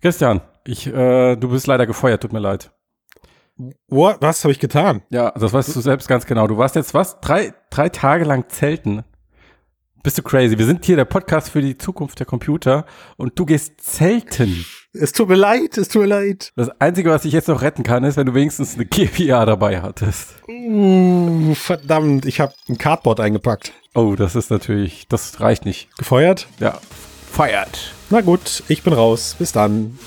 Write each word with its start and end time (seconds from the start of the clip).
Christian, 0.00 0.40
ich, 0.64 0.86
äh, 0.86 1.36
du 1.36 1.48
bist 1.48 1.66
leider 1.66 1.86
gefeuert, 1.86 2.22
tut 2.22 2.32
mir 2.32 2.38
leid. 2.38 2.70
What? 3.88 4.18
Was 4.20 4.44
habe 4.44 4.52
ich 4.52 4.60
getan? 4.60 5.02
Ja, 5.10 5.32
das 5.32 5.52
weißt 5.52 5.74
du 5.74 5.80
selbst 5.80 6.06
ganz 6.06 6.24
genau. 6.26 6.46
Du 6.46 6.56
warst 6.56 6.76
jetzt 6.76 6.94
was? 6.94 7.18
Drei, 7.20 7.52
drei 7.70 7.88
Tage 7.88 8.24
lang 8.24 8.48
zelten. 8.48 9.02
Bist 10.04 10.16
du 10.16 10.22
crazy? 10.22 10.56
Wir 10.56 10.66
sind 10.66 10.84
hier 10.84 10.94
der 10.94 11.04
Podcast 11.04 11.50
für 11.50 11.60
die 11.60 11.76
Zukunft 11.76 12.20
der 12.20 12.26
Computer 12.26 12.86
und 13.16 13.36
du 13.36 13.44
gehst 13.44 13.80
zelten. 13.80 14.64
Es 14.92 15.10
tut 15.10 15.28
mir 15.28 15.34
leid, 15.34 15.76
es 15.76 15.88
tut 15.88 16.02
mir 16.02 16.08
leid. 16.08 16.52
Das 16.54 16.70
Einzige, 16.80 17.10
was 17.10 17.24
ich 17.24 17.32
jetzt 17.32 17.48
noch 17.48 17.62
retten 17.62 17.82
kann, 17.82 18.04
ist, 18.04 18.16
wenn 18.16 18.26
du 18.26 18.34
wenigstens 18.34 18.76
eine 18.76 18.86
GPA 18.86 19.44
dabei 19.44 19.82
hattest. 19.82 20.36
Uh, 20.46 21.54
verdammt, 21.54 22.24
ich 22.26 22.38
habe 22.38 22.54
ein 22.68 22.78
Cardboard 22.78 23.18
eingepackt. 23.18 23.72
Oh, 23.94 24.14
das 24.14 24.36
ist 24.36 24.50
natürlich, 24.50 25.08
das 25.08 25.40
reicht 25.40 25.64
nicht. 25.64 25.88
Gefeuert? 25.98 26.46
Ja, 26.60 26.78
feiert. 27.28 27.92
Na 28.10 28.20
gut, 28.20 28.62
ich 28.68 28.82
bin 28.82 28.92
raus. 28.92 29.36
Bis 29.38 29.52
dann. 29.52 29.98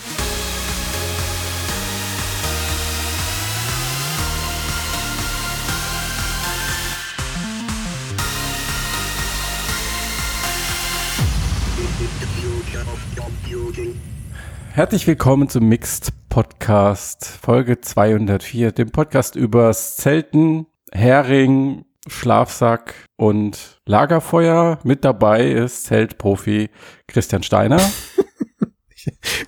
Herzlich 14.73 15.05
willkommen 15.05 15.49
zum 15.49 15.67
Mixed 15.67 16.13
Podcast, 16.29 17.25
Folge 17.25 17.81
204, 17.81 18.71
dem 18.71 18.89
Podcast 18.89 19.35
übers 19.35 19.97
Zelten, 19.97 20.65
Hering, 20.93 21.83
Schlafsack 22.07 22.93
und 23.17 23.79
Lagerfeuer. 23.85 24.79
Mit 24.83 25.05
dabei 25.05 25.51
ist 25.51 25.85
Zeltprofi 25.85 26.69
Christian 27.07 27.43
Steiner. 27.43 27.79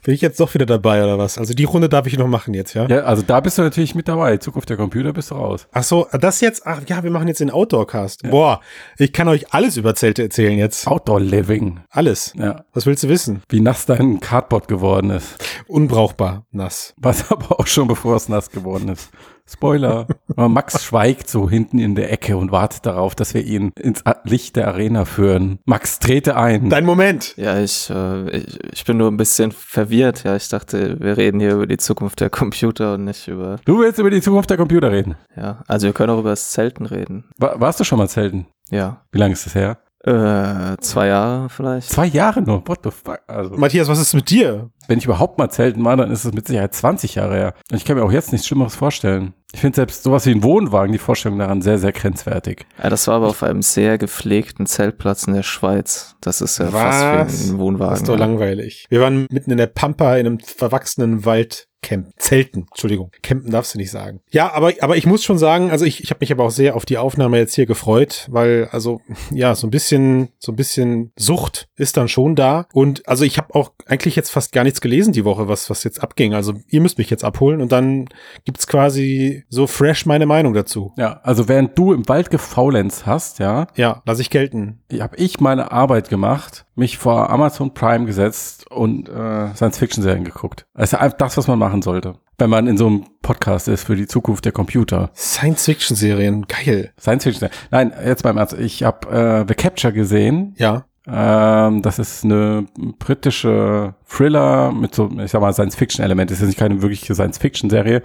Bin 0.03 0.13
ich 0.13 0.21
jetzt 0.21 0.39
doch 0.39 0.53
wieder 0.53 0.66
dabei 0.66 1.03
oder 1.03 1.17
was? 1.17 1.38
Also 1.38 1.53
die 1.53 1.63
Runde 1.63 1.89
darf 1.89 2.07
ich 2.07 2.17
noch 2.17 2.27
machen 2.27 2.53
jetzt, 2.53 2.73
ja? 2.73 2.88
Ja, 2.88 3.02
also 3.02 3.21
da 3.21 3.39
bist 3.39 3.57
du 3.57 3.62
natürlich 3.62 3.95
mit 3.95 4.07
dabei. 4.07 4.37
Zukunft 4.37 4.70
der 4.70 4.77
Computer 4.77 5.13
bist 5.13 5.31
du 5.31 5.35
raus. 5.35 5.68
Ach 5.71 5.84
so, 5.84 6.07
das 6.20 6.41
jetzt, 6.41 6.65
ach 6.65 6.81
ja, 6.87 7.04
wir 7.04 7.12
machen 7.12 7.27
jetzt 7.27 7.40
den 7.40 7.51
Outdoor-Cast. 7.51 8.24
Ja. 8.24 8.29
Boah, 8.29 8.62
ich 8.98 9.13
kann 9.13 9.27
euch 9.27 9.54
alles 9.54 9.77
über 9.77 9.96
Zelte 9.96 10.24
erzählen 10.24 10.57
jetzt. 10.57 10.87
Outdoor 10.87 11.21
Living. 11.21 11.81
Alles. 11.90 12.34
Ja. 12.37 12.65
Was 12.74 12.85
willst 12.85 13.04
du 13.04 13.09
wissen? 13.09 13.43
Wie 13.49 13.59
nass 13.59 13.85
dein 13.85 14.20
Cardboard 14.20 14.68
geworden 14.68 15.09
ist. 15.09 15.35
Unbrauchbar 15.68 16.46
nass. 16.51 16.93
Was 16.98 17.31
aber 17.31 17.59
auch 17.59 17.68
schon 17.68 17.87
bevor 17.87 18.15
es 18.15 18.29
nass 18.29 18.51
geworden 18.51 18.90
ist. 18.90 19.12
Spoiler. 19.49 20.08
Max 20.36 20.84
schweigt 20.84 21.30
so 21.30 21.49
hinten 21.49 21.80
in 21.80 21.96
der 21.96 22.12
Ecke 22.12 22.38
und 22.38 22.52
wartet 22.52 22.86
darauf, 22.86 23.13
dass 23.13 23.34
wir 23.34 23.44
ihn 23.44 23.72
ins 23.80 24.04
Licht 24.24 24.55
der 24.55 24.68
Arena 24.68 25.05
führen. 25.05 25.60
Max, 25.66 25.99
trete 25.99 26.36
ein. 26.36 26.70
Dein 26.70 26.86
Moment. 26.86 27.36
Ja, 27.38 27.60
ich, 27.60 27.90
äh, 27.90 28.30
ich, 28.38 28.60
ich 28.74 28.86
bin 28.86 28.98
nur 28.98 29.12
ein 29.12 29.18
bisschen 29.18 29.52
verwirrt. 29.52 30.24
Ja, 30.24 30.36
ich 30.36 30.48
dachte, 30.48 30.99
wir 30.99 31.18
reden 31.18 31.40
hier 31.40 31.54
über 31.54 31.68
die 31.68 31.77
Zukunft 31.77 32.21
der 32.21 32.30
Computer 32.30 32.96
und 32.96 33.04
nicht 33.04 33.27
über. 33.27 33.58
Du 33.66 33.80
willst 33.80 33.99
über 33.99 34.10
die 34.10 34.21
Zukunft 34.21 34.49
der 34.49 34.58
Computer 34.58 34.91
reden? 34.91 35.16
Ja, 35.36 35.64
also 35.68 35.88
wir 35.88 35.94
können 35.94 36.12
auch 36.12 36.20
über 36.20 36.30
das 36.32 36.52
Zelten 36.52 36.86
reden. 36.86 37.26
War, 37.38 37.60
warst 37.60 37.80
du 37.80 37.84
schon 37.84 37.98
mal 37.98 38.10
Zelten? 38.10 38.48
Ja. 38.70 39.02
Wie 39.12 39.20
lange 39.20 39.34
ist 39.34 39.46
das 39.46 39.55
her? 39.55 39.77
Äh, 40.05 40.76
zwei 40.82 41.07
Jahre 41.07 41.49
vielleicht. 41.49 41.90
Zwei 41.90 42.05
Jahre 42.07 42.41
nur? 42.41 42.68
What 42.68 42.79
the 42.84 42.91
fuck? 42.91 43.21
Also, 43.27 43.55
Matthias, 43.55 43.87
was 43.87 44.01
ist 44.01 44.13
mit 44.13 44.29
dir? 44.29 44.70
Wenn 44.87 44.98
ich 44.98 45.05
überhaupt 45.05 45.37
mal 45.37 45.49
zelten 45.49 45.84
war, 45.85 45.96
dann 45.96 46.12
ist 46.12 46.26
es 46.26 46.34
mit 46.34 46.46
Sicherheit 46.46 46.73
20 46.73 47.15
Jahre 47.15 47.35
her. 47.35 47.54
Und 47.71 47.77
ich 47.77 47.85
kann 47.85 47.96
mir 47.96 48.04
auch 48.04 48.12
jetzt 48.12 48.34
nichts 48.34 48.46
Schlimmeres 48.46 48.76
vorstellen. 48.76 49.34
Ich 49.54 49.62
finde 49.62 49.77
selbst 49.77 50.04
sowas 50.04 50.26
wie 50.26 50.31
ein 50.31 50.43
Wohnwagen, 50.43 50.91
die 50.91 50.98
Vorstellung 50.98 51.40
daran 51.40 51.62
sehr, 51.62 51.77
sehr 51.77 51.93
grenzwertig. 51.93 52.65
Ja, 52.81 52.90
das 52.90 53.07
war 53.07 53.15
aber 53.15 53.27
auf 53.27 53.43
einem 53.43 53.62
sehr 53.62 53.98
gepflegten 53.98 54.65
Zeltplatz 54.65 55.26
in 55.26 55.35
der 55.35 55.43
Schweiz. 55.43 56.18
Das 56.20 56.41
ist 56.41 56.57
ja 56.57 56.74
Was? 56.74 56.96
fast 56.96 57.48
wie 57.48 57.54
ein 57.54 57.59
Wohnwagen. 57.59 57.91
Das 57.91 58.01
ist 58.01 58.09
doch 58.09 58.18
langweilig. 58.18 58.87
Wir 58.90 58.99
waren 58.99 59.27
mitten 59.29 59.51
in 59.51 59.57
der 59.57 59.68
Pampa 59.68 60.18
in 60.18 60.26
einem 60.26 60.40
verwachsenen 60.40 61.24
Wald. 61.24 61.70
Camp, 61.84 62.07
Zelten, 62.17 62.65
Entschuldigung. 62.71 63.12
Campen 63.21 63.51
darfst 63.51 63.76
du 63.76 63.77
nicht 63.77 63.91
sagen. 63.91 64.22
Ja, 64.31 64.51
aber, 64.51 64.73
aber 64.79 64.97
ich 64.97 65.06
muss 65.06 65.23
schon 65.23 65.38
sagen, 65.38 65.69
also 65.69 65.85
ich, 65.85 66.03
ich 66.03 66.09
habe 66.09 66.19
mich 66.22 66.31
aber 66.31 66.45
auch 66.45 66.51
sehr 66.51 66.75
auf 66.75 66.85
die 66.85 66.97
Aufnahme 66.97 67.38
jetzt 67.38 67.53
hier 67.53 67.67
gefreut, 67.67 68.28
weil, 68.31 68.69
also, 68.72 69.02
ja, 69.31 69.53
so 69.53 69.68
ein 69.68 69.72
bisschen, 69.72 70.30
so 70.40 70.52
ein 70.52 70.56
bisschen 70.56 71.12
Sucht 71.16 71.68
ist 71.75 71.97
dann 71.97 72.08
schon 72.08 72.35
da. 72.35 72.68
Und 72.74 73.08
also 73.08 73.25
ich 73.25 73.38
habe 73.38 73.53
auch 73.53 73.74
eigentlich 73.86 74.16
jetzt 74.16 74.30
fast 74.32 74.52
gar 74.52 74.64
nichts 74.64 74.82
gelesen 74.82 75.14
die 75.14 75.26
Woche, 75.26 75.48
was, 75.48 75.70
was 75.70 75.84
jetzt 75.84 76.02
abging. 76.02 76.34
Also 76.34 76.54
ihr 76.68 76.82
müsst 76.82 76.98
mich 76.98 77.10
jetzt 77.10 77.24
abholen 77.24 77.62
und 77.62 77.72
dann 77.72 78.08
gibt's 78.46 78.68
quasi 78.68 79.46
so 79.50 79.68
fresh 79.68 80.06
meine 80.06 80.26
Meinung 80.26 80.54
dazu. 80.54 80.94
Ja, 80.98 81.20
also 81.24 81.48
während 81.48 81.78
du 81.78 81.94
im 81.94 82.08
Wald 82.08 82.30
gefaulenzt 82.30 83.06
hast, 83.06 83.40
ja, 83.40 83.68
Ja, 83.76 84.02
lass 84.06 84.20
ich 84.20 84.30
gelten. 84.30 84.82
habe 85.00 85.16
ich 85.18 85.40
meine 85.40 85.72
Arbeit 85.72 86.10
gemacht, 86.10 86.66
mich 86.76 86.98
vor 86.98 87.30
Amazon 87.30 87.74
Prime 87.74 88.06
gesetzt 88.06 88.70
und 88.72 89.10
äh, 89.10 89.54
Science-Fiction-Serien 89.56 90.24
geguckt. 90.24 90.66
Das 90.74 90.94
ist 90.94 91.00
einfach 91.00 91.18
das, 91.18 91.38
was 91.38 91.48
man 91.48 91.60
machen 91.60 91.82
sollte, 91.82 92.16
wenn 92.38 92.50
man 92.50 92.68
in 92.68 92.78
so 92.78 92.88
einem 92.88 93.06
Podcast 93.22 93.68
ist 93.68 93.86
für 93.86 93.96
die 93.96 94.08
Zukunft 94.08 94.46
der 94.46 94.52
Computer. 94.52 95.12
Science-Fiction-Serien, 95.16 96.46
geil. 96.48 96.92
Science-Fiction. 97.00 97.50
Nein, 97.72 97.94
jetzt 98.06 98.24
beim 98.24 98.38
Ernst. 98.38 98.54
Ich 98.54 98.84
habe 98.84 99.10
äh, 99.10 99.46
The 99.48 99.54
Capture 99.56 99.94
gesehen. 99.94 100.56
Ja. 100.58 100.86
Ähm, 101.06 101.81
das 101.81 102.00
ist 102.00 102.24
eine 102.24 102.66
britische 103.00 103.96
Thriller 104.08 104.72
mit 104.72 104.96
so, 104.96 105.09
ich 105.19 105.31
sag 105.31 105.41
mal, 105.41 105.53
Science-Fiction-Element. 105.53 106.31
Es 106.31 106.41
ist 106.41 106.50
jetzt 106.50 106.58
keine 106.58 106.81
wirkliche 106.81 107.14
Science-Fiction-Serie, 107.14 108.02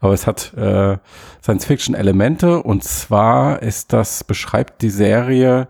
aber 0.00 0.14
es 0.14 0.26
hat 0.26 0.54
äh, 0.54 0.96
Science-Fiction-Elemente. 1.42 2.62
Und 2.62 2.84
zwar 2.84 3.62
ist 3.62 3.92
das, 3.92 4.24
beschreibt 4.24 4.82
die 4.82 4.90
Serie 4.90 5.68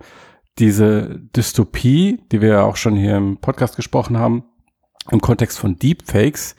diese 0.59 1.21
Dystopie, 1.37 2.21
die 2.31 2.41
wir 2.41 2.49
ja 2.49 2.63
auch 2.63 2.77
schon 2.77 2.97
hier 2.97 3.17
im 3.17 3.39
Podcast 3.39 3.77
gesprochen 3.77 4.19
haben, 4.19 4.45
im 5.11 5.21
Kontext 5.21 5.59
von 5.59 5.77
Deepfakes, 5.77 6.55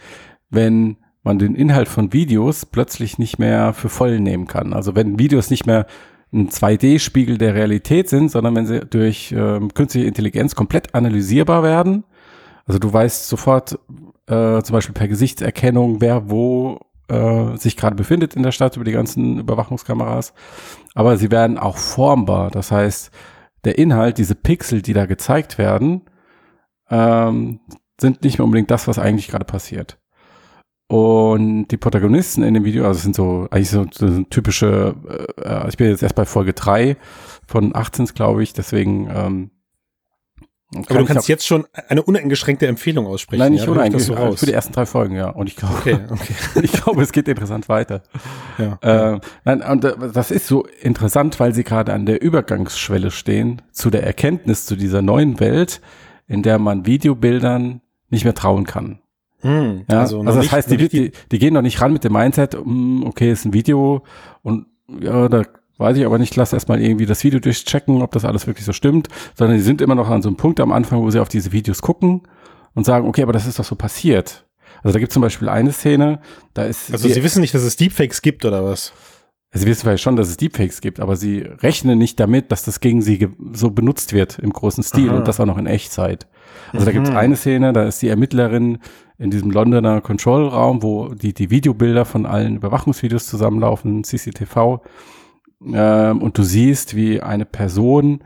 wenn 0.49 0.97
man 1.23 1.39
den 1.39 1.55
Inhalt 1.55 1.87
von 1.87 2.13
Videos 2.13 2.65
plötzlich 2.65 3.19
nicht 3.19 3.39
mehr 3.39 3.73
für 3.73 3.89
voll 3.89 4.19
nehmen 4.19 4.47
kann. 4.47 4.73
Also 4.73 4.95
wenn 4.95 5.19
Videos 5.19 5.49
nicht 5.49 5.65
mehr 5.65 5.85
ein 6.31 6.49
2D-Spiegel 6.49 7.37
der 7.37 7.55
Realität 7.55 8.09
sind, 8.09 8.29
sondern 8.29 8.55
wenn 8.55 8.65
sie 8.65 8.81
durch 8.81 9.33
ähm, 9.35 9.73
künstliche 9.73 10.07
Intelligenz 10.07 10.55
komplett 10.55 10.93
analysierbar 10.93 11.63
werden. 11.63 12.03
Also 12.65 12.79
du 12.79 12.91
weißt 12.91 13.27
sofort 13.27 13.79
äh, 14.27 14.61
zum 14.61 14.73
Beispiel 14.73 14.93
per 14.93 15.07
Gesichtserkennung, 15.07 16.01
wer 16.01 16.29
wo 16.29 16.79
äh, 17.07 17.57
sich 17.57 17.75
gerade 17.75 17.95
befindet 17.95 18.35
in 18.35 18.43
der 18.43 18.51
Stadt 18.51 18.75
über 18.75 18.85
die 18.85 18.91
ganzen 18.91 19.39
Überwachungskameras. 19.39 20.33
Aber 20.93 21.17
sie 21.17 21.31
werden 21.31 21.57
auch 21.57 21.77
formbar. 21.77 22.51
Das 22.51 22.71
heißt, 22.71 23.11
der 23.65 23.77
Inhalt, 23.77 24.17
diese 24.17 24.35
Pixel, 24.35 24.81
die 24.81 24.93
da 24.93 25.05
gezeigt 25.05 25.57
werden, 25.57 26.03
ähm, 26.89 27.59
sind 27.99 28.23
nicht 28.23 28.37
mehr 28.37 28.45
unbedingt 28.45 28.71
das, 28.71 28.87
was 28.87 28.99
eigentlich 28.99 29.27
gerade 29.27 29.45
passiert. 29.45 29.98
Und 30.89 31.67
die 31.67 31.77
Protagonisten 31.77 32.41
in 32.41 32.55
dem 32.55 32.65
Video, 32.65 32.87
also 32.87 32.97
es 32.97 33.03
sind 33.03 33.15
so 33.15 33.47
eigentlich 33.51 33.69
so, 33.69 33.85
so 33.91 34.23
typische, 34.23 34.95
äh, 35.37 35.69
ich 35.69 35.77
bin 35.77 35.87
jetzt 35.87 36.01
erst 36.01 36.15
bei 36.15 36.25
Folge 36.25 36.53
drei 36.53 36.97
von 37.45 37.75
18, 37.75 38.07
glaube 38.07 38.41
ich, 38.41 38.53
deswegen 38.53 39.07
ähm, 39.13 39.51
Aber 40.87 41.01
du 41.01 41.05
kannst 41.05 41.27
jetzt 41.27 41.45
schon 41.45 41.67
eine 41.89 42.01
uneingeschränkte 42.01 42.65
Empfehlung 42.65 43.05
aussprechen. 43.05 43.39
Nein, 43.39 43.51
nicht 43.51 43.67
ja, 43.67 43.71
uneingeschränkt, 43.71 44.19
so 44.19 44.25
raus. 44.29 44.39
für 44.39 44.47
die 44.47 44.53
ersten 44.53 44.73
drei 44.73 44.87
Folgen, 44.87 45.15
ja. 45.15 45.29
Und 45.29 45.45
ich 45.45 45.57
glaube, 45.57 45.75
Okay, 45.77 45.99
okay. 46.09 46.33
ich 46.63 46.71
glaube, 46.71 47.03
es 47.03 47.11
geht 47.11 47.27
interessant 47.27 47.69
weiter. 47.69 48.01
Ja. 48.57 48.79
Äh, 49.13 49.19
nein, 49.45 49.61
und 49.61 49.85
äh, 49.85 49.93
das 50.11 50.31
ist 50.31 50.47
so 50.47 50.65
interessant, 50.81 51.39
weil 51.39 51.53
sie 51.53 51.63
gerade 51.63 51.93
an 51.93 52.07
der 52.07 52.19
Übergangsschwelle 52.19 53.11
stehen 53.11 53.61
zu 53.71 53.91
der 53.91 54.01
Erkenntnis 54.07 54.65
zu 54.65 54.75
dieser 54.75 55.03
neuen 55.03 55.39
Welt, 55.39 55.81
in 56.25 56.41
der 56.41 56.57
man 56.57 56.87
Videobildern 56.87 57.81
nicht 58.09 58.23
mehr 58.23 58.33
trauen 58.33 58.65
kann. 58.65 59.01
Hm, 59.41 59.85
Ja, 59.89 60.01
also, 60.01 60.19
also, 60.19 60.23
das 60.31 60.35
nicht- 60.37 60.51
heißt, 60.51 60.71
die, 60.71 60.77
die, 60.89 61.11
die 61.31 61.39
gehen 61.39 61.53
doch 61.53 61.61
nicht 61.61 61.79
ran 61.81 61.93
mit 61.93 62.03
dem 62.03 62.13
Mindset, 62.13 62.57
mm, 62.63 63.03
okay, 63.05 63.31
ist 63.31 63.45
ein 63.45 63.53
Video 63.53 64.03
und 64.41 64.65
ja, 64.99 65.29
da 65.29 65.43
weiß 65.77 65.95
ich 65.97 66.05
aber 66.05 66.17
nicht, 66.19 66.35
lass 66.35 66.51
erstmal 66.51 66.81
irgendwie 66.81 67.05
das 67.05 67.23
Video 67.23 67.39
durchchecken, 67.39 68.01
ob 68.01 68.11
das 68.11 68.25
alles 68.25 68.47
wirklich 68.47 68.65
so 68.65 68.73
stimmt, 68.73 69.07
sondern 69.35 69.55
die 69.57 69.63
sind 69.63 69.81
immer 69.81 69.95
noch 69.95 70.09
an 70.09 70.21
so 70.21 70.27
einem 70.29 70.35
Punkt 70.35 70.59
am 70.59 70.73
Anfang, 70.73 70.99
wo 71.01 71.09
sie 71.09 71.19
auf 71.21 71.29
diese 71.29 71.51
Videos 71.53 71.81
gucken 71.81 72.23
und 72.75 72.85
sagen, 72.85 73.07
okay, 73.07 73.23
aber 73.23 73.31
das 73.33 73.47
ist 73.47 73.59
doch 73.59 73.63
so 73.65 73.75
passiert. 73.75 74.45
Also 74.83 74.93
da 74.93 74.99
gibt 74.99 75.11
es 75.11 75.13
zum 75.13 75.21
Beispiel 75.21 75.47
eine 75.47 75.71
Szene, 75.71 76.19
da 76.53 76.63
ist 76.63 76.91
Also 76.91 77.07
die- 77.07 77.13
sie 77.13 77.23
wissen 77.23 77.39
nicht, 77.41 77.53
dass 77.53 77.63
es 77.63 77.77
Deepfakes 77.77 78.21
gibt 78.21 78.43
oder 78.43 78.65
was? 78.65 78.91
Sie 79.51 79.65
wissen 79.65 79.81
vielleicht 79.81 80.03
schon, 80.03 80.15
dass 80.15 80.27
es 80.29 80.37
Deepfakes 80.37 80.79
gibt, 80.79 80.99
aber 80.99 81.15
sie 81.15 81.39
rechnen 81.39 81.97
nicht 81.97 82.19
damit, 82.19 82.51
dass 82.51 82.63
das 82.65 82.81
gegen 82.81 83.01
sie 83.01 83.29
so 83.53 83.71
benutzt 83.71 84.13
wird 84.13 84.37
im 84.39 84.51
großen 84.53 84.83
Stil 84.83 85.09
Aha. 85.09 85.17
und 85.17 85.27
das 85.27 85.39
auch 85.39 85.45
noch 85.45 85.57
in 85.57 85.65
Echtzeit. 85.65 86.27
Also 86.71 86.85
da 86.85 86.91
Mhm. 86.91 86.95
gibt 86.95 87.07
es 87.07 87.15
eine 87.15 87.35
Szene, 87.35 87.73
da 87.73 87.85
ist 87.85 88.01
die 88.01 88.09
Ermittlerin 88.09 88.77
in 89.19 89.29
diesem 89.29 89.51
Londoner 89.51 90.01
Control-Raum, 90.01 90.81
wo 90.81 91.13
die, 91.13 91.33
die 91.33 91.51
Videobilder 91.51 92.05
von 92.05 92.25
allen 92.25 92.55
Überwachungsvideos 92.55 93.27
zusammenlaufen, 93.27 94.03
CCTV, 94.03 94.81
ähm, 95.73 96.21
und 96.21 96.37
du 96.37 96.43
siehst, 96.43 96.95
wie 96.95 97.21
eine 97.21 97.45
Person 97.45 98.23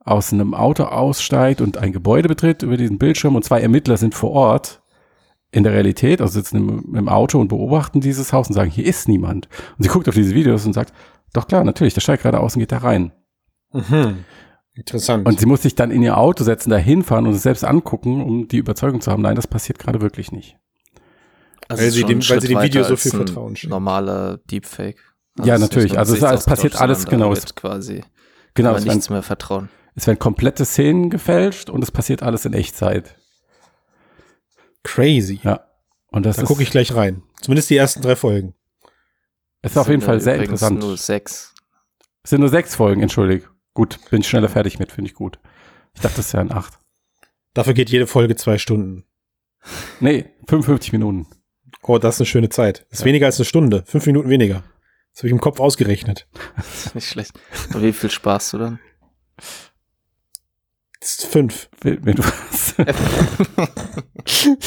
aus 0.00 0.32
einem 0.32 0.52
Auto 0.52 0.84
aussteigt 0.84 1.62
und 1.62 1.78
ein 1.78 1.92
Gebäude 1.92 2.28
betritt 2.28 2.62
über 2.62 2.76
diesen 2.76 2.98
Bildschirm 2.98 3.36
und 3.36 3.44
zwei 3.44 3.60
Ermittler 3.60 3.96
sind 3.96 4.14
vor 4.14 4.32
Ort 4.32 4.82
in 5.50 5.62
der 5.62 5.72
Realität, 5.72 6.20
also 6.20 6.34
sitzen 6.34 6.56
im, 6.56 6.94
im 6.94 7.08
Auto 7.08 7.40
und 7.40 7.48
beobachten 7.48 8.02
dieses 8.02 8.34
Haus 8.34 8.48
und 8.48 8.54
sagen, 8.54 8.70
hier 8.70 8.84
ist 8.84 9.08
niemand. 9.08 9.48
Und 9.78 9.84
sie 9.84 9.88
guckt 9.88 10.08
auf 10.08 10.14
diese 10.14 10.34
Videos 10.34 10.66
und 10.66 10.74
sagt, 10.74 10.92
doch 11.32 11.48
klar, 11.48 11.64
natürlich, 11.64 11.94
der 11.94 12.02
steigt 12.02 12.22
gerade 12.22 12.40
aus 12.40 12.54
und 12.54 12.60
geht 12.60 12.72
da 12.72 12.78
rein. 12.78 13.12
Mhm. 13.72 14.24
Interessant. 14.74 15.26
Und 15.26 15.38
sie 15.38 15.46
muss 15.46 15.62
sich 15.62 15.74
dann 15.76 15.90
in 15.92 16.02
ihr 16.02 16.16
Auto 16.18 16.42
setzen, 16.44 16.70
da 16.70 16.76
hinfahren 16.76 17.26
und 17.26 17.34
es 17.34 17.42
selbst 17.42 17.64
angucken, 17.64 18.22
um 18.22 18.48
die 18.48 18.56
Überzeugung 18.58 19.00
zu 19.00 19.10
haben, 19.12 19.22
nein, 19.22 19.36
das 19.36 19.46
passiert 19.46 19.78
gerade 19.78 20.00
wirklich 20.00 20.32
nicht. 20.32 20.56
Also 21.68 21.80
Weil 21.80 21.88
es 21.88 21.94
sie 21.94 22.00
schon 22.00 22.08
dem- 22.08 22.28
weil 22.28 22.40
sie 22.40 22.48
dem 22.48 22.60
Video 22.62 22.82
so 22.84 22.96
viel 22.96 23.12
Vertrauen 23.12 23.56
schenken. 23.56 23.70
Normaler 23.70 24.38
Deepfake. 24.50 24.98
Ja, 25.38 25.54
es 25.54 25.60
ist 25.62 25.68
natürlich. 25.68 25.98
Also 25.98 26.14
es- 26.14 26.22
es 26.22 26.44
passiert 26.44 26.80
alles 26.80 27.06
genau. 27.06 27.30
wird 27.30 27.56
quasi 27.56 28.02
Genau, 28.54 28.70
kann 28.70 28.76
es 28.76 28.82
man 28.82 28.86
werden, 28.88 28.96
nichts 28.96 29.10
mehr 29.10 29.22
vertrauen. 29.22 29.68
es 29.94 30.06
werden 30.06 30.18
komplette 30.18 30.64
Szenen 30.64 31.08
gefälscht 31.10 31.70
und 31.70 31.82
es 31.82 31.90
passiert 31.90 32.22
alles 32.22 32.44
in 32.44 32.52
Echtzeit. 32.52 33.16
Crazy. 34.82 35.40
Ja. 35.42 35.66
Und 36.10 36.26
das 36.26 36.36
Da 36.36 36.42
gucke 36.44 36.62
ich 36.62 36.70
gleich 36.70 36.94
rein. 36.94 37.22
Zumindest 37.40 37.70
die 37.70 37.76
ersten 37.76 38.02
drei 38.02 38.16
Folgen. 38.16 38.54
ist 39.62 39.78
auf 39.78 39.88
jeden 39.88 40.00
Sind 40.00 40.06
Fall 40.06 40.16
ja 40.16 40.20
sehr 40.20 40.36
interessant. 40.36 40.80
Nur 40.80 40.96
sechs. 40.96 41.54
Es 42.22 42.30
sind 42.30 42.40
nur 42.40 42.50
sechs 42.50 42.74
Folgen, 42.74 43.00
entschuldig. 43.02 43.48
Gut, 43.74 43.98
bin 44.10 44.20
ich 44.20 44.28
schneller 44.28 44.48
fertig 44.48 44.78
mit, 44.78 44.92
finde 44.92 45.10
ich 45.10 45.14
gut. 45.14 45.38
Ich 45.94 46.00
dachte, 46.00 46.20
es 46.20 46.32
wären 46.32 46.52
acht. 46.52 46.78
Dafür 47.54 47.74
geht 47.74 47.90
jede 47.90 48.06
Folge 48.06 48.36
zwei 48.36 48.58
Stunden. 48.58 49.04
Nee, 50.00 50.26
55 50.48 50.92
Minuten. 50.92 51.26
Oh, 51.82 51.98
das 51.98 52.16
ist 52.16 52.20
eine 52.20 52.26
schöne 52.26 52.48
Zeit. 52.48 52.86
Ist 52.90 53.00
Ja. 53.00 53.06
weniger 53.06 53.26
als 53.26 53.38
eine 53.38 53.44
Stunde. 53.44 53.84
Fünf 53.86 54.06
Minuten 54.06 54.30
weniger. 54.30 54.62
Das 55.12 55.20
habe 55.20 55.28
ich 55.28 55.32
im 55.32 55.40
Kopf 55.40 55.60
ausgerechnet. 55.60 56.26
Das 56.56 56.86
ist 56.86 56.94
nicht 56.94 57.08
schlecht. 57.08 57.32
Und 57.72 57.82
wie 57.82 57.92
viel 57.92 58.10
Spaß 58.10 58.52
du 58.52 58.58
dann? 58.58 58.80
Das 61.00 61.18
ist 61.18 61.26
fünf. 61.26 61.68
Wenn 61.80 62.04
wenn 62.04 62.16
du 62.16 62.22
was. 62.24 62.74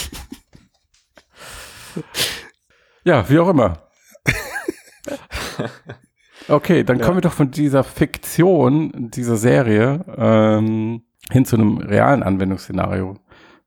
ja, 3.03 3.27
wie 3.29 3.39
auch 3.39 3.49
immer. 3.49 3.89
Okay, 6.47 6.83
dann 6.83 6.99
Ja. 6.99 7.05
kommen 7.05 7.17
wir 7.17 7.21
doch 7.21 7.33
von 7.33 7.51
dieser 7.51 7.83
Fiktion 7.83 8.91
dieser 9.11 9.37
Serie 9.37 10.05
ähm, 10.17 11.01
hin 11.31 11.45
zu 11.45 11.55
einem 11.57 11.77
realen 11.77 12.23
Anwendungsszenario 12.23 13.15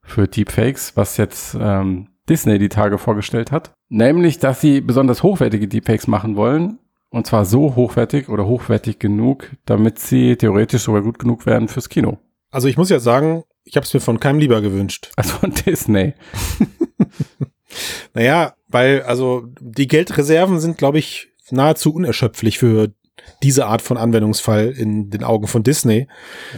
für 0.02 0.26
Deepfakes, 0.26 0.96
was 0.96 1.16
jetzt 1.16 1.56
ähm, 1.60 2.08
Disney 2.28 2.58
die 2.58 2.68
Tage 2.68 2.96
vorgestellt 2.98 3.52
hat. 3.52 3.72
Nämlich, 3.88 4.38
dass 4.38 4.60
sie 4.60 4.80
besonders 4.80 5.22
hochwertige 5.22 5.68
Deepfakes 5.68 6.06
machen 6.06 6.36
wollen. 6.36 6.78
Und 7.12 7.26
zwar 7.26 7.44
so 7.44 7.74
hochwertig 7.74 8.28
oder 8.28 8.46
hochwertig 8.46 9.00
genug, 9.00 9.50
damit 9.66 9.98
sie 9.98 10.36
theoretisch 10.36 10.82
sogar 10.82 11.02
gut 11.02 11.18
genug 11.18 11.44
werden 11.44 11.66
fürs 11.66 11.88
Kino. 11.88 12.18
Also 12.52 12.68
ich 12.68 12.76
muss 12.76 12.88
ja 12.88 13.00
sagen, 13.00 13.42
ich 13.64 13.74
habe 13.76 13.84
es 13.84 13.92
mir 13.92 13.98
von 14.00 14.20
keinem 14.20 14.38
lieber 14.38 14.60
gewünscht. 14.60 15.10
Also 15.16 15.34
von 15.34 15.50
Disney. 15.52 16.14
Naja, 18.14 18.54
weil 18.68 19.02
also 19.02 19.44
die 19.60 19.86
Geldreserven 19.86 20.58
sind, 20.58 20.76
glaube 20.78 20.98
ich, 20.98 21.29
nahezu 21.52 21.92
unerschöpflich 21.94 22.58
für 22.58 22.88
diese 23.42 23.66
Art 23.66 23.82
von 23.82 23.96
Anwendungsfall 23.96 24.70
in 24.70 25.10
den 25.10 25.24
Augen 25.24 25.46
von 25.46 25.62
Disney, 25.62 26.08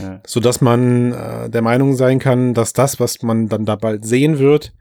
Ja. 0.00 0.20
so 0.26 0.38
dass 0.40 0.60
man 0.60 1.12
äh, 1.12 1.50
der 1.50 1.62
Meinung 1.62 1.94
sein 1.94 2.18
kann, 2.18 2.54
dass 2.54 2.72
das, 2.72 3.00
was 3.00 3.22
man 3.22 3.48
dann 3.48 3.64
da 3.64 3.76
bald 3.76 4.04
sehen 4.04 4.38
wird, 4.38 4.72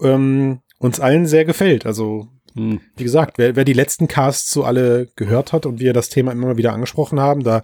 ähm, 0.00 0.60
uns 0.78 1.00
allen 1.00 1.26
sehr 1.26 1.44
gefällt. 1.44 1.86
Also 1.86 2.28
Hm. 2.56 2.80
wie 2.96 3.02
gesagt, 3.02 3.38
wer, 3.38 3.56
wer 3.56 3.64
die 3.64 3.72
letzten 3.72 4.06
Casts 4.06 4.50
so 4.52 4.62
alle 4.62 5.08
gehört 5.16 5.52
hat 5.52 5.66
und 5.66 5.80
wir 5.80 5.92
das 5.92 6.08
Thema 6.08 6.30
immer 6.30 6.46
mal 6.46 6.56
wieder 6.56 6.72
angesprochen 6.72 7.18
haben, 7.18 7.42
da 7.42 7.62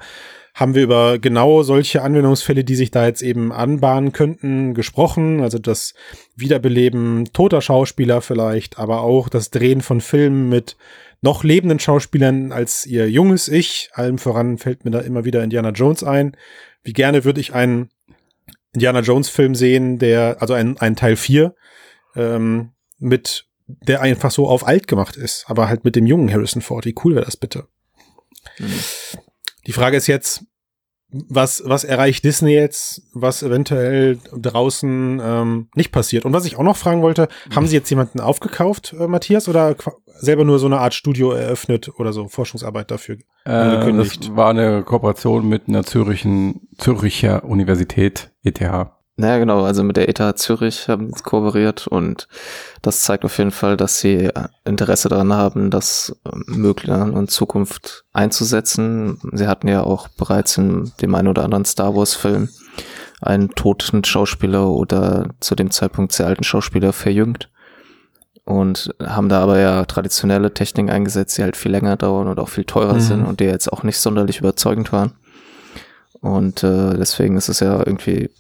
haben 0.53 0.75
wir 0.75 0.83
über 0.83 1.21
genau 1.21 1.63
solche 1.63 2.03
Anwendungsfälle, 2.03 2.65
die 2.65 2.75
sich 2.75 2.91
da 2.91 3.07
jetzt 3.07 3.23
eben 3.23 3.53
anbahnen 3.53 4.13
könnten, 4.13 4.75
gesprochen. 4.75 5.41
Also 5.41 5.61
das 5.61 5.95
Wiederbeleben 6.35 7.29
toter 7.33 7.61
Schauspieler 7.61 8.21
vielleicht, 8.21 8.79
aber 8.79 9.03
auch 9.03 9.29
das 9.29 9.51
Drehen 9.51 9.81
von 9.81 10.01
Filmen 10.01 10.49
mit 10.49 10.77
noch 11.23 11.45
lebenden 11.45 11.79
Schauspielern 11.79 12.53
als 12.53 12.87
ihr 12.87 13.11
junges 13.11 13.49
Ich. 13.49 13.91
Allem 13.93 14.19
voran 14.19 14.59
fällt 14.59 14.85
mir 14.85 14.91
da 14.91 15.01
immer 15.01 15.25
wieder 15.25 15.43
Indiana 15.43 15.71
Jones 15.71 16.03
ein. 16.03 16.37
Wie 16.83 16.93
gerne 16.93 17.25
würde 17.25 17.41
ich 17.41 17.55
einen 17.55 17.91
Indiana 18.73 19.01
Jones 19.01 19.29
Film 19.29 19.55
sehen, 19.55 19.99
der, 19.99 20.37
also 20.41 20.55
ein, 20.55 20.79
ein 20.79 20.97
Teil 20.97 21.17
4, 21.17 21.55
ähm, 22.17 22.71
mit, 22.99 23.47
der 23.67 24.01
einfach 24.01 24.31
so 24.31 24.49
auf 24.49 24.67
alt 24.67 24.87
gemacht 24.87 25.17
ist, 25.17 25.45
aber 25.49 25.69
halt 25.69 25.85
mit 25.85 25.97
dem 25.97 26.07
jungen 26.07 26.33
Harrison 26.33 26.63
Ford. 26.63 26.85
Wie 26.87 26.95
cool 27.05 27.15
wäre 27.15 27.25
das 27.25 27.37
bitte? 27.37 27.67
Die 29.67 29.73
Frage 29.73 29.97
ist 29.97 30.07
jetzt, 30.07 30.45
was, 31.13 31.63
was 31.67 31.85
erreicht 31.85 32.25
Disney 32.25 32.53
jetzt, 32.53 33.03
was 33.13 33.43
eventuell 33.43 34.19
draußen 34.33 35.21
ähm, 35.23 35.69
nicht 35.75 35.93
passiert? 35.93 36.25
Und 36.25 36.33
was 36.33 36.45
ich 36.45 36.57
auch 36.57 36.63
noch 36.63 36.77
fragen 36.77 37.03
wollte, 37.03 37.29
haben 37.55 37.67
Sie 37.67 37.77
jetzt 37.77 37.91
jemanden 37.91 38.21
aufgekauft, 38.21 38.95
äh, 38.99 39.07
Matthias, 39.07 39.49
oder 39.49 39.75
selber 40.07 40.45
nur 40.45 40.59
so 40.59 40.67
eine 40.67 40.79
Art 40.79 40.95
Studio 40.95 41.33
eröffnet 41.33 41.91
oder 41.99 42.13
so 42.13 42.29
Forschungsarbeit 42.29 42.91
dafür? 42.91 43.19
Äh, 43.45 43.51
angekündigt. 43.51 44.29
das 44.29 44.37
war 44.37 44.51
eine 44.51 44.83
Kooperation 44.83 45.49
mit 45.49 45.69
einer 45.69 45.85
Zürichen, 45.85 46.69
Züricher 46.79 47.45
Universität, 47.45 48.31
ETH. 48.43 48.61
Naja, 49.21 49.37
genau, 49.37 49.65
also 49.65 49.83
mit 49.83 49.99
der 49.99 50.09
ETH 50.09 50.39
Zürich 50.39 50.89
haben 50.89 51.13
sie 51.15 51.23
kooperiert 51.23 51.87
und 51.87 52.27
das 52.81 53.03
zeigt 53.03 53.27
auf 53.27 53.37
jeden 53.37 53.51
Fall, 53.51 53.77
dass 53.77 54.01
sie 54.01 54.15
äh, 54.15 54.49
Interesse 54.65 55.11
daran 55.11 55.35
haben, 55.35 55.71
das 55.71 56.17
ähm, 56.25 56.45
möglich 56.47 56.91
in 56.91 57.29
Zukunft 57.29 58.07
einzusetzen. 58.15 59.21
Sie 59.33 59.47
hatten 59.47 59.69
ja 59.69 59.83
auch 59.83 60.09
bereits 60.09 60.57
in 60.57 60.91
dem 61.03 61.15
einen 61.15 61.29
oder 61.29 61.45
anderen 61.45 61.67
Star 61.67 61.95
Wars 61.95 62.15
Film 62.15 62.49
einen 63.21 63.51
toten 63.51 64.05
Schauspieler 64.05 64.71
oder 64.71 65.29
zu 65.41 65.55
dem 65.55 65.71
Zeitpunkt 65.71 66.13
sehr 66.13 66.27
alten 66.27 66.45
Schauspieler 66.45 66.95
verjüngt 66.95 67.51
und 68.47 68.95
haben 69.05 69.29
da 69.29 69.43
aber 69.43 69.59
ja 69.59 69.85
traditionelle 69.85 70.55
Techniken 70.55 70.89
eingesetzt, 70.89 71.37
die 71.37 71.43
halt 71.43 71.57
viel 71.59 71.73
länger 71.73 71.99
dauern 71.99 72.27
und 72.27 72.39
auch 72.39 72.49
viel 72.49 72.65
teurer 72.65 72.95
Mhm. 72.95 73.01
sind 73.01 73.27
und 73.27 73.41
die 73.41 73.45
jetzt 73.45 73.71
auch 73.71 73.83
nicht 73.83 73.99
sonderlich 73.99 74.39
überzeugend 74.39 74.95
waren. 74.95 75.13
Und 76.21 76.65
äh, 76.65 76.95
deswegen 76.97 77.37
ist 77.37 77.51
es 77.51 77.61
ja 77.61 77.81
irgendwie 77.81 78.31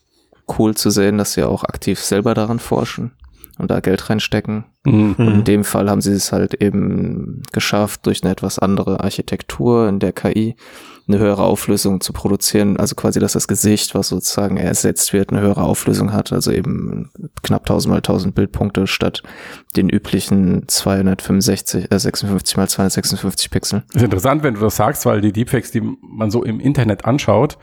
cool 0.58 0.75
zu 0.75 0.91
sehen, 0.91 1.19
dass 1.19 1.35
sie 1.35 1.44
auch 1.44 1.64
aktiv 1.64 2.00
selber 2.00 2.35
daran 2.35 2.58
forschen 2.58 3.12
und 3.61 3.70
da 3.70 3.81
Geld 3.81 4.08
reinstecken. 4.08 4.64
Mhm. 4.85 5.14
Und 5.19 5.29
in 5.29 5.44
dem 5.44 5.64
Fall 5.64 5.91
haben 5.91 6.00
sie 6.00 6.12
es 6.12 6.32
halt 6.32 6.55
eben 6.55 7.43
geschafft, 7.52 8.06
durch 8.06 8.23
eine 8.23 8.32
etwas 8.32 8.58
andere 8.58 9.00
Architektur 9.00 9.88
in 9.88 9.99
der 9.99 10.12
KI 10.12 10.56
eine 11.06 11.19
höhere 11.19 11.43
Auflösung 11.43 12.00
zu 12.00 12.12
produzieren. 12.12 12.79
Also 12.79 12.94
quasi, 12.94 13.20
dass 13.20 13.32
das 13.32 13.49
Gesicht, 13.49 13.94
was 13.94 14.08
sozusagen 14.08 14.56
ersetzt 14.56 15.12
wird, 15.12 15.31
eine 15.31 15.41
höhere 15.41 15.62
Auflösung 15.62 16.12
hat. 16.12 16.32
Also 16.32 16.53
eben 16.53 17.11
knapp 17.43 17.62
1000 17.62 17.91
mal 17.91 17.96
1000 17.99 18.35
Bildpunkte 18.35 18.87
statt 18.87 19.23
den 19.76 19.88
üblichen 19.91 20.67
265, 20.69 21.91
äh, 21.91 21.99
56 21.99 22.56
mal 22.56 22.69
256 22.69 23.50
Pixel. 23.50 23.82
Ist 23.93 24.03
interessant, 24.03 24.43
wenn 24.43 24.55
du 24.55 24.61
das 24.61 24.76
sagst, 24.76 25.05
weil 25.05 25.20
die 25.20 25.32
Deepfakes, 25.32 25.70
die 25.70 25.82
man 26.00 26.31
so 26.31 26.44
im 26.44 26.61
Internet 26.61 27.05
anschaut, 27.05 27.58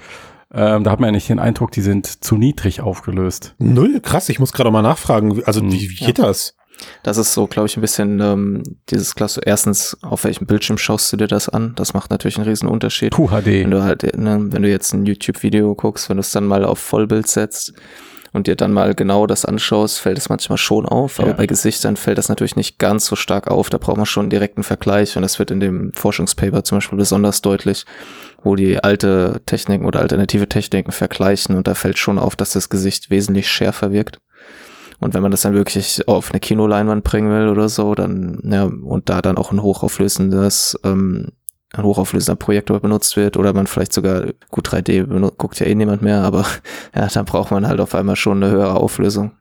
ähm, 0.54 0.84
da 0.84 0.92
hat 0.92 1.00
man 1.00 1.10
ja 1.10 1.12
nicht 1.12 1.30
den 1.30 1.40
Eindruck, 1.40 1.72
die 1.72 1.82
sind 1.82 2.24
zu 2.24 2.38
niedrig 2.38 2.82
aufgelöst. 2.82 3.56
Null? 3.58 4.00
Krass, 4.02 4.30
ich 4.30 4.40
muss 4.40 4.54
gerade 4.54 4.72
mal 4.72 4.82
nachfragen. 4.82 5.44
Also, 5.46 5.62
wie, 5.64 5.90
wie 5.90 6.06
geht 6.06 6.20
das? 6.20 6.56
Das 7.04 7.18
ist 7.18 7.34
so, 7.34 7.48
glaube 7.48 7.68
ich, 7.68 7.76
ein 7.76 7.82
bisschen 7.82 8.20
ähm, 8.20 8.64
dieses 8.90 9.16
Klasse. 9.16 9.42
Erstens, 9.44 9.98
auf 10.04 10.24
welchem 10.24 10.46
Bildschirm 10.46 10.78
schaust 10.78 11.12
du 11.12 11.18
dir 11.18 11.28
das 11.28 11.50
an? 11.50 11.74
Das 11.76 11.94
macht 11.94 12.12
natürlich 12.12 12.38
einen 12.38 12.48
riesen 12.48 12.70
Unterschied. 12.70 13.12
Puh 13.12 13.30
HD. 13.30 13.46
Wenn 13.48 13.72
du 13.72 13.84
halt, 13.84 14.04
ne, 14.16 14.40
wenn 14.52 14.62
du 14.62 14.70
jetzt 14.70 14.94
ein 14.94 15.06
YouTube-Video 15.06 15.74
guckst, 15.76 16.10
wenn 16.10 16.18
du 16.18 16.22
es 16.22 16.32
dann 16.32 16.46
mal 16.46 16.64
auf 16.64 16.80
Vollbild 16.80 17.28
setzt 17.28 17.74
und 18.38 18.48
dir 18.48 18.56
dann 18.56 18.72
mal 18.72 18.96
genau 18.96 19.28
das 19.28 19.44
anschaust, 19.44 20.00
fällt 20.00 20.18
es 20.18 20.30
manchmal 20.30 20.58
schon 20.58 20.86
auf, 20.86 21.20
aber 21.20 21.30
Ja. 21.30 21.34
bei 21.36 21.46
Gesichtern 21.48 21.98
fällt 21.98 22.18
das 22.18 22.30
natürlich 22.30 22.56
nicht 22.56 22.80
ganz 22.80 23.06
so 23.06 23.18
stark 23.18 23.48
auf. 23.50 23.70
Da 23.70 23.78
braucht 23.78 23.98
man 23.98 24.06
schon 24.06 24.24
einen 24.24 24.30
direkten 24.30 24.64
Vergleich 24.64 25.18
und 25.18 25.24
das 25.24 25.40
wird 25.40 25.52
in 25.52 25.60
dem 25.60 25.92
Forschungspaper 25.94 26.64
zum 26.64 26.78
Beispiel 26.78 26.98
besonders 26.98 27.42
deutlich, 27.42 27.86
wo 28.44 28.56
die 28.56 28.82
alte 28.82 29.42
Techniken 29.46 29.86
oder 29.86 30.00
alternative 30.00 30.48
Techniken 30.48 30.92
vergleichen 30.94 31.58
und 31.58 31.68
da 31.68 31.74
fällt 31.76 31.98
schon 31.98 32.18
auf, 32.18 32.36
dass 32.38 32.54
das 32.54 32.70
Gesicht 32.70 33.10
wesentlich 33.10 33.50
schärfer 33.50 33.92
wirkt. 33.92 34.20
Und 35.00 35.14
wenn 35.14 35.22
man 35.22 35.30
das 35.32 35.42
dann 35.42 35.54
wirklich 35.54 36.08
auf 36.08 36.32
eine 36.32 36.40
Kinoleinwand 36.40 37.04
bringen 37.04 37.30
will 37.30 37.50
oder 37.50 37.70
so, 37.70 37.94
dann, 37.94 38.40
ja, 38.44 38.64
und 38.64 39.10
da 39.10 39.22
dann 39.22 39.38
auch 39.38 39.52
ein 39.52 39.62
hochauflösendes, 39.62 40.80
ähm, 40.84 41.34
ein 41.78 41.84
hochauflösender 41.84 42.36
Projektor 42.38 42.80
benutzt 42.80 43.16
wird 43.18 43.38
oder 43.38 43.54
man 43.54 43.68
vielleicht 43.68 43.94
sogar, 43.94 44.26
gut 44.50 44.68
3D 44.68 45.06
benut- 45.06 45.38
guckt 45.38 45.60
ja 45.60 45.66
eh 45.66 45.76
niemand 45.76 46.02
mehr, 46.02 46.24
aber 46.24 46.46
ja, 46.96 47.08
dann 47.08 47.26
braucht 47.26 47.52
man 47.52 47.68
halt 47.68 47.80
auf 47.80 47.96
einmal 47.96 48.16
schon 48.16 48.44
eine 48.44 48.52
höhere 48.52 48.76
Auflösung. 48.76 49.32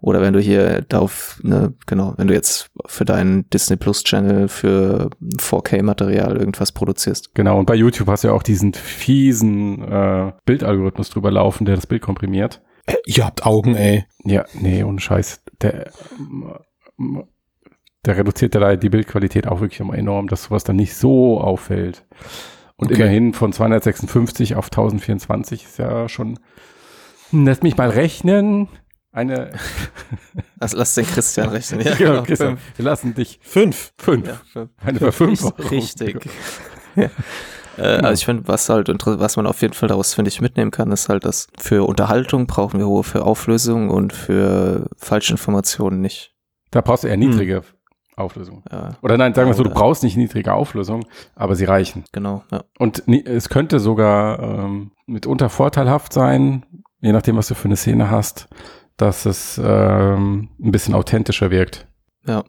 Oder 0.00 0.22
wenn 0.22 0.32
du 0.32 0.40
hier 0.40 0.80
darauf, 0.82 1.38
ne, 1.42 1.74
genau, 1.86 2.14
wenn 2.16 2.28
du 2.28 2.32
jetzt 2.32 2.70
für 2.86 3.04
deinen 3.04 3.50
Disney 3.50 3.76
Plus 3.76 4.02
Channel 4.02 4.48
für 4.48 5.10
4K-Material 5.38 6.38
irgendwas 6.38 6.72
produzierst. 6.72 7.34
Genau, 7.34 7.58
und 7.58 7.66
bei 7.66 7.74
YouTube 7.74 8.08
hast 8.08 8.24
du 8.24 8.28
ja 8.28 8.34
auch 8.34 8.42
diesen 8.42 8.72
fiesen 8.72 9.82
äh, 9.82 10.32
Bildalgorithmus 10.46 11.10
drüber 11.10 11.30
laufen, 11.30 11.66
der 11.66 11.74
das 11.74 11.86
Bild 11.86 12.00
komprimiert. 12.00 12.62
Äh, 12.86 12.94
ihr 13.04 13.26
habt 13.26 13.44
Augen, 13.44 13.74
ey. 13.74 14.06
Ja, 14.24 14.46
nee, 14.54 14.82
ohne 14.84 15.00
Scheiß. 15.00 15.42
Der, 15.60 15.90
der 18.08 18.16
reduziert 18.16 18.54
ja 18.54 18.60
da 18.60 18.74
die 18.76 18.88
Bildqualität 18.88 19.46
auch 19.46 19.60
wirklich 19.60 19.80
immer 19.80 19.94
enorm, 19.96 20.28
dass 20.28 20.44
sowas 20.44 20.64
dann 20.64 20.76
nicht 20.76 20.96
so 20.96 21.40
auffällt. 21.40 22.04
Und 22.76 22.90
Okay. 22.90 23.02
immerhin 23.02 23.34
von 23.34 23.52
256 23.52 24.56
auf 24.56 24.66
1024 24.66 25.64
ist 25.64 25.78
ja 25.78 26.08
schon. 26.08 26.38
Hm, 27.30 27.46
Lass 27.46 27.62
mich 27.62 27.76
mal 27.76 27.90
rechnen. 27.90 28.68
Eine. 29.12 29.50
Also 30.60 30.76
lass 30.76 30.94
den 30.94 31.06
Christian 31.06 31.50
rechnen. 31.50 31.80
Ja, 31.82 31.94
genau, 31.98 32.22
Christian, 32.24 32.58
wir 32.76 32.84
lassen 32.84 33.14
dich 33.14 33.38
Fünf. 33.42 33.92
fünf. 33.96 34.26
Ja, 34.26 34.40
fünf. 34.52 34.70
Eine 34.78 34.98
Verfünffachung. 34.98 35.66
Richtig. 35.68 36.28
ja. 36.96 37.08
Äh, 37.76 37.82
also 37.82 38.12
ich 38.14 38.24
finde, 38.24 38.48
was 38.48 38.68
halt 38.68 38.88
was 38.88 39.36
man 39.36 39.46
auf 39.46 39.60
jeden 39.62 39.74
Fall 39.74 39.88
daraus 39.88 40.14
finde 40.14 40.30
ich 40.30 40.40
mitnehmen 40.40 40.70
kann, 40.72 40.90
ist 40.90 41.08
halt, 41.08 41.24
dass 41.24 41.46
für 41.58 41.86
Unterhaltung 41.86 42.46
brauchen 42.48 42.80
wir 42.80 42.88
hohe 42.88 43.04
für 43.04 43.22
Auflösung 43.24 43.90
und 43.90 44.12
für 44.12 44.88
Falschinformationen 44.96 46.00
nicht. 46.00 46.34
Da 46.72 46.80
brauchst 46.80 47.04
du 47.04 47.08
eher 47.08 47.16
niedrige 47.16 47.62
Auflösung. 48.18 48.62
Ja, 48.70 48.96
Oder 49.02 49.16
nein, 49.16 49.34
sagen 49.34 49.48
wir 49.48 49.54
so, 49.54 49.62
du 49.62 49.70
brauchst 49.70 50.02
nicht 50.02 50.16
niedrige 50.16 50.52
Auflösung, 50.52 51.06
aber 51.34 51.54
sie 51.56 51.64
reichen. 51.64 52.04
genau. 52.12 52.42
Ja. 52.50 52.64
Und 52.78 53.02
es 53.08 53.48
könnte 53.48 53.80
sogar 53.80 54.40
ähm, 54.40 54.92
mitunter 55.06 55.48
vorteilhaft 55.48 56.12
sein, 56.12 56.64
je 57.00 57.12
nachdem, 57.12 57.36
was 57.36 57.48
du 57.48 57.54
für 57.54 57.66
eine 57.66 57.76
Szene 57.76 58.10
hast, 58.10 58.48
dass 58.96 59.26
es 59.26 59.60
ähm, 59.62 60.48
ein 60.60 60.72
bisschen 60.72 60.94
authentischer 60.94 61.50
wirkt. 61.50 61.86
Ja, 62.26 62.44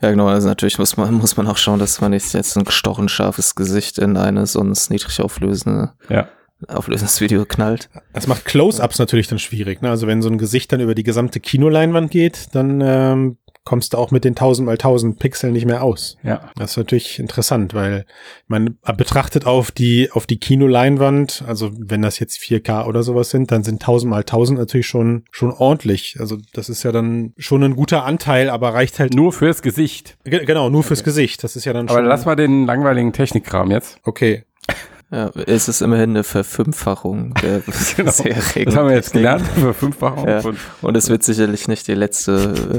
ja 0.00 0.10
genau. 0.10 0.26
Also 0.26 0.48
natürlich 0.48 0.78
muss 0.78 0.96
man, 0.96 1.14
muss 1.14 1.36
man 1.36 1.46
auch 1.46 1.56
schauen, 1.56 1.78
dass 1.78 2.00
man 2.00 2.10
nicht 2.10 2.32
jetzt 2.34 2.56
ein 2.58 2.64
gestochen 2.64 3.08
scharfes 3.08 3.54
Gesicht 3.54 3.98
in 3.98 4.16
eine 4.16 4.46
sonst 4.46 4.90
niedrig 4.90 5.20
auflösende, 5.22 5.92
Ja. 6.10 6.28
auflösendes 6.68 7.20
Video 7.20 7.44
knallt. 7.46 7.88
Das 8.12 8.26
macht 8.26 8.44
Close-Ups 8.44 8.98
natürlich 8.98 9.28
dann 9.28 9.38
schwierig. 9.38 9.80
Ne? 9.80 9.88
Also 9.90 10.06
wenn 10.06 10.20
so 10.22 10.28
ein 10.28 10.38
Gesicht 10.38 10.72
dann 10.72 10.80
über 10.80 10.94
die 10.94 11.04
gesamte 11.04 11.40
Kinoleinwand 11.40 12.10
geht, 12.10 12.54
dann 12.54 12.80
ähm, 12.82 13.38
kommst 13.64 13.92
du 13.92 13.98
auch 13.98 14.10
mit 14.10 14.24
den 14.24 14.32
1000 14.32 14.66
mal 14.66 14.72
1000 14.72 15.18
Pixeln 15.18 15.52
nicht 15.52 15.66
mehr 15.66 15.82
aus. 15.84 16.16
Ja. 16.24 16.50
Das 16.56 16.72
ist 16.72 16.76
natürlich 16.76 17.18
interessant, 17.18 17.74
weil 17.74 18.06
man 18.48 18.76
betrachtet 18.96 19.46
auf 19.46 19.70
die, 19.70 20.10
auf 20.10 20.26
die 20.26 20.38
Kinoleinwand, 20.38 21.44
also 21.46 21.70
wenn 21.78 22.02
das 22.02 22.18
jetzt 22.18 22.38
4K 22.40 22.86
oder 22.86 23.02
sowas 23.02 23.30
sind, 23.30 23.52
dann 23.52 23.62
sind 23.62 23.74
1000 23.82 24.10
mal 24.10 24.20
1000 24.20 24.58
natürlich 24.58 24.86
schon, 24.86 25.24
schon 25.30 25.52
ordentlich. 25.52 26.16
Also 26.18 26.38
das 26.52 26.68
ist 26.68 26.82
ja 26.82 26.90
dann 26.92 27.34
schon 27.38 27.62
ein 27.62 27.76
guter 27.76 28.04
Anteil, 28.04 28.50
aber 28.50 28.74
reicht 28.74 28.98
halt 28.98 29.14
Nur 29.14 29.32
fürs 29.32 29.62
Gesicht. 29.62 30.16
Ge- 30.24 30.44
genau, 30.44 30.68
nur 30.70 30.82
fürs 30.82 31.04
Gesicht. 31.04 31.44
Das 31.44 31.54
ist 31.56 31.64
ja 31.64 31.72
dann 31.72 31.88
Aber 31.88 31.98
schon. 31.98 32.06
lass 32.06 32.24
mal 32.24 32.34
den 32.36 32.66
langweiligen 32.66 33.12
Technikkram 33.12 33.70
jetzt. 33.70 33.98
okay. 34.04 34.44
Ja, 35.12 35.30
es 35.46 35.68
ist 35.68 35.82
immerhin 35.82 36.10
eine 36.10 36.24
Verfünffachung 36.24 37.34
der 37.42 37.60
Genau. 37.96 38.10
bisherigen 38.22 38.64
Das 38.70 38.76
haben 38.76 38.88
wir 38.88 38.94
jetzt 38.96 39.12
gelernt 39.12 39.46
für 39.46 39.74
Fünffachung. 39.74 40.26
Ja. 40.26 40.40
Und 40.40 40.56
Und 40.80 40.96
es 40.96 41.10
wird 41.10 41.22
sicherlich 41.22 41.68
nicht 41.68 41.86
die 41.86 41.94
letzte 41.94 42.32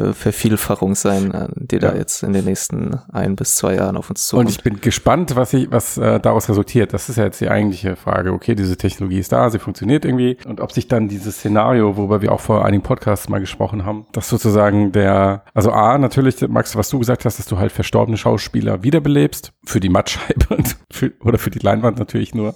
äh, 0.09 0.13
Vervielfachung 0.13 0.95
sein, 0.95 1.31
äh, 1.31 1.47
die 1.55 1.79
da 1.79 1.91
Ja. 1.91 1.97
jetzt 1.99 2.23
in 2.23 2.33
den 2.33 2.45
nächsten 2.45 2.99
ein 3.11 3.35
bis 3.35 3.55
zwei 3.55 3.75
Jahren 3.75 3.97
auf 3.97 4.09
uns 4.09 4.21
Und 4.33 4.47
zukommt. 4.47 4.49
ich 4.49 4.63
bin 4.63 4.81
gespannt, 4.81 5.35
was 5.35 5.53
ich, 5.53 5.69
was 5.71 5.97
äh, 5.97 6.19
daraus 6.19 6.49
resultiert. 6.49 6.93
Das 6.93 7.07
ist 7.09 7.17
ja 7.17 7.25
jetzt 7.25 7.39
die 7.39 7.49
eigentliche 7.49 7.95
Frage. 7.95 8.31
Okay, 8.33 8.55
diese 8.55 8.77
Technologie 8.77 9.19
ist 9.19 9.31
da, 9.31 9.49
sie 9.49 9.59
funktioniert 9.59 10.03
irgendwie. 10.05 10.37
Und 10.47 10.59
ob 10.59 10.71
sich 10.71 10.87
dann 10.87 11.07
dieses 11.09 11.35
Szenario, 11.37 11.97
worüber 11.97 12.21
wir 12.21 12.31
auch 12.31 12.39
vor 12.41 12.65
einigen 12.65 12.81
Podcasts 12.83 13.29
mal 13.29 13.39
gesprochen 13.39 13.85
haben, 13.85 14.05
dass 14.11 14.29
sozusagen 14.29 14.91
der, 14.91 15.43
also 15.53 15.71
A, 15.71 15.97
natürlich, 15.97 16.41
Max, 16.47 16.75
was 16.75 16.89
du 16.89 16.97
gesagt 16.99 17.25
hast, 17.25 17.37
dass 17.37 17.45
du 17.45 17.59
halt 17.59 17.71
verstorbene 17.71 18.17
Schauspieler 18.17 18.81
wiederbelebst, 18.83 19.53
für 19.65 19.79
die 19.79 19.89
Mattscheibe 19.89 20.47
und 20.57 20.75
für, 20.91 21.11
oder 21.23 21.37
für 21.37 21.49
die 21.51 21.59
Leinwand 21.59 21.99
natürlich 21.99 22.22
nur. 22.33 22.55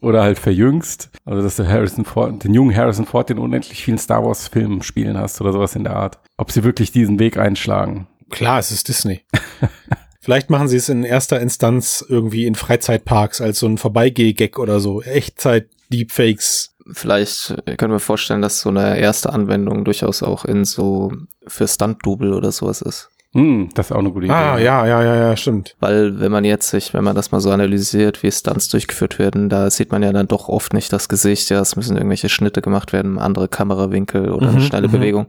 Oder 0.00 0.22
halt 0.22 0.38
verjüngst. 0.38 1.10
Also, 1.24 1.42
dass 1.42 1.56
du 1.56 1.66
Harrison 1.66 2.04
Ford, 2.04 2.42
den 2.42 2.54
jungen 2.54 2.76
Harrison 2.76 3.06
Ford 3.06 3.30
den 3.30 3.38
unendlich 3.38 3.84
vielen 3.84 3.98
Star 3.98 4.24
Wars 4.24 4.48
Filmen 4.48 4.82
spielen 4.82 5.16
hast 5.16 5.40
oder 5.40 5.52
sowas 5.52 5.76
in 5.76 5.84
der 5.84 5.96
Art. 5.96 6.18
Ob 6.36 6.50
sie 6.50 6.64
wirklich 6.64 6.90
diesen 6.90 7.18
Weg 7.18 7.36
einschlagen. 7.36 8.08
Klar, 8.30 8.58
es 8.58 8.72
ist 8.72 8.88
Disney. 8.88 9.22
Vielleicht 10.20 10.50
machen 10.50 10.68
sie 10.68 10.76
es 10.76 10.88
in 10.88 11.02
erster 11.02 11.40
Instanz 11.40 12.04
irgendwie 12.08 12.46
in 12.46 12.54
Freizeitparks 12.54 13.40
als 13.40 13.58
so 13.58 13.66
ein 13.66 13.78
Vorbeigeh-Gag 13.78 14.58
oder 14.58 14.80
so. 14.80 15.02
Echtzeit-Deepfakes. 15.02 16.76
Vielleicht 16.92 17.54
äh, 17.66 17.76
können 17.76 17.92
wir 17.92 18.00
vorstellen, 18.00 18.42
dass 18.42 18.60
so 18.60 18.68
eine 18.68 18.98
erste 18.98 19.32
Anwendung 19.32 19.84
durchaus 19.84 20.22
auch 20.22 20.44
in 20.44 20.64
so 20.64 21.12
für 21.46 21.66
Stunt-Double 21.66 22.34
oder 22.34 22.52
sowas 22.52 22.82
ist. 22.82 23.11
Hm, 23.34 23.70
das 23.74 23.86
ist 23.86 23.92
auch 23.92 24.00
eine 24.00 24.10
gute 24.10 24.26
Idee. 24.26 24.34
Ah, 24.34 24.58
ja, 24.58 24.86
ja, 24.86 25.02
ja, 25.02 25.16
ja, 25.16 25.36
stimmt. 25.38 25.74
Weil 25.80 26.20
wenn 26.20 26.30
man 26.30 26.44
jetzt 26.44 26.68
sich, 26.68 26.92
wenn 26.92 27.02
man 27.02 27.16
das 27.16 27.32
mal 27.32 27.40
so 27.40 27.50
analysiert, 27.50 28.22
wie 28.22 28.30
Stunts 28.30 28.68
durchgeführt 28.68 29.18
werden, 29.18 29.48
da 29.48 29.70
sieht 29.70 29.90
man 29.90 30.02
ja 30.02 30.12
dann 30.12 30.28
doch 30.28 30.50
oft 30.50 30.74
nicht 30.74 30.92
das 30.92 31.08
Gesicht, 31.08 31.48
ja, 31.48 31.60
es 31.60 31.74
müssen 31.74 31.96
irgendwelche 31.96 32.28
Schnitte 32.28 32.60
gemacht 32.60 32.92
werden, 32.92 33.18
andere 33.18 33.48
Kamerawinkel 33.48 34.30
oder 34.32 34.50
eine 34.50 34.58
Mhm, 34.60 34.64
schnelle 34.64 34.88
mhm. 34.88 34.92
Bewegung. 34.92 35.26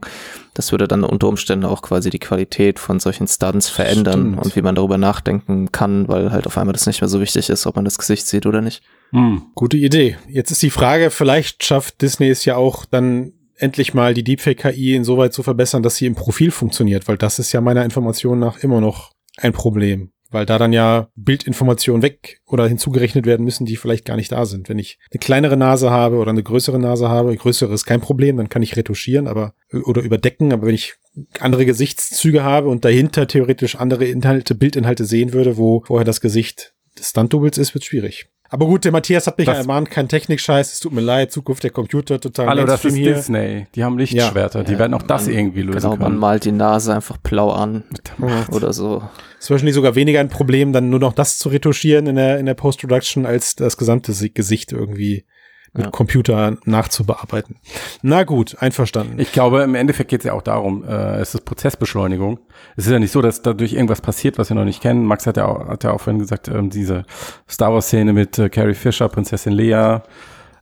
Das 0.52 0.70
würde 0.70 0.86
dann 0.86 1.02
unter 1.02 1.28
Umständen 1.28 1.64
auch 1.64 1.80
quasi 1.80 2.10
die 2.10 2.18
Qualität 2.18 2.78
von 2.78 3.00
solchen 3.00 3.26
Stunts 3.26 3.70
verändern 3.70 4.20
Stimmt. 4.32 4.44
und 4.44 4.56
wie 4.56 4.62
man 4.62 4.74
darüber 4.74 4.98
nachdenken 4.98 5.72
kann, 5.72 6.06
weil 6.06 6.30
halt 6.30 6.46
auf 6.46 6.58
einmal 6.58 6.74
das 6.74 6.86
nicht 6.86 7.00
mehr 7.00 7.08
so 7.08 7.20
wichtig 7.22 7.48
ist, 7.48 7.66
ob 7.66 7.76
man 7.76 7.86
das 7.86 7.96
Gesicht 7.96 8.26
sieht 8.26 8.44
oder 8.44 8.60
nicht. 8.60 8.82
Hm. 9.12 9.44
Gute 9.54 9.78
Idee. 9.78 10.18
Jetzt 10.28 10.50
ist 10.50 10.60
die 10.60 10.70
Frage, 10.70 11.10
vielleicht 11.10 11.64
schafft 11.64 12.02
Disney 12.02 12.28
es 12.28 12.44
ja 12.44 12.56
auch 12.56 12.84
dann 12.84 13.32
endlich 13.56 13.94
mal 13.94 14.14
die 14.14 14.24
Deepfake-KI 14.24 14.94
insoweit 14.94 15.32
zu 15.32 15.42
verbessern, 15.42 15.82
dass 15.82 15.96
sie 15.96 16.06
im 16.06 16.14
Profil 16.14 16.50
funktioniert, 16.50 17.08
weil 17.08 17.16
das 17.16 17.38
ist 17.38 17.52
ja 17.52 17.60
meiner 17.60 17.84
Information 17.84 18.38
nach 18.38 18.58
immer 18.58 18.80
noch 18.80 19.12
ein 19.36 19.52
Problem. 19.52 20.10
Weil 20.30 20.46
da 20.46 20.58
dann 20.58 20.72
ja 20.72 21.10
Bildinformationen 21.14 22.02
weg 22.02 22.40
oder 22.46 22.66
hinzugerechnet 22.66 23.24
werden 23.24 23.44
müssen, 23.44 23.66
die 23.66 23.76
vielleicht 23.76 24.04
gar 24.04 24.16
nicht 24.16 24.32
da 24.32 24.46
sind. 24.46 24.68
Wenn 24.68 24.80
ich 24.80 24.98
eine 25.12 25.20
kleinere 25.20 25.56
Nase 25.56 25.90
habe 25.90 26.16
oder 26.16 26.30
eine 26.30 26.42
größere 26.42 26.80
Nase 26.80 27.08
habe, 27.08 27.36
größere 27.36 27.72
ist 27.72 27.84
kein 27.84 28.00
Problem, 28.00 28.36
dann 28.36 28.48
kann 28.48 28.62
ich 28.62 28.74
retuschieren, 28.74 29.28
aber 29.28 29.54
oder 29.84 30.02
überdecken, 30.02 30.52
aber 30.52 30.66
wenn 30.66 30.74
ich 30.74 30.94
andere 31.38 31.64
Gesichtszüge 31.64 32.42
habe 32.42 32.68
und 32.68 32.84
dahinter 32.84 33.28
theoretisch 33.28 33.76
andere 33.76 34.06
Inhalte, 34.06 34.56
Bildinhalte 34.56 35.04
sehen 35.04 35.32
würde, 35.32 35.56
wo 35.56 35.84
vorher 35.86 36.04
das 36.04 36.20
Gesicht 36.20 36.74
des 36.98 37.10
Stunt-Doubles 37.10 37.58
ist, 37.58 37.74
wird 37.74 37.84
schwierig. 37.84 38.26
Aber 38.54 38.66
gut, 38.66 38.84
der 38.84 38.92
Matthias 38.92 39.26
hat 39.26 39.36
mich 39.36 39.46
Das- 39.46 39.56
ja 39.56 39.60
ermahnt, 39.62 39.90
kein 39.90 40.08
Technikscheiß, 40.08 40.74
es 40.74 40.78
tut 40.78 40.92
mir 40.92 41.00
leid, 41.00 41.32
Zukunft 41.32 41.64
der 41.64 41.72
Computer, 41.72 42.20
total 42.20 42.46
Hallo, 42.46 42.64
das 42.64 42.84
ist 42.84 42.94
hier. 42.94 43.14
Disney. 43.14 43.66
Die 43.74 43.82
haben 43.82 43.98
Lichtschwerter. 43.98 44.62
die 44.62 44.74
Ja, 44.74 44.78
werden 44.78 44.94
auch 44.94 45.02
das 45.02 45.26
man- 45.26 45.34
irgendwie 45.34 45.62
lösen 45.62 45.78
Genau, 45.78 45.90
man 45.96 45.98
können. 45.98 46.18
malt 46.18 46.44
die 46.44 46.52
Nase 46.52 46.94
einfach 46.94 47.16
blau 47.16 47.50
an 47.50 47.82
Ja. 48.20 48.46
oder 48.52 48.72
so. 48.72 49.02
ist 49.40 49.50
wahrscheinlich 49.50 49.74
sogar 49.74 49.96
weniger 49.96 50.20
ein 50.20 50.28
Problem, 50.28 50.72
dann 50.72 50.88
nur 50.88 51.00
noch 51.00 51.14
das 51.14 51.36
zu 51.36 51.48
retuschieren 51.48 52.06
in 52.06 52.14
der, 52.14 52.38
in 52.38 52.46
der 52.46 52.54
Post-Production, 52.54 53.26
als 53.26 53.56
das 53.56 53.76
gesamte 53.76 54.12
Si- 54.12 54.30
Gesicht 54.30 54.70
irgendwie 54.70 55.24
mit 55.74 55.84
Ja. 55.86 55.90
Computer 55.90 56.56
nachzubearbeiten. 56.64 57.56
Na 58.02 58.22
gut, 58.24 58.56
einverstanden. 58.60 59.18
Ich 59.18 59.32
glaube, 59.32 59.62
im 59.62 59.74
Endeffekt 59.74 60.08
geht 60.10 60.20
es 60.20 60.24
ja 60.26 60.32
auch 60.32 60.42
darum, 60.42 60.84
äh, 60.84 61.16
es 61.16 61.34
ist 61.34 61.44
Prozessbeschleunigung. 61.44 62.38
Es 62.76 62.86
ist 62.86 62.92
ja 62.92 62.98
nicht 62.98 63.10
so, 63.10 63.20
dass 63.20 63.42
dadurch 63.42 63.72
irgendwas 63.72 64.00
passiert, 64.00 64.38
was 64.38 64.48
wir 64.50 64.54
noch 64.56 64.64
nicht 64.64 64.80
kennen. 64.80 65.04
Max 65.04 65.26
hat 65.26 65.36
ja 65.36 65.46
auch, 65.46 65.68
hat 65.68 65.82
ja 65.84 65.92
auch 65.92 66.00
vorhin 66.00 66.20
gesagt, 66.20 66.48
ähm, 66.48 66.70
diese 66.70 67.04
Star 67.50 67.72
Wars-Szene 67.72 68.12
mit 68.12 68.38
äh, 68.38 68.48
Carrie 68.48 68.74
Fisher, 68.74 69.08
Prinzessin 69.08 69.52
Leia, 69.52 70.04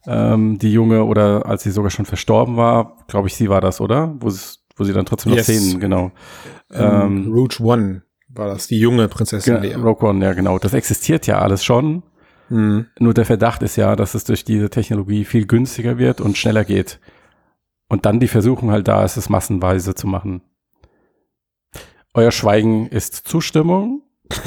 ähm, 0.07 0.59
die 0.59 0.73
Junge, 0.73 1.05
oder 1.05 1.47
als 1.47 1.63
sie 1.63 1.71
sogar 1.71 1.91
schon 1.91 2.07
verstorben 2.07 2.57
war, 2.57 2.97
glaube 3.07 3.29
ich, 3.29 3.35
sie 3.37 3.49
war 3.49 3.61
das, 3.61 3.81
oder? 3.81 4.15
Wo, 4.19 4.33
wo 4.77 4.85
sie 4.85 4.93
dann 4.95 5.05
trotzdem 5.07 5.31
noch 5.31 5.37
Yes. 5.37 5.47
Szenen, 5.47 5.79
genau. 5.79 6.11
ähm, 6.73 7.27
ähm, 7.27 7.33
Rouge 7.33 7.59
One 7.63 8.03
war 8.35 8.49
das, 8.49 8.67
die 8.67 8.79
junge 8.81 9.09
Prinzessin 9.09 9.61
Ge- 9.61 9.71
Leia. 9.75 9.79
Rogue 9.79 10.09
One, 10.09 10.25
ja 10.25 10.33
genau. 10.33 10.59
Das 10.59 10.73
existiert 10.73 11.27
ja 11.27 11.39
alles 11.41 11.63
schon. 11.63 12.03
Mhm. 12.53 12.87
Nur 12.99 13.15
der 13.15 13.25
Verdacht 13.25 13.63
ist 13.63 13.77
ja, 13.77 13.97
dass 13.97 14.15
es 14.15 14.25
durch 14.25 14.45
diese 14.45 14.69
Technologie 14.69 15.25
viel 15.25 15.47
günstiger 15.47 15.97
wird 15.97 16.21
und 16.21 16.37
schneller 16.37 16.65
geht. 16.65 17.01
Und 17.89 18.05
dann 18.05 18.21
die 18.21 18.29
Versuchung 18.29 18.71
halt 18.71 18.89
da 18.89 19.05
ist, 19.05 19.17
es 19.17 19.31
massenweise 19.31 19.95
zu 19.95 20.07
machen. 20.07 20.43
Euer 22.15 22.31
Schweigen 22.31 22.89
ist 22.89 23.15
Zustimmung. 23.15 24.03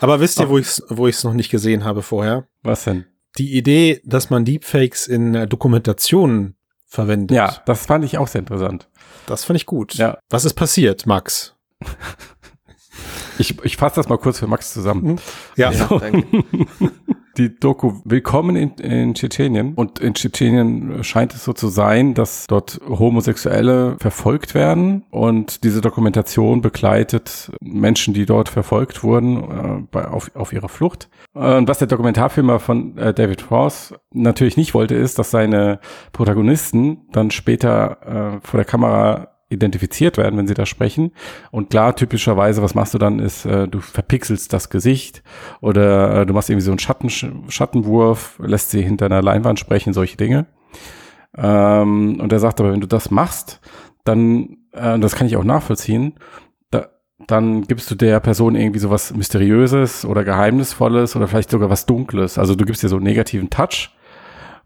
Aber 0.00 0.20
wisst 0.20 0.38
ihr, 0.38 0.48
wo 0.48 0.58
ich 0.58 0.66
es 0.66 0.82
wo 0.88 1.08
ich's 1.08 1.24
noch 1.24 1.34
nicht 1.34 1.50
gesehen 1.50 1.84
habe 1.84 2.02
vorher? 2.02 2.46
Was 2.62 2.84
denn? 2.84 3.06
Die 3.36 3.56
Idee, 3.56 4.00
dass 4.04 4.30
man 4.30 4.44
Deepfakes 4.44 5.08
in 5.08 5.34
äh, 5.34 5.48
Dokumentationen 5.48 6.56
verwendet. 6.86 7.36
Ja, 7.36 7.62
das 7.66 7.86
fand 7.86 8.04
ich 8.04 8.16
auch 8.18 8.28
sehr 8.28 8.40
interessant. 8.40 8.88
Das 9.26 9.44
fand 9.44 9.56
ich 9.56 9.66
gut. 9.66 9.94
Ja. 9.94 10.18
Was 10.30 10.44
ist 10.44 10.54
passiert, 10.54 11.06
Max? 11.06 11.56
Ich, 13.38 13.62
ich 13.64 13.76
fasse 13.76 13.96
das 13.96 14.08
mal 14.08 14.18
kurz 14.18 14.38
für 14.38 14.46
Max 14.46 14.72
zusammen. 14.72 15.20
Ja. 15.56 15.70
Ja, 15.70 15.86
danke. 15.86 16.24
Die 17.38 17.56
Doku 17.56 18.00
Willkommen 18.04 18.56
in, 18.56 18.70
in 18.78 19.14
Tschetschenien. 19.14 19.74
Und 19.74 20.00
in 20.00 20.14
Tschetschenien 20.14 21.04
scheint 21.04 21.34
es 21.34 21.44
so 21.44 21.52
zu 21.52 21.68
sein, 21.68 22.14
dass 22.14 22.48
dort 22.48 22.80
Homosexuelle 22.88 23.96
verfolgt 24.00 24.54
werden. 24.54 25.04
Und 25.10 25.62
diese 25.62 25.80
Dokumentation 25.80 26.62
begleitet 26.62 27.52
Menschen, 27.60 28.12
die 28.12 28.26
dort 28.26 28.48
verfolgt 28.48 29.04
wurden, 29.04 29.36
äh, 29.36 29.86
bei, 29.88 30.08
auf, 30.08 30.32
auf 30.34 30.52
ihrer 30.52 30.68
Flucht. 30.68 31.08
Äh, 31.36 31.58
Und 31.58 31.68
was 31.68 31.78
der 31.78 31.86
Dokumentarfilmer 31.86 32.58
von 32.58 32.98
äh, 32.98 33.14
David 33.14 33.42
Frost 33.42 33.94
natürlich 34.12 34.56
nicht 34.56 34.74
wollte, 34.74 34.96
ist, 34.96 35.20
dass 35.20 35.30
seine 35.30 35.78
Protagonisten 36.12 37.06
dann 37.12 37.30
später 37.30 38.40
äh, 38.40 38.40
vor 38.44 38.58
der 38.58 38.64
Kamera 38.64 39.37
identifiziert 39.50 40.16
werden, 40.16 40.38
wenn 40.38 40.46
sie 40.46 40.54
da 40.54 40.66
sprechen. 40.66 41.12
Und 41.50 41.70
klar, 41.70 41.96
typischerweise, 41.96 42.62
was 42.62 42.74
machst 42.74 42.94
du 42.94 42.98
dann, 42.98 43.18
ist, 43.18 43.46
äh, 43.46 43.66
du 43.66 43.80
verpixelst 43.80 44.52
das 44.52 44.68
Gesicht 44.68 45.22
oder 45.60 46.22
äh, 46.22 46.26
du 46.26 46.34
machst 46.34 46.50
irgendwie 46.50 46.64
so 46.64 46.70
einen 46.70 46.78
Schatten, 46.78 47.10
Schattenwurf, 47.10 48.38
lässt 48.42 48.70
sie 48.70 48.82
hinter 48.82 49.06
einer 49.06 49.22
Leinwand 49.22 49.58
sprechen, 49.58 49.92
solche 49.92 50.16
Dinge. 50.16 50.46
Ähm, 51.36 52.20
und 52.20 52.32
er 52.32 52.40
sagt 52.40 52.60
aber, 52.60 52.72
wenn 52.72 52.80
du 52.80 52.86
das 52.86 53.10
machst, 53.10 53.60
dann, 54.04 54.58
äh, 54.72 54.98
das 54.98 55.14
kann 55.14 55.26
ich 55.26 55.36
auch 55.36 55.44
nachvollziehen, 55.44 56.14
da, 56.70 56.88
dann 57.26 57.62
gibst 57.62 57.90
du 57.90 57.94
der 57.94 58.20
Person 58.20 58.54
irgendwie 58.54 58.80
so 58.80 58.90
was 58.90 59.14
Mysteriöses 59.14 60.04
oder 60.04 60.24
Geheimnisvolles 60.24 61.16
oder 61.16 61.26
vielleicht 61.26 61.50
sogar 61.50 61.70
was 61.70 61.86
Dunkles. 61.86 62.38
Also 62.38 62.54
du 62.54 62.64
gibst 62.64 62.82
dir 62.82 62.88
so 62.88 62.96
einen 62.96 63.04
negativen 63.04 63.50
Touch. 63.50 63.90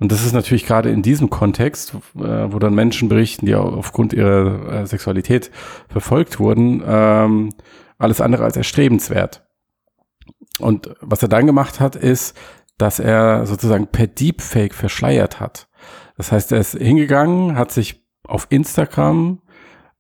Und 0.02 0.10
das 0.10 0.26
ist 0.26 0.32
natürlich 0.32 0.66
gerade 0.66 0.90
in 0.90 1.00
diesem 1.02 1.30
Kontext, 1.30 1.94
äh, 2.16 2.52
wo 2.52 2.58
dann 2.58 2.74
Menschen 2.74 3.08
berichten, 3.08 3.46
die 3.46 3.54
au- 3.54 3.72
aufgrund 3.72 4.12
ihrer 4.12 4.80
äh, 4.80 4.84
Sexualität 4.86 5.52
verfolgt 5.88 6.40
wurden, 6.40 6.82
ähm, 6.84 7.50
alles 7.98 8.20
andere 8.20 8.42
als 8.42 8.56
erstrebenswert. 8.56 9.46
Und 10.58 10.92
was 11.00 11.22
er 11.22 11.28
dann 11.28 11.46
gemacht 11.46 11.78
hat, 11.78 11.94
ist, 11.94 12.36
dass 12.78 12.98
er 12.98 13.46
sozusagen 13.46 13.86
per 13.86 14.08
Deepfake 14.08 14.74
verschleiert 14.74 15.38
hat. 15.38 15.68
Das 16.16 16.32
heißt, 16.32 16.50
er 16.50 16.58
ist 16.58 16.76
hingegangen, 16.76 17.56
hat 17.56 17.70
sich 17.70 18.04
auf 18.26 18.48
Instagram 18.50 19.40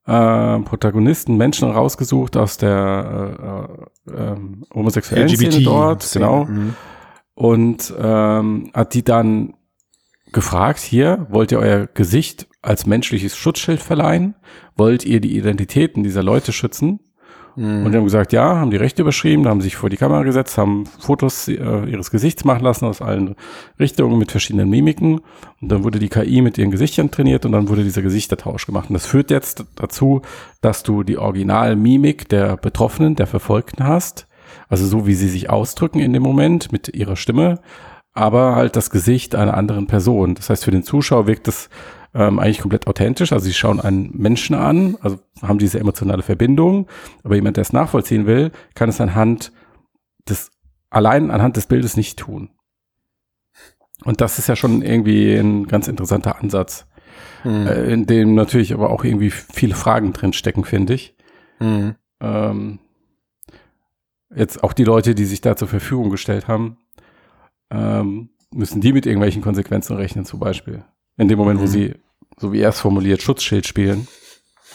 äh, 0.08 0.58
Protagonisten, 0.62 1.36
Menschen 1.36 1.70
rausgesucht 1.70 2.36
aus 2.36 2.56
der 2.56 3.68
äh, 4.08 4.12
äh, 4.12 4.36
homosexuellen 4.74 5.28
LGBT 5.28 5.52
Szene 5.52 5.64
dort, 5.64 6.02
Szene, 6.02 6.24
genau, 6.24 6.44
mhm. 6.46 6.74
und 7.34 7.94
ähm, 7.96 8.70
hat 8.74 8.94
die 8.94 9.04
dann 9.04 9.54
gefragt, 10.32 10.80
hier, 10.80 11.26
wollt 11.30 11.52
ihr 11.52 11.58
euer 11.58 11.86
Gesicht 11.86 12.46
als 12.62 12.86
menschliches 12.86 13.36
Schutzschild 13.36 13.80
verleihen? 13.80 14.34
Wollt 14.76 15.04
ihr 15.04 15.20
die 15.20 15.36
Identitäten 15.36 16.02
dieser 16.02 16.22
Leute 16.22 16.52
schützen? 16.52 17.00
Mhm. 17.56 17.84
Und 17.84 17.92
die 17.92 17.98
haben 17.98 18.04
gesagt, 18.04 18.32
ja, 18.32 18.56
haben 18.56 18.70
die 18.70 18.76
Rechte 18.76 19.02
überschrieben, 19.02 19.46
haben 19.46 19.60
sich 19.60 19.76
vor 19.76 19.90
die 19.90 19.96
Kamera 19.96 20.22
gesetzt, 20.22 20.56
haben 20.56 20.86
Fotos 20.86 21.48
äh, 21.48 21.54
ihres 21.54 22.10
Gesichts 22.10 22.44
machen 22.44 22.64
lassen 22.64 22.86
aus 22.86 23.02
allen 23.02 23.34
Richtungen 23.78 24.18
mit 24.18 24.30
verschiedenen 24.30 24.70
Mimiken. 24.70 25.20
Und 25.60 25.68
dann 25.70 25.84
wurde 25.84 25.98
die 25.98 26.08
KI 26.08 26.40
mit 26.40 26.56
ihren 26.58 26.70
Gesichtern 26.70 27.10
trainiert 27.10 27.44
und 27.44 27.52
dann 27.52 27.68
wurde 27.68 27.84
dieser 27.84 28.02
Gesichtertausch 28.02 28.66
gemacht. 28.66 28.88
Und 28.88 28.94
das 28.94 29.06
führt 29.06 29.30
jetzt 29.30 29.64
dazu, 29.74 30.22
dass 30.60 30.82
du 30.82 31.02
die 31.02 31.18
Originalmimik 31.18 32.28
der 32.28 32.56
Betroffenen, 32.56 33.16
der 33.16 33.26
Verfolgten 33.26 33.84
hast. 33.86 34.26
Also 34.68 34.86
so, 34.86 35.06
wie 35.06 35.14
sie 35.14 35.28
sich 35.28 35.50
ausdrücken 35.50 36.00
in 36.00 36.12
dem 36.12 36.22
Moment 36.22 36.72
mit 36.72 36.88
ihrer 36.94 37.16
Stimme, 37.16 37.60
aber 38.12 38.56
halt 38.56 38.76
das 38.76 38.90
Gesicht 38.90 39.34
einer 39.34 39.54
anderen 39.54 39.86
Person. 39.86 40.34
Das 40.34 40.50
heißt, 40.50 40.64
für 40.64 40.70
den 40.70 40.82
Zuschauer 40.82 41.26
wirkt 41.26 41.48
es 41.48 41.70
ähm, 42.14 42.38
eigentlich 42.38 42.60
komplett 42.60 42.86
authentisch. 42.86 43.32
Also 43.32 43.46
sie 43.46 43.54
schauen 43.54 43.80
einen 43.80 44.10
Menschen 44.14 44.54
an, 44.54 44.96
also 45.00 45.18
haben 45.40 45.58
diese 45.58 45.80
emotionale 45.80 46.22
Verbindung. 46.22 46.88
Aber 47.24 47.34
jemand, 47.34 47.56
der 47.56 47.62
es 47.62 47.72
nachvollziehen 47.72 48.26
will, 48.26 48.52
kann 48.74 48.88
es 48.88 49.00
anhand 49.00 49.52
des, 50.28 50.50
allein 50.90 51.30
anhand 51.30 51.56
des 51.56 51.66
Bildes 51.66 51.96
nicht 51.96 52.18
tun. 52.18 52.50
Und 54.04 54.20
das 54.20 54.38
ist 54.38 54.48
ja 54.48 54.56
schon 54.56 54.82
irgendwie 54.82 55.34
ein 55.34 55.66
ganz 55.66 55.88
interessanter 55.88 56.38
Ansatz, 56.38 56.86
Mhm. 57.44 57.66
äh, 57.66 57.92
in 57.92 58.06
dem 58.06 58.34
natürlich 58.34 58.72
aber 58.72 58.90
auch 58.90 59.04
irgendwie 59.04 59.30
viele 59.30 59.74
Fragen 59.74 60.12
drin 60.12 60.32
stecken, 60.32 60.64
finde 60.64 60.94
ich. 60.94 61.16
Mhm. 61.60 61.96
Ähm, 62.20 62.78
jetzt 64.34 64.62
auch 64.62 64.72
die 64.72 64.84
Leute, 64.84 65.14
die 65.14 65.24
sich 65.24 65.40
da 65.40 65.56
zur 65.56 65.68
Verfügung 65.68 66.10
gestellt 66.10 66.48
haben, 66.48 66.78
ähm, 67.72 68.28
müssen 68.54 68.80
die 68.80 68.92
mit 68.92 69.06
irgendwelchen 69.06 69.42
Konsequenzen 69.42 69.96
rechnen, 69.96 70.24
zum 70.24 70.38
Beispiel. 70.40 70.84
In 71.16 71.28
dem 71.28 71.38
Moment, 71.38 71.58
wo 71.60 71.64
Mhm. 71.64 71.68
sie, 71.68 71.94
so 72.38 72.52
wie 72.52 72.60
er 72.60 72.68
es 72.70 72.80
formuliert, 72.80 73.22
Schutzschild 73.22 73.66
spielen. 73.66 74.06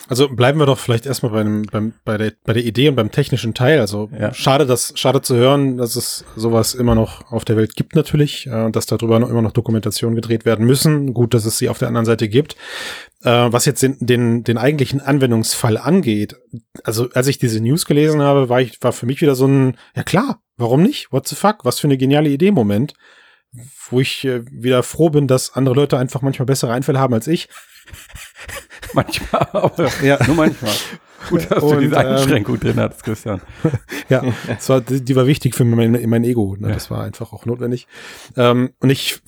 Also 0.09 0.29
bleiben 0.29 0.59
wir 0.59 0.65
doch 0.65 0.79
vielleicht 0.79 1.05
erstmal 1.05 1.31
bei, 1.31 1.43
dem, 1.43 1.63
beim, 1.63 1.93
bei, 2.05 2.17
der, 2.17 2.33
bei 2.45 2.53
der 2.53 2.63
Idee 2.63 2.89
und 2.89 2.95
beim 2.95 3.11
technischen 3.11 3.53
Teil. 3.53 3.79
Also 3.79 4.09
Ja. 4.17 4.33
schade, 4.33 4.65
dass, 4.65 4.93
schade 4.95 5.21
zu 5.21 5.35
hören, 5.35 5.77
dass 5.77 5.95
es 5.95 6.23
sowas 6.35 6.73
immer 6.73 6.95
noch 6.95 7.31
auf 7.31 7.43
der 7.45 7.57
Welt 7.57 7.75
gibt 7.75 7.95
natürlich, 7.95 8.47
äh, 8.47 8.71
dass 8.71 8.85
darüber 8.85 9.19
noch, 9.19 9.29
immer 9.29 9.41
noch 9.41 9.51
Dokumentationen 9.51 10.15
gedreht 10.15 10.45
werden 10.45 10.65
müssen. 10.65 11.13
Gut, 11.13 11.33
dass 11.33 11.45
es 11.45 11.57
sie 11.57 11.69
auf 11.69 11.77
der 11.79 11.89
anderen 11.89 12.05
Seite 12.05 12.29
gibt. 12.29 12.55
Äh, 13.23 13.29
was 13.51 13.65
jetzt 13.65 13.81
den, 13.83 13.97
den, 13.99 14.43
den 14.43 14.57
eigentlichen 14.57 15.01
Anwendungsfall 15.01 15.77
angeht, 15.77 16.35
also 16.83 17.09
als 17.13 17.27
ich 17.27 17.37
diese 17.37 17.59
News 17.59 17.85
gelesen 17.85 18.21
habe, 18.21 18.47
war 18.49 18.61
ich, 18.61 18.81
war 18.81 18.93
für 18.93 19.05
mich 19.07 19.21
wieder 19.21 19.35
so 19.35 19.47
ein, 19.47 19.77
ja 19.95 20.03
klar, 20.03 20.41
warum 20.55 20.83
nicht? 20.83 21.11
What 21.11 21.27
the 21.27 21.35
fuck? 21.35 21.65
Was 21.65 21.79
für 21.79 21.87
eine 21.87 21.97
geniale 21.97 22.29
Idee 22.29 22.51
Moment. 22.51 22.93
Wo 23.89 23.99
ich 23.99 24.23
äh, 24.25 24.43
wieder 24.51 24.83
froh 24.83 25.09
bin, 25.09 25.27
dass 25.27 25.53
andere 25.53 25.75
Leute 25.75 25.97
einfach 25.97 26.21
manchmal 26.21 26.45
bessere 26.45 26.73
Einfälle 26.73 26.99
haben 26.99 27.13
als 27.13 27.27
ich. 27.27 27.49
Manchmal, 28.97 29.47
aber 29.53 29.89
Ja. 30.03 30.17
nur 30.25 30.35
manchmal. 30.35 30.73
Gut, 31.29 31.49
dass 31.49 31.59
du 31.59 31.65
Und, 31.67 31.79
diese 31.81 31.95
ähm, 31.95 32.07
Einschränkung 32.07 32.59
drin 32.59 32.79
hattest, 32.79 33.03
Christian. 33.03 33.41
Ja, 34.09 34.23
das 34.47 34.69
war, 34.69 34.81
die 34.81 35.03
die 35.03 35.15
war 35.15 35.27
wichtig 35.27 35.55
für 35.55 35.65
mein, 35.65 35.91
mein 36.09 36.23
Ego. 36.23 36.55
Ne? 36.57 36.69
Ja. 36.69 36.73
Das 36.73 36.89
war 36.89 37.03
einfach 37.03 37.33
auch 37.33 37.45
notwendig. 37.45 37.87
Ähm, 38.37 38.71
und 38.79 38.89
ich, 38.89 39.19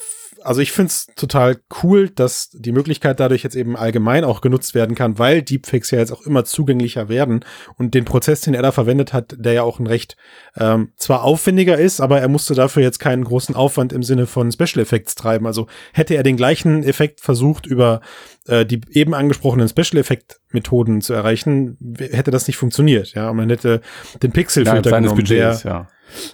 also 0.43 0.62
ich 0.62 0.72
find's 0.72 1.08
total 1.15 1.58
cool, 1.84 2.10
dass 2.10 2.50
die 2.53 2.72
Möglichkeit 2.72 3.19
dadurch 3.19 3.43
jetzt 3.43 3.55
eben 3.55 3.75
allgemein 3.75 4.24
auch 4.24 4.41
genutzt 4.41 4.75
werden 4.75 4.96
kann, 4.96 5.19
weil 5.19 5.41
Deepfakes 5.41 5.91
ja 5.91 6.00
jetzt 6.00 6.12
auch 6.12 6.22
immer 6.22 6.46
zugänglicher 6.46 7.10
werden 7.10 7.46
und 7.77 7.93
den 7.93 8.05
Prozess, 8.05 8.41
den 8.41 8.53
er 8.53 8.62
da 8.62 8.72
verwendet 8.72 9.13
hat, 9.13 9.36
der 9.38 9.53
ja 9.53 9.63
auch 9.63 9.79
ein 9.79 9.88
recht 9.88 10.17
ähm, 10.58 10.91
zwar 10.95 11.23
aufwendiger 11.23 11.78
ist, 11.78 12.02
aber 12.02 12.19
er 12.19 12.28
musste 12.28 12.56
dafür 12.56 12.84
jetzt 12.84 12.99
keinen 12.99 13.23
großen 13.23 13.56
Aufwand 13.56 13.93
im 13.93 14.04
Sinne 14.04 14.28
von 14.28 14.52
Special 14.52 14.82
Effects 14.82 15.15
treiben. 15.15 15.45
Also 15.45 15.67
hätte 15.93 16.15
er 16.15 16.23
den 16.23 16.38
gleichen 16.38 16.84
Effekt 16.84 17.21
versucht 17.21 17.65
über 17.65 18.02
äh, 18.47 18.65
die 18.65 18.82
eben 18.91 19.13
angesprochenen 19.13 19.69
Special 19.69 19.99
Effect 19.99 20.39
Methoden 20.52 21.02
zu 21.02 21.13
erreichen, 21.13 21.78
hätte 21.97 22.32
das 22.32 22.47
nicht 22.47 22.58
funktioniert. 22.58 23.13
Ja, 23.13 23.30
und 23.30 23.38
man 23.38 23.49
hätte 23.49 23.82
den 24.23 24.32
Pixelfilter 24.32 24.89
seines 24.89 25.12
genommen, 25.12 25.25
der, 25.25 25.47
Budgets, 25.49 25.63
ja. 25.63 25.88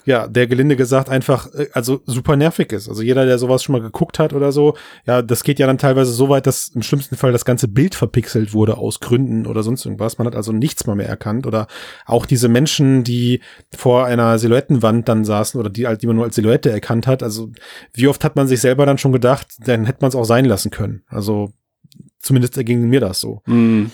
Ja, 0.06 0.28
der 0.28 0.48
gelinde 0.48 0.76
gesagt 0.76 1.10
einfach, 1.10 1.54
äh, 1.54 1.68
also 1.74 2.02
super 2.06 2.36
nervig 2.36 2.72
ist. 2.72 2.90
Also 2.90 3.02
jeder, 3.02 3.26
der 3.26 3.38
sowas 3.38 3.64
schon 3.64 3.74
mal 3.74 3.82
geguckt 3.82 4.20
hat 4.20 4.34
oder 4.34 4.52
so, 4.52 4.76
ja, 5.06 5.22
das 5.22 5.44
geht 5.44 5.60
ja 5.60 5.68
dann 5.68 5.78
teilweise 5.78 6.12
so 6.12 6.30
weit, 6.30 6.48
dass 6.48 6.70
im 6.70 6.82
schlimmsten 6.82 7.16
Fall 7.16 7.32
das 7.32 7.46
ganze 7.46 7.68
Bild 7.68 7.96
verpixelt 7.96 8.54
wurde 8.54 8.78
aus 8.78 9.00
Gründen 9.00 9.46
oder 9.48 9.64
sonst 9.64 9.86
irgendwas. 9.86 10.18
Man 10.18 10.28
hat 10.28 10.36
also 10.36 10.52
nichts 10.52 10.86
mal 10.88 10.96
mehr 10.96 11.10
erkannt. 11.10 11.46
Oder 11.48 11.68
auch 12.06 12.26
diese 12.26 12.48
Menschen, 12.48 13.04
die 13.04 13.42
vor 13.76 14.06
einer 14.06 14.40
Silhouettenwand 14.40 15.08
dann 15.10 15.26
saßen 15.26 15.60
oder 15.60 15.70
die, 15.70 15.88
halt, 15.88 16.02
die 16.02 16.08
man 16.08 16.16
nur 16.16 16.26
als 16.26 16.36
Silhouette 16.36 16.70
erkannt 16.72 17.08
hat. 17.08 17.24
Also 17.24 17.50
wie 17.94 18.08
oft 18.08 18.24
hat 18.24 18.36
man 18.36 18.48
sich 18.48 18.62
selber 18.62 18.86
dann 18.86 18.98
schon 18.98 19.12
gedacht, 19.12 19.48
dann 19.60 19.86
hätte 19.86 20.00
man 20.02 20.10
es 20.10 20.16
auch 20.16 20.24
sein 20.26 20.46
lassen 20.46 20.72
können. 20.72 21.04
Also 21.08 21.52
zumindest 22.20 22.56
ging 22.66 22.88
mir 22.90 23.00
das 23.00 23.20
so. 23.20 23.42
Hm. 23.46 23.92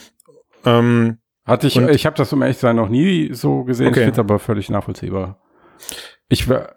Ähm, 0.65 1.17
Hatte 1.45 1.67
ich, 1.67 1.75
Und- 1.77 1.89
ich 1.89 2.05
habe 2.05 2.15
das 2.15 2.31
um 2.33 2.41
ehrlich 2.41 2.57
zu 2.57 2.61
sein 2.61 2.75
noch 2.75 2.89
nie 2.89 3.33
so 3.33 3.63
gesehen. 3.63 3.87
Okay. 3.87 3.99
Ich 4.01 4.05
finde 4.05 4.19
aber 4.21 4.39
völlig 4.39 4.69
nachvollziehbar. 4.69 5.41
Ich 6.29 6.47
war, 6.47 6.73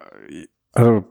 also, 0.73 1.05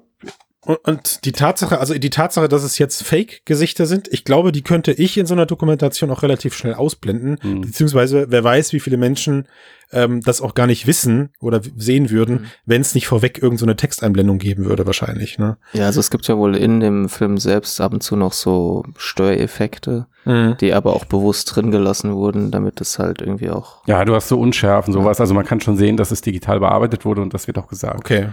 Und, 0.85 1.24
die 1.26 1.33
Tatsache, 1.33 1.78
also 1.78 1.94
die 1.94 2.11
Tatsache, 2.11 2.48
dass 2.48 2.62
es 2.62 2.78
jetzt 2.78 3.02
Fake-Gesichter 3.02 3.85
sind, 3.85 4.09
ich 4.09 4.24
glaube, 4.24 4.50
die 4.50 4.62
könnte 4.62 4.92
ich 4.92 5.18
in 5.18 5.26
so 5.26 5.35
einer 5.35 5.46
Dokumentation 5.46 6.11
auch 6.11 6.22
relativ 6.22 6.54
schnell 6.54 6.74
ausblenden. 6.74 7.38
hm. 7.40 7.61
Beziehungsweise, 7.61 8.26
wer 8.30 8.42
weiß, 8.42 8.72
wie 8.72 8.80
viele 8.80 8.96
Menschen 8.96 9.46
ähm, 9.94 10.20
das 10.20 10.40
auch 10.40 10.54
gar 10.54 10.66
nicht 10.66 10.87
wissen 10.87 11.30
oder 11.40 11.61
sehen 11.76 12.11
würden, 12.11 12.35
Mhm. 12.42 12.46
wenn 12.66 12.80
es 12.80 12.94
nicht 12.94 13.07
vorweg 13.07 13.37
irgendeine 13.38 13.59
so 13.59 13.64
eine 13.66 13.76
Texteinblendung 13.76 14.38
geben 14.38 14.64
würde, 14.66 14.85
wahrscheinlich. 14.87 15.38
Ne? 15.38 15.57
Ja, 15.72 15.87
also 15.87 16.00
es 16.00 16.11
gibt 16.11 16.26
ja 16.28 16.37
wohl 16.37 16.57
in 16.57 16.80
dem 16.80 17.09
Film 17.09 17.38
selbst 17.38 17.80
ab 17.80 17.92
und 17.92 18.02
zu 18.02 18.16
noch 18.16 18.33
so 18.33 18.85
Störeffekte, 18.96 20.07
die 20.26 20.72
aber 20.72 20.94
auch 20.96 21.04
bewusst 21.04 21.54
drin 21.54 21.70
gelassen 21.70 22.14
wurden, 22.14 22.50
damit 22.50 22.80
es 22.80 22.98
halt 22.98 23.20
irgendwie 23.20 23.50
auch. 23.50 23.87
ja, 23.87 24.04
du 24.07 24.14
hast 24.14 24.28
so 24.28 24.38
Unschärfen, 24.40 24.92
sowas. 24.92 25.20
Also 25.20 25.35
man 25.35 25.44
kann 25.44 25.61
schon 25.61 25.76
sehen, 25.76 25.96
dass 25.98 26.11
es 26.11 26.22
digital 26.22 26.61
bearbeitet 26.61 27.04
wurde 27.04 27.20
und 27.20 27.35
das 27.35 27.46
wird 27.46 27.59
auch 27.59 27.68
gesagt. 27.68 27.98
Okay. 27.98 28.28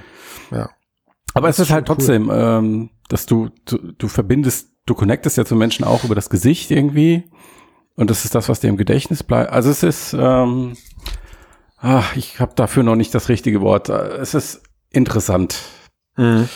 Ja. 0.52 0.69
Aber 1.34 1.50
es 1.50 1.58
Das 1.58 1.63
ist 1.63 1.69
ist 1.69 1.74
halt 1.74 1.86
trotzdem, 1.88 2.32
ähm, 2.34 2.89
dass 3.10 3.26
du, 3.26 3.50
du, 3.65 3.78
du 3.97 4.08
verbindest, 4.08 4.69
du 4.86 4.93
connectest 4.95 5.38
ja 5.38 5.43
zu 5.45 5.56
Menschen 5.56 5.84
auch 5.86 6.04
über 6.06 6.15
das 6.15 6.30
Gesicht 6.30 6.71
irgendwie. 6.71 7.26
Und 7.95 8.10
das 8.10 8.24
ist 8.26 8.36
das, 8.36 8.47
was 8.47 8.62
dir 8.62 8.69
im 8.69 8.78
Gedächtnis 8.78 9.21
bleibt. 9.24 9.52
Also 9.52 9.69
es 9.69 9.84
ist, 9.84 10.15
ähm, 10.17 10.74
ach, 11.82 12.15
ich 12.15 12.39
habe 12.39 12.54
dafür 12.56 12.84
noch 12.84 12.96
nicht 12.96 13.13
das 13.13 13.30
richtige 13.30 13.62
Wort. 13.62 13.89
Es 13.89 14.34
ist 14.34 14.62
interessant. 14.91 15.60
Mhm. 16.17 16.48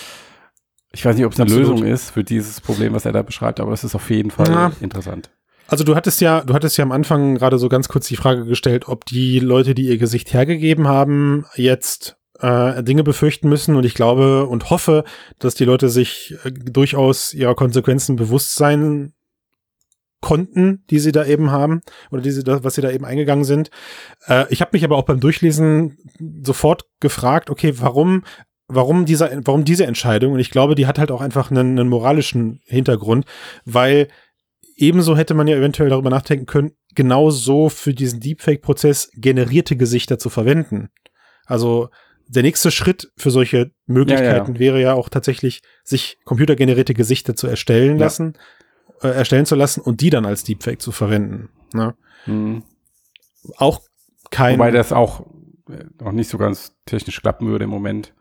Ich 0.91 1.05
weiß 1.05 1.15
nicht, 1.17 1.25
ob 1.25 1.33
es 1.33 1.39
eine 1.39 1.49
Absolut. 1.49 1.69
Lösung 1.71 1.85
ist 1.85 2.11
für 2.11 2.23
dieses 2.23 2.61
Problem, 2.61 2.93
was 2.93 3.05
er 3.05 3.11
da 3.11 3.21
beschreibt, 3.21 3.59
aber 3.59 3.73
es 3.73 3.83
ist 3.83 3.95
auf 3.95 4.09
jeden 4.09 4.31
Fall 4.31 4.49
Ja. 4.49 4.71
interessant. 4.79 5.29
Also 5.67 5.83
du 5.83 5.95
hattest 5.95 6.21
ja, 6.21 6.41
du 6.41 6.53
hattest 6.53 6.77
ja 6.77 6.83
am 6.83 6.91
Anfang 6.91 7.35
gerade 7.35 7.57
so 7.57 7.69
ganz 7.69 7.87
kurz 7.89 8.07
die 8.07 8.15
Frage 8.15 8.45
gestellt, 8.45 8.87
ob 8.87 9.03
die 9.05 9.39
Leute, 9.39 9.73
die 9.73 9.87
ihr 9.87 9.97
Gesicht 9.97 10.31
hergegeben 10.31 10.87
haben, 10.87 11.45
jetzt 11.55 12.17
äh, 12.39 12.83
Dinge 12.83 13.03
befürchten 13.03 13.49
müssen. 13.49 13.75
Und 13.75 13.83
ich 13.83 13.95
glaube 13.95 14.45
und 14.45 14.69
hoffe, 14.69 15.03
dass 15.39 15.55
die 15.55 15.65
Leute 15.65 15.89
sich 15.89 16.35
äh, 16.43 16.51
durchaus 16.51 17.33
ihrer 17.33 17.55
Konsequenzen 17.55 18.15
bewusst 18.15 18.53
sein 18.55 19.14
konnten, 20.25 20.83
die 20.89 20.99
sie 20.99 21.11
da 21.11 21.23
eben 21.25 21.51
haben 21.51 21.81
oder 22.11 22.21
die 22.21 22.31
sie 22.31 22.43
da, 22.43 22.63
was 22.63 22.73
sie 22.75 22.81
da 22.81 22.89
eben 22.89 23.05
eingegangen 23.05 23.45
sind. 23.45 23.69
Äh, 24.27 24.45
ich 24.49 24.59
habe 24.61 24.71
mich 24.73 24.83
aber 24.83 24.97
auch 24.97 25.05
beim 25.05 25.19
Durchlesen 25.19 25.97
sofort 26.43 26.83
gefragt, 26.99 27.49
okay, 27.49 27.73
warum 27.77 28.23
warum 28.67 29.05
dieser 29.05 29.29
warum 29.45 29.63
diese 29.63 29.85
Entscheidung 29.85 30.33
und 30.33 30.39
ich 30.39 30.49
glaube, 30.49 30.73
die 30.73 30.87
hat 30.87 30.97
halt 30.97 31.11
auch 31.11 31.21
einfach 31.21 31.51
einen, 31.51 31.77
einen 31.79 31.87
moralischen 31.89 32.59
Hintergrund, 32.65 33.25
weil 33.65 34.07
ebenso 34.75 35.15
hätte 35.15 35.35
man 35.35 35.47
ja 35.47 35.55
eventuell 35.55 35.89
darüber 35.89 36.09
nachdenken 36.09 36.47
können, 36.47 36.71
genau 36.95 37.29
so 37.29 37.69
für 37.69 37.93
diesen 37.93 38.19
Deepfake-Prozess 38.19 39.11
generierte 39.13 39.75
Gesichter 39.77 40.17
zu 40.17 40.29
verwenden. 40.31 40.89
Also 41.45 41.89
der 42.27 42.41
nächste 42.41 42.71
Schritt 42.71 43.11
für 43.17 43.29
solche 43.29 43.69
Möglichkeiten 43.85 44.57
wäre 44.59 44.81
ja 44.81 44.93
auch 44.95 45.09
tatsächlich, 45.09 45.61
sich 45.83 46.17
computergenerierte 46.25 46.95
Gesichter 46.95 47.35
zu 47.35 47.45
erstellen 47.47 47.97
Ja. 47.97 48.05
lassen, 48.05 48.33
äh, 49.05 49.11
erstellen 49.11 49.45
zu 49.45 49.55
lassen 49.55 49.81
und 49.81 50.01
die 50.01 50.09
dann 50.09 50.25
als 50.25 50.43
Deepfake 50.43 50.81
zu 50.81 50.91
verwenden. 50.91 51.49
Ne? 51.73 51.95
Hm. 52.25 52.63
Auch 53.57 53.81
kein, 54.31 54.57
Wobei 54.57 54.71
das 54.71 54.91
auch 54.91 55.21
äh, 55.69 55.85
noch 56.01 56.11
nicht 56.11 56.29
so 56.29 56.37
ganz 56.37 56.75
technisch 56.85 57.21
klappen 57.21 57.47
würde 57.47 57.65
im 57.65 57.69
Moment. 57.69 58.13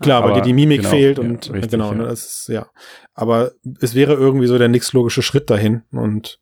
klar, 0.00 0.22
weil 0.22 0.30
aber 0.30 0.40
dir 0.40 0.46
die 0.46 0.52
Mimik 0.52 0.80
genau, 0.80 0.90
fehlt 0.90 1.18
ja, 1.18 1.24
und 1.24 1.52
richtig, 1.52 1.70
genau, 1.72 1.90
ja. 1.90 1.98
ne, 1.98 2.04
das 2.04 2.24
ist, 2.24 2.48
ja. 2.48 2.66
Aber 3.14 3.52
es 3.80 3.94
wäre 3.94 4.14
irgendwie 4.14 4.46
so 4.46 4.58
der 4.58 4.68
nächstlogische 4.68 5.22
Schritt 5.22 5.50
dahin 5.50 5.82
und 5.90 6.40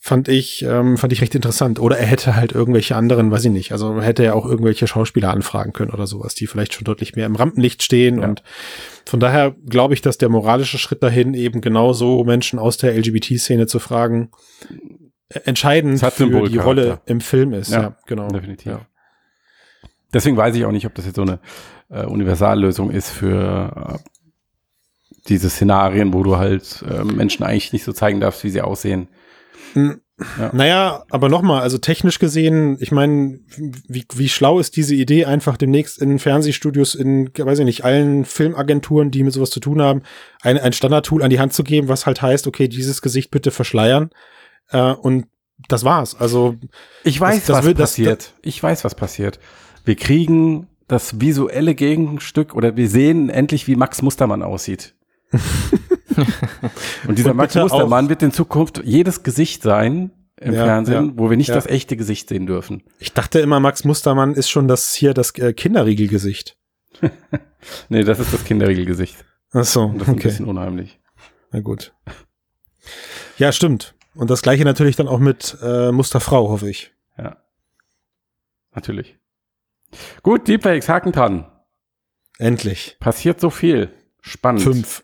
fand 0.00 0.28
ich, 0.28 0.62
ähm, 0.62 0.96
fand 0.96 1.12
ich 1.12 1.20
recht 1.20 1.34
interessant. 1.34 1.80
Oder 1.80 1.98
er 1.98 2.06
hätte 2.06 2.36
halt 2.36 2.52
irgendwelche 2.52 2.96
anderen, 2.96 3.30
weiß 3.30 3.44
ich 3.46 3.50
nicht, 3.50 3.72
also 3.72 4.00
hätte 4.00 4.24
er 4.24 4.36
auch 4.36 4.46
irgendwelche 4.46 4.86
Schauspieler 4.86 5.30
anfragen 5.30 5.72
können 5.72 5.90
oder 5.90 6.06
sowas, 6.06 6.34
die 6.34 6.46
vielleicht 6.46 6.72
schon 6.72 6.84
deutlich 6.84 7.16
mehr 7.16 7.26
im 7.26 7.36
Rampenlicht 7.36 7.82
stehen. 7.82 8.20
Ja. 8.20 8.28
Und 8.28 8.42
von 9.04 9.20
daher 9.20 9.54
glaube 9.66 9.94
ich, 9.94 10.00
dass 10.00 10.16
der 10.16 10.28
moralische 10.28 10.78
Schritt 10.78 11.02
dahin 11.02 11.34
eben 11.34 11.60
genauso 11.60 12.22
Menschen 12.24 12.58
aus 12.58 12.76
der 12.76 12.96
LGBT-Szene 12.96 13.66
zu 13.66 13.80
fragen, 13.80 14.30
entscheidend 15.44 15.96
Es 15.96 16.02
hat 16.02 16.14
für 16.14 16.48
die. 16.48 16.58
Rolle 16.58 17.00
im 17.06 17.20
Film 17.20 17.52
ist. 17.52 17.70
Ja, 17.70 17.82
Ja, 17.82 17.96
genau. 18.06 18.28
Definitiv. 18.28 18.72
Ja. 18.72 18.80
Deswegen 20.12 20.36
weiß 20.36 20.54
ich 20.56 20.64
auch 20.64 20.72
nicht, 20.72 20.86
ob 20.86 20.94
das 20.94 21.04
jetzt 21.04 21.16
so 21.16 21.22
eine 21.22 21.38
äh, 21.90 22.04
Universallösung 22.04 22.90
ist 22.90 23.10
für 23.10 23.98
äh, 24.04 24.10
diese 25.28 25.50
Szenarien, 25.50 26.14
wo 26.14 26.22
du 26.22 26.38
halt 26.38 26.82
äh, 26.88 27.04
Menschen 27.04 27.44
eigentlich 27.44 27.72
nicht 27.72 27.84
so 27.84 27.92
zeigen 27.92 28.20
darfst, 28.20 28.44
wie 28.44 28.50
sie 28.50 28.62
aussehen. 28.62 29.08
Ja. 29.74 30.50
Naja, 30.52 31.04
aber 31.10 31.28
nochmal, 31.28 31.62
also 31.62 31.78
technisch 31.78 32.18
gesehen, 32.18 32.76
ich 32.80 32.90
meine, 32.90 33.38
wie, 33.86 34.04
wie 34.14 34.28
schlau 34.28 34.58
ist 34.58 34.76
diese 34.76 34.96
Idee, 34.96 35.26
einfach 35.26 35.56
demnächst 35.56 36.02
in 36.02 36.18
Fernsehstudios, 36.18 36.96
in, 36.96 37.30
weiß 37.36 37.60
ich 37.60 37.64
nicht, 37.64 37.84
allen 37.84 38.24
Filmagenturen, 38.24 39.12
die 39.12 39.22
mit 39.22 39.32
sowas 39.32 39.50
zu 39.50 39.60
tun 39.60 39.80
haben, 39.80 40.02
ein, 40.42 40.58
ein 40.58 40.72
Standardtool 40.72 41.22
an 41.22 41.30
die 41.30 41.38
Hand 41.38 41.52
zu 41.52 41.62
geben, 41.62 41.86
was 41.86 42.04
halt 42.04 42.20
heißt, 42.20 42.48
okay, 42.48 42.66
dieses 42.66 43.00
Gesicht 43.00 43.30
bitte 43.30 43.52
verschleiern. 43.52 44.10
Äh, 44.70 44.90
und 44.92 45.26
das 45.68 45.84
war's. 45.84 46.16
Also, 46.16 46.56
Ich 47.04 47.20
weiß, 47.20 47.46
das 47.46 47.58
was 47.58 47.64
will- 47.66 47.74
das- 47.74 47.90
passiert. 47.90 48.34
ich 48.42 48.60
weiß, 48.60 48.82
was 48.84 48.96
passiert. 48.96 49.38
Wir 49.84 49.94
kriegen 49.94 50.66
das 50.88 51.20
visuelle 51.20 51.76
Gegenstück 51.76 52.54
oder 52.56 52.76
wir 52.76 52.88
sehen 52.88 53.28
endlich, 53.30 53.68
wie 53.68 53.76
Max 53.76 54.02
Mustermann 54.02 54.42
aussieht. 54.42 54.96
Und 57.06 57.18
dieser 57.18 57.30
Und 57.30 57.36
Max 57.36 57.54
Mustermann 57.54 58.08
wird 58.08 58.22
in 58.22 58.32
Zukunft 58.32 58.82
jedes 58.84 59.22
Gesicht 59.22 59.62
sein 59.62 60.10
im 60.40 60.54
Ja, 60.54 60.64
Fernsehen, 60.64 61.06
ja, 61.06 61.12
wo 61.16 61.30
wir 61.30 61.36
nicht 61.36 61.48
ja. 61.48 61.54
das 61.54 61.66
echte 61.66 61.96
Gesicht 61.96 62.28
sehen 62.28 62.46
dürfen. 62.46 62.82
ich 62.98 63.12
dachte 63.12 63.40
immer, 63.40 63.60
Max 63.60 63.84
Mustermann 63.84 64.34
ist 64.34 64.50
schon 64.50 64.68
das 64.68 64.94
hier 64.94 65.14
das 65.14 65.30
äh, 65.38 65.52
Kinderriegelgesicht. 65.52 66.56
Nee, 67.88 68.04
das 68.04 68.20
ist 68.20 68.32
das 68.32 68.44
Kinderriegelgesicht. 68.44 69.16
Ach 69.52 69.64
so, 69.64 69.82
Und 69.86 69.96
das 69.98 70.02
ist 70.02 70.08
ein 70.08 70.14
okay. 70.14 70.28
bisschen 70.28 70.46
unheimlich. 70.46 71.00
Na 71.50 71.60
gut. 71.60 71.92
Ja, 73.36 73.50
stimmt. 73.50 73.94
Und 74.14 74.30
das 74.30 74.42
gleiche 74.42 74.64
natürlich 74.64 74.96
dann 74.96 75.08
auch 75.08 75.18
mit 75.18 75.56
äh, 75.60 75.90
Musterfrau, 75.90 76.48
hoffe 76.50 76.70
ich. 76.70 76.92
Ja. 77.18 77.36
Natürlich. 78.74 79.18
Gut, 80.22 80.46
Deepfakes, 80.46 80.88
Haken 80.88 81.12
dran. 81.12 81.50
Endlich. 82.38 82.96
Passiert 83.00 83.40
so 83.40 83.50
viel. 83.50 83.90
Spannend. 84.20 84.62
Fünf. 84.62 85.02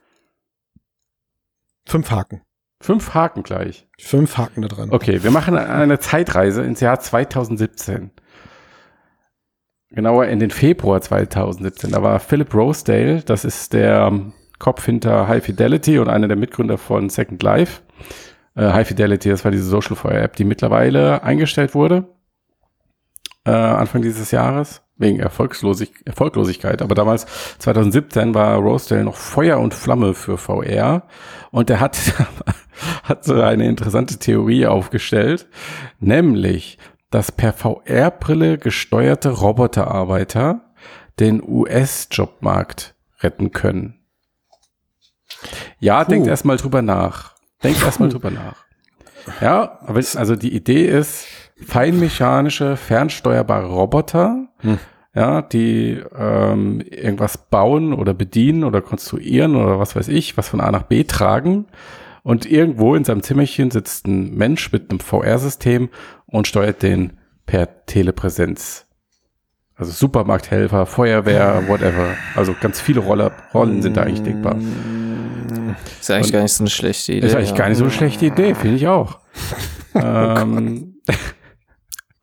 Fünf 1.87 2.11
Haken. 2.11 2.42
Fünf 2.81 3.14
Haken 3.14 3.42
gleich. 3.42 3.88
Fünf 3.99 4.37
Haken 4.37 4.62
da 4.62 4.68
dran. 4.68 4.90
Okay, 4.90 5.23
wir 5.23 5.31
machen 5.31 5.57
eine 5.57 5.99
Zeitreise 5.99 6.62
ins 6.62 6.81
Jahr 6.81 7.01
2017. 7.01 8.11
Genauer 9.90 10.27
in 10.27 10.40
den 10.40 10.51
Februar 10.51 11.01
2017. 11.01 11.92
Da 11.92 12.03
war 12.03 12.18
Philip 12.20 12.53
Rosedale, 12.53 13.23
das 13.23 13.44
ist 13.44 13.73
der 13.73 14.12
Kopf 14.59 14.85
hinter 14.85 15.29
High 15.29 15.44
Fidelity 15.44 15.99
und 15.99 16.09
einer 16.09 16.29
der 16.29 16.37
Mitgründer 16.37 16.79
von 16.79 17.09
Second 17.09 17.42
Life. 17.42 17.83
Äh, 18.57 18.73
High 18.73 18.88
Fidelity, 18.88 19.29
das 19.29 19.44
war 19.44 19.51
diese 19.51 19.64
Social 19.64 19.97
Fire 19.97 20.20
App, 20.20 20.37
die 20.37 20.44
mittlerweile 20.44 21.23
eingestellt 21.23 21.75
wurde. 21.75 22.09
Äh, 23.44 23.51
Anfang 23.51 24.03
dieses 24.03 24.31
Jahres. 24.31 24.84
Wegen 24.96 25.18
Erfolgslosig 25.18 25.90
Erfolglosigkeit. 26.04 26.80
Aber 26.80 26.94
damals, 26.94 27.26
2017, 27.59 28.35
war 28.35 28.57
Rosedale 28.57 29.04
noch 29.04 29.16
Feuer 29.16 29.59
und 29.59 29.74
Flamme 29.74 30.14
für 30.14 30.38
VR. 30.38 31.02
Und 31.50 31.68
er 31.70 31.80
hat, 31.80 31.98
hat 33.02 33.24
so 33.24 33.35
eine 33.35 33.66
interessante 33.66 34.18
Theorie 34.18 34.66
aufgestellt. 34.66 35.46
Nämlich, 35.98 36.78
dass 37.11 37.33
per 37.33 37.52
VR-Brille 37.52 38.59
gesteuerte 38.59 39.30
Roboterarbeiter 39.30 40.72
den 41.20 41.42
US-Jobmarkt 41.42 42.94
retten 43.20 43.52
können. 43.52 44.00
Ja, 45.78 46.04
Puh. 46.04 46.11
denkt 46.11 46.26
erstmal 46.26 46.57
drüber 46.57 46.83
nach. 46.83 47.35
Denkt 47.62 47.83
erstmal 47.83 48.09
drüber 48.09 48.30
nach. 48.30 48.64
Ja, 49.40 49.80
also 49.87 50.37
die 50.37 50.54
Idee 50.54 50.87
ist, 50.87 51.26
feinmechanische, 51.57 52.77
fernsteuerbare 52.77 53.67
Roboter, 53.67 54.49
Hm. 54.59 54.79
ja, 55.14 55.43
die 55.43 56.03
ähm, 56.17 56.81
irgendwas 56.81 57.38
bauen 57.38 57.93
oder 57.93 58.14
bedienen 58.14 58.64
oder 58.64 58.81
konstruieren 58.83 59.55
oder 59.57 59.79
was 59.79 59.95
weiß 59.97 60.09
ich, 60.09 60.37
was 60.37 60.49
von 60.49 60.61
A 60.61 60.71
nach 60.71 60.83
B 60.85 61.05
tragen. 61.05 61.67
Und 62.23 62.47
irgendwo 62.47 62.95
in 62.95 63.05
seinem 63.05 63.23
Zimmerchen 63.23 63.71
sitzt 63.71 64.07
ein 64.07 64.35
Mensch 64.35 64.73
mit 64.73 64.90
einem 64.90 65.01
VR-System 65.01 65.90
und 66.27 66.47
steuert 66.49 66.83
den 66.83 67.19
per 67.47 67.85
Telepräsenz. 67.85 68.87
Also 69.77 69.90
Supermarkthelfer, 69.93 70.87
Feuerwehr, 70.87 71.64
whatever. 71.69 72.14
Also 72.35 72.55
ganz 72.59 72.81
viele 72.81 73.01
Roller, 73.01 73.33
Rollen 73.53 73.83
sind 73.83 73.97
da 73.97 74.03
eigentlich 74.05 74.23
denkbar. 74.23 74.57
Ist 76.01 76.11
eigentlich 76.11 76.27
Und- 76.29 76.33
gar 76.33 76.43
nicht 76.43 76.53
so 76.55 76.62
eine 76.62 76.71
schlechte 76.71 77.12
Idee. 77.12 77.27
Ist 77.27 77.35
eigentlich 77.35 77.51
ja. 77.51 77.57
gar 77.57 77.69
nicht 77.69 77.79
so 77.79 77.85
eine 77.85 77.93
schlechte 77.93 78.27
Idee, 78.27 78.55
finde 78.55 78.77
ich 78.77 78.87
auch. 78.88 79.19
ähm, 79.95 80.95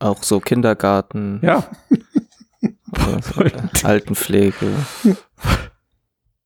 Auch 0.02 0.24
so 0.24 0.40
Kindergarten, 0.40 1.40
ja, 1.44 1.64
äh, 2.62 3.52
Altenpflege. 3.84 4.68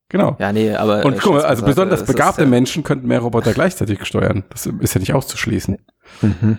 genau. 0.09 0.35
Ja, 0.39 0.51
nee, 0.51 0.75
aber. 0.75 1.05
Und 1.05 1.13
äh, 1.13 1.19
guck 1.21 1.33
mal, 1.33 1.41
also 1.43 1.61
beiseite, 1.63 1.65
besonders 1.65 2.05
begabte 2.05 2.41
ja, 2.41 2.47
Menschen 2.47 2.83
könnten 2.83 3.07
mehr 3.07 3.19
Roboter 3.19 3.53
gleichzeitig 3.53 4.05
steuern. 4.05 4.43
Das 4.49 4.65
ist 4.65 4.93
ja 4.93 4.99
nicht 4.99 5.13
auszuschließen. 5.13 5.77
Mhm. 6.21 6.57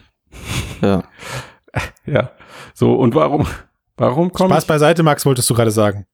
Ja. 0.80 1.02
Ja. 2.06 2.30
So, 2.72 2.94
und 2.94 3.14
warum, 3.14 3.46
warum 3.98 4.32
kommt 4.32 4.50
Spaß 4.50 4.64
beiseite, 4.64 5.02
Max, 5.02 5.26
wolltest 5.26 5.50
du 5.50 5.54
gerade 5.54 5.70
sagen. 5.70 6.06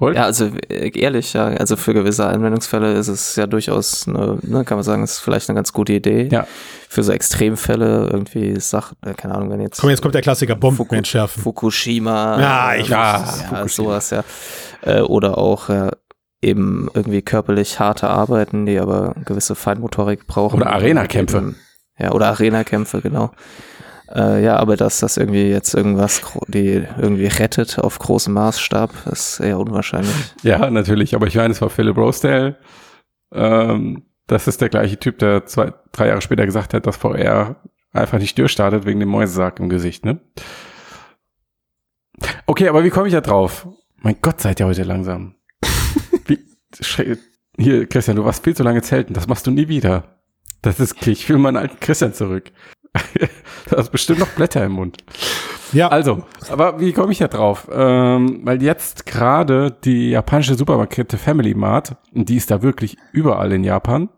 Wollt- 0.00 0.16
ja, 0.16 0.24
also 0.24 0.46
äh, 0.68 0.90
ehrlich, 0.98 1.34
ja, 1.34 1.44
also 1.46 1.76
für 1.76 1.94
gewisse 1.94 2.26
Anwendungsfälle 2.26 2.94
ist 2.94 3.08
es 3.08 3.36
ja 3.36 3.46
durchaus, 3.46 4.08
eine, 4.08 4.38
ne, 4.42 4.64
kann 4.64 4.76
man 4.78 4.82
sagen, 4.82 5.04
ist 5.04 5.18
vielleicht 5.20 5.48
eine 5.48 5.56
ganz 5.56 5.72
gute 5.72 5.92
Idee. 5.92 6.28
Ja. 6.32 6.46
Für 6.88 7.02
so 7.02 7.12
Extremfälle 7.12 8.08
irgendwie 8.10 8.58
Sachen, 8.58 8.96
äh, 9.04 9.14
keine 9.14 9.34
Ahnung, 9.34 9.50
wenn 9.50 9.60
jetzt. 9.60 9.80
Komm, 9.80 9.90
jetzt 9.90 10.02
kommt 10.02 10.14
der 10.14 10.22
Klassiker, 10.22 10.56
Bomben 10.56 10.78
Fuku- 10.78 10.94
entschärfen. 10.96 11.42
Fukushima. 11.42 12.40
Ja, 12.40 12.74
ich 12.74 12.90
weiß. 12.90 13.44
ja, 13.52 13.68
sowas, 13.68 14.10
ja. 14.10 14.24
Äh, 14.82 15.02
oder 15.02 15.38
auch 15.38 15.68
äh, 15.68 15.90
eben 16.42 16.88
irgendwie 16.94 17.20
körperlich 17.22 17.78
harte 17.78 18.08
Arbeiten, 18.08 18.64
die 18.66 18.78
aber 18.78 19.14
gewisse 19.26 19.54
Feinmotorik 19.54 20.26
brauchen. 20.26 20.62
Oder 20.62 20.72
Arena-Kämpfe. 20.72 21.54
Ja, 21.98 22.12
oder 22.12 22.28
Arena-Kämpfe, 22.28 23.02
genau. 23.02 23.30
Äh, 24.14 24.42
ja, 24.42 24.56
aber 24.56 24.76
dass 24.76 25.00
das 25.00 25.16
irgendwie 25.16 25.50
jetzt 25.50 25.74
irgendwas 25.74 26.22
die 26.48 26.84
irgendwie 26.98 27.26
rettet 27.26 27.78
auf 27.78 27.98
großem 27.98 28.34
Maßstab, 28.34 28.90
ist 29.06 29.40
eher 29.40 29.58
unwahrscheinlich. 29.58 30.34
Ja, 30.42 30.70
natürlich, 30.70 31.14
aber 31.14 31.26
ich 31.26 31.36
meine, 31.36 31.52
es 31.52 31.62
war 31.62 31.70
Philip 31.70 31.96
Rosedale. 31.96 32.56
Ähm, 33.32 34.02
das 34.26 34.48
ist 34.48 34.60
der 34.60 34.68
gleiche 34.68 34.98
Typ, 34.98 35.18
der 35.18 35.46
zwei, 35.46 35.72
drei 35.92 36.08
Jahre 36.08 36.22
später 36.22 36.46
gesagt 36.46 36.74
hat, 36.74 36.86
dass 36.86 36.96
VR 36.96 37.56
einfach 37.92 38.18
nicht 38.18 38.38
durchstartet 38.38 38.84
wegen 38.84 39.00
dem 39.00 39.08
Mäusesack 39.08 39.60
im 39.60 39.68
Gesicht, 39.68 40.04
ne? 40.04 40.20
Okay, 42.46 42.68
aber 42.68 42.84
wie 42.84 42.90
komme 42.90 43.06
ich 43.08 43.14
da 43.14 43.20
drauf? 43.20 43.66
Mein 43.96 44.16
Gott, 44.20 44.40
seid 44.40 44.60
ihr 44.60 44.66
heute 44.66 44.82
langsam. 44.82 45.34
Wie, 46.26 46.38
hier, 47.56 47.86
Christian, 47.86 48.16
du 48.16 48.24
warst 48.24 48.44
viel 48.44 48.56
zu 48.56 48.62
lange 48.62 48.82
zelten, 48.82 49.14
das 49.14 49.26
machst 49.26 49.46
du 49.46 49.50
nie 49.50 49.68
wieder. 49.68 50.20
Das 50.62 50.80
ist, 50.80 51.06
ich 51.06 51.28
will 51.28 51.38
meinen 51.38 51.56
alten 51.56 51.80
Christian 51.80 52.12
zurück. 52.12 52.52
du 53.68 53.76
hast 53.76 53.90
bestimmt 53.90 54.20
noch 54.20 54.28
Blätter 54.28 54.64
im 54.64 54.72
Mund. 54.72 54.98
Ja, 55.72 55.88
Also, 55.88 56.24
aber 56.50 56.80
wie 56.80 56.92
komme 56.92 57.12
ich 57.12 57.18
da 57.18 57.28
drauf? 57.28 57.68
Ähm, 57.72 58.40
weil 58.42 58.62
jetzt 58.62 59.06
gerade 59.06 59.70
die 59.84 60.10
japanische 60.10 60.56
Supermarktkette 60.56 61.16
Family 61.16 61.54
Mart, 61.54 61.96
die 62.12 62.36
ist 62.36 62.50
da 62.50 62.62
wirklich 62.62 62.96
überall 63.12 63.52
in 63.52 63.62
Japan, 63.62 64.08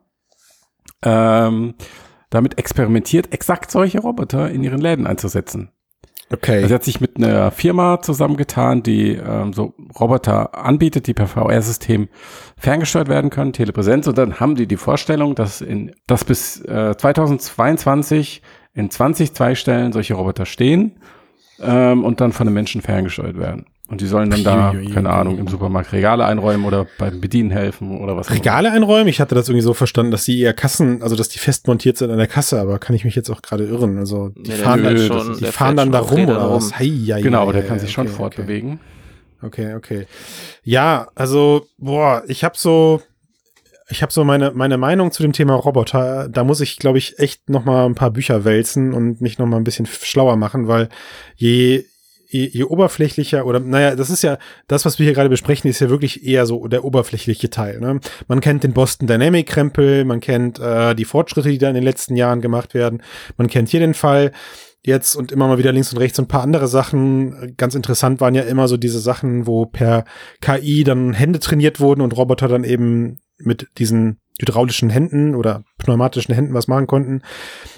ähm, 1.02 1.74
damit 2.30 2.58
experimentiert, 2.58 3.32
exakt 3.32 3.70
solche 3.70 4.00
Roboter 4.00 4.50
in 4.50 4.62
ihren 4.62 4.80
Läden 4.80 5.06
einzusetzen. 5.06 5.70
okay. 6.32 6.56
Also 6.56 6.68
sie 6.68 6.74
hat 6.74 6.84
sich 6.84 7.00
mit 7.02 7.18
einer 7.18 7.50
Firma 7.50 8.00
zusammengetan, 8.00 8.82
die 8.82 9.16
ähm, 9.16 9.52
so 9.52 9.74
Roboter 10.00 10.54
anbietet, 10.54 11.06
die 11.06 11.12
per 11.12 11.26
VR-System 11.26 12.08
ferngesteuert 12.56 13.08
werden 13.08 13.28
können, 13.28 13.52
Telepräsenz. 13.52 14.06
Und 14.06 14.16
dann 14.16 14.40
haben 14.40 14.54
die 14.54 14.66
die 14.66 14.78
Vorstellung, 14.78 15.34
dass, 15.34 15.60
in, 15.60 15.92
dass 16.06 16.24
bis 16.24 16.62
äh, 16.62 16.96
2022 16.96 18.40
in 18.74 18.90
20 18.90 19.34
Zweigstellen 19.34 19.92
solche 19.92 20.14
Roboter 20.14 20.46
stehen 20.46 20.92
ähm, 21.60 22.04
und 22.04 22.20
dann 22.20 22.32
von 22.32 22.46
den 22.46 22.54
Menschen 22.54 22.80
ferngesteuert 22.82 23.38
werden. 23.38 23.66
Und 23.88 24.00
die 24.00 24.06
sollen 24.06 24.30
dann 24.30 24.42
da, 24.42 24.74
keine. 24.94 25.10
Ahnung, 25.10 25.36
im 25.38 25.48
Supermarkt 25.48 25.92
Regale 25.92 26.24
einräumen 26.24 26.64
oder 26.64 26.86
beim 26.96 27.20
Bedienen 27.20 27.50
helfen 27.50 28.00
oder 28.00 28.16
was 28.16 28.28
auch. 28.28 28.32
Regale 28.32 28.72
einräumen? 28.72 29.06
Ich 29.08 29.20
hatte 29.20 29.34
das 29.34 29.48
irgendwie 29.50 29.62
so 29.64 29.74
verstanden, 29.74 30.10
dass 30.12 30.24
die 30.24 30.40
eher 30.40 30.54
Kassen, 30.54 31.02
also 31.02 31.14
dass 31.14 31.28
die 31.28 31.38
fest 31.38 31.66
montiert 31.66 31.98
sind 31.98 32.10
an 32.10 32.16
der 32.16 32.26
Kasse, 32.26 32.58
aber 32.58 32.78
kann 32.78 32.96
ich 32.96 33.04
mich 33.04 33.14
jetzt 33.16 33.28
auch 33.28 33.42
gerade 33.42 33.64
irren. 33.66 33.98
Also 33.98 34.30
die 34.30 34.48
Nee, 34.52 34.56
fahren, 34.56 34.82
dann, 34.82 34.96
schon- 34.96 35.20
schon, 35.20 35.36
die 35.36 35.44
fahren 35.44 35.76
dann 35.76 35.92
da 35.92 35.98
rum 35.98 36.24
oder 36.24 36.50
was? 36.50 36.78
Hei, 36.78 36.86
hei, 37.10 37.20
Genau, 37.20 37.48
hei, 37.48 37.52
der 37.52 37.66
kann 37.66 37.78
sich 37.80 37.92
schon 37.92 38.06
okay, 38.06 38.16
fortbewegen. 38.16 38.80
Okay, 39.42 39.74
okay. 39.74 40.06
Ja, 40.64 41.08
also, 41.14 41.66
boah, 41.76 42.22
ich 42.28 42.44
habe 42.44 42.56
so, 42.56 43.02
ich 43.92 44.02
habe 44.02 44.12
so 44.12 44.24
meine, 44.24 44.52
meine 44.52 44.78
Meinung 44.78 45.12
zu 45.12 45.22
dem 45.22 45.32
Thema 45.32 45.54
Roboter, 45.54 46.28
da 46.28 46.44
muss 46.44 46.60
ich, 46.60 46.78
glaube 46.78 46.98
ich, 46.98 47.18
echt 47.18 47.50
noch 47.50 47.64
mal 47.64 47.84
ein 47.84 47.94
paar 47.94 48.10
Bücher 48.10 48.44
wälzen 48.44 48.94
und 48.94 49.20
mich 49.20 49.38
noch 49.38 49.46
mal 49.46 49.58
ein 49.58 49.64
bisschen 49.64 49.86
schlauer 49.86 50.36
machen, 50.36 50.66
weil 50.66 50.88
je, 51.36 51.84
je, 52.26 52.46
je 52.46 52.64
oberflächlicher 52.64 53.44
oder, 53.44 53.60
naja, 53.60 53.94
das 53.94 54.08
ist 54.08 54.22
ja, 54.22 54.38
das, 54.66 54.86
was 54.86 54.98
wir 54.98 55.04
hier 55.04 55.14
gerade 55.14 55.28
besprechen, 55.28 55.68
ist 55.70 55.80
ja 55.80 55.90
wirklich 55.90 56.24
eher 56.24 56.46
so 56.46 56.66
der 56.68 56.84
oberflächliche 56.84 57.50
Teil. 57.50 57.80
Ne? 57.80 58.00
Man 58.28 58.40
kennt 58.40 58.64
den 58.64 58.72
Boston 58.72 59.06
Dynamic 59.06 59.46
Krempel, 59.46 60.06
man 60.06 60.20
kennt 60.20 60.58
äh, 60.58 60.94
die 60.94 61.04
Fortschritte, 61.04 61.50
die 61.50 61.58
da 61.58 61.68
in 61.68 61.74
den 61.74 61.84
letzten 61.84 62.16
Jahren 62.16 62.40
gemacht 62.40 62.72
werden, 62.72 63.02
man 63.36 63.48
kennt 63.48 63.68
hier 63.68 63.80
den 63.80 63.94
Fall 63.94 64.32
jetzt 64.84 65.14
und 65.14 65.30
immer 65.30 65.46
mal 65.46 65.58
wieder 65.58 65.70
links 65.70 65.92
und 65.92 65.98
rechts 65.98 66.18
und 66.18 66.24
ein 66.24 66.28
paar 66.28 66.42
andere 66.42 66.66
Sachen. 66.66 67.54
Ganz 67.56 67.74
interessant 67.74 68.20
waren 68.20 68.34
ja 68.34 68.42
immer 68.42 68.66
so 68.66 68.76
diese 68.76 68.98
Sachen, 68.98 69.46
wo 69.46 69.66
per 69.66 70.04
KI 70.40 70.82
dann 70.82 71.12
Hände 71.12 71.38
trainiert 71.38 71.78
wurden 71.78 72.00
und 72.00 72.16
Roboter 72.16 72.48
dann 72.48 72.64
eben 72.64 73.18
mit 73.44 73.68
diesen 73.78 74.20
hydraulischen 74.40 74.90
Händen 74.90 75.34
oder 75.34 75.64
pneumatischen 75.78 76.34
Händen 76.34 76.54
was 76.54 76.68
machen 76.68 76.86
konnten. 76.86 77.22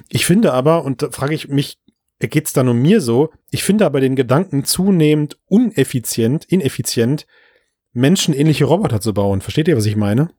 Ich 0.09 0.27
finde 0.27 0.53
aber, 0.53 0.85
und 0.85 1.03
da 1.03 1.11
frage 1.11 1.35
ich 1.35 1.49
mich, 1.49 1.79
geht's 2.21 2.53
da 2.53 2.63
nur 2.63 2.75
mir 2.75 3.01
so, 3.01 3.31
ich 3.51 3.65
finde 3.65 3.85
aber 3.85 4.01
den 4.01 4.17
Gedanken 4.17 4.65
zunehmend 4.65 5.39
uneffizient, 5.47 6.45
ineffizient, 6.47 7.27
menschenähnliche 7.93 8.65
Roboter 8.65 9.01
zu 9.01 9.13
bauen. 9.13 9.41
Versteht 9.41 9.69
ihr, 9.69 9.77
was 9.77 9.87
ich 9.87 9.97
meine? 9.97 10.31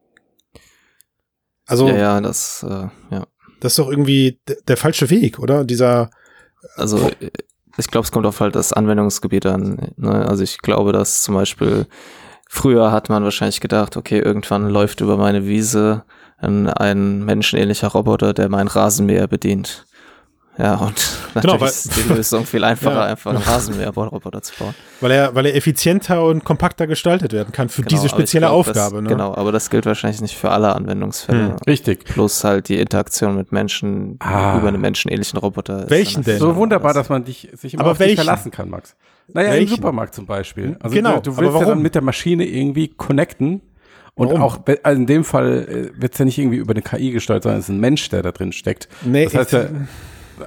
Also. 1.65 1.87
Ja, 1.87 1.95
ja, 1.95 2.21
das, 2.21 2.65
äh, 2.67 2.87
ja. 3.11 3.27
Das 3.59 3.73
ist 3.73 3.79
doch 3.79 3.89
irgendwie 3.89 4.39
der 4.67 4.77
falsche 4.77 5.09
Weg, 5.09 5.39
oder? 5.39 5.63
Dieser. 5.63 6.09
Also, 6.75 7.09
ich 7.77 7.87
glaube, 7.87 8.05
es 8.05 8.11
kommt 8.11 8.25
auf 8.25 8.39
halt 8.39 8.55
das 8.55 8.73
Anwendungsgebiet 8.73 9.45
an. 9.45 9.93
Ne? 9.97 10.27
Also 10.27 10.43
ich 10.43 10.59
glaube, 10.59 10.91
dass 10.91 11.21
zum 11.21 11.35
Beispiel 11.35 11.87
Früher 12.55 12.93
hat 12.93 13.09
man 13.09 13.25
wahrscheinlich 13.25 13.59
gedacht, 13.59 13.97
okay, 13.97 14.17
irgendwann 14.17 14.69
läuft 14.69 15.01
über 15.01 15.17
meine 15.17 15.45
Wiese 15.45 16.05
ein, 16.37 16.69
ein 16.69 17.25
menschenähnlicher 17.25 17.89
Roboter, 17.89 18.33
der 18.33 18.47
mein 18.47 18.69
Rasenmäher 18.69 19.27
bedient. 19.27 19.85
Ja, 20.57 20.75
und 20.75 20.95
genau, 21.33 21.57
natürlich 21.57 21.61
weil, 21.61 21.69
ist 21.69 21.97
die 21.97 22.13
Lösung 22.13 22.45
viel 22.45 22.63
einfacher, 22.63 22.95
ja. 22.95 23.05
einfach 23.05 23.31
einen 23.31 23.43
Rasenmäher-Roboter 23.43 24.41
zu 24.41 24.53
bauen. 24.57 24.73
Weil 25.01 25.11
er, 25.11 25.35
weil 25.35 25.45
er 25.47 25.55
effizienter 25.55 26.23
und 26.23 26.43
kompakter 26.43 26.87
gestaltet 26.87 27.33
werden 27.33 27.51
kann 27.51 27.69
für 27.69 27.81
genau, 27.81 27.89
diese 27.89 28.09
spezielle 28.09 28.47
glaub, 28.47 28.59
Aufgabe. 28.59 28.95
Das, 28.95 29.03
ne? 29.03 29.09
Genau, 29.09 29.35
aber 29.35 29.51
das 29.51 29.69
gilt 29.69 29.85
wahrscheinlich 29.85 30.21
nicht 30.21 30.35
für 30.35 30.51
alle 30.51 30.73
Anwendungsfälle. 30.75 31.49
Hm, 31.49 31.55
richtig. 31.67 32.05
Plus 32.05 32.43
halt 32.43 32.69
die 32.69 32.79
Interaktion 32.79 33.35
mit 33.35 33.51
Menschen 33.51 34.17
ah. 34.19 34.57
über 34.57 34.69
einen 34.69 34.81
menschenähnlichen 34.81 35.37
Roboter. 35.39 35.89
Welchen 35.89 36.23
denn? 36.23 36.39
So 36.39 36.55
wunderbar, 36.55 36.93
dass 36.93 37.09
man 37.09 37.25
dich, 37.25 37.49
sich 37.53 37.73
immer 37.73 37.83
aber 37.83 37.91
auf 37.91 37.97
dich 37.97 38.15
verlassen 38.15 38.51
kann, 38.51 38.69
Max. 38.69 38.95
Naja, 39.27 39.51
welchen? 39.51 39.63
im 39.63 39.75
Supermarkt 39.75 40.15
zum 40.15 40.25
Beispiel. 40.25 40.77
Also 40.79 40.95
genau, 40.95 41.19
du, 41.19 41.31
du 41.31 41.37
willst 41.37 41.59
ja 41.59 41.65
dann 41.65 41.81
mit 41.81 41.95
der 41.95 42.01
Maschine 42.01 42.45
irgendwie 42.45 42.89
connecten. 42.89 43.61
Und 44.17 44.29
warum? 44.29 44.41
auch, 44.41 44.59
also 44.83 45.01
in 45.01 45.07
dem 45.07 45.25
Fall 45.25 45.91
äh, 45.97 46.01
wird 46.01 46.13
es 46.13 46.19
ja 46.19 46.25
nicht 46.25 46.37
irgendwie 46.37 46.57
über 46.57 46.71
eine 46.71 46.81
KI 46.81 47.11
gesteuert, 47.11 47.43
sondern 47.43 47.59
es 47.59 47.65
ist 47.65 47.75
ein 47.75 47.81
Mensch, 47.81 48.07
der 48.09 48.21
da 48.21 48.31
drin 48.31 48.53
steckt. 48.53 48.87
Nee, 49.03 49.25
das 49.25 49.35
heißt 49.35 49.51
ja, 49.51 49.65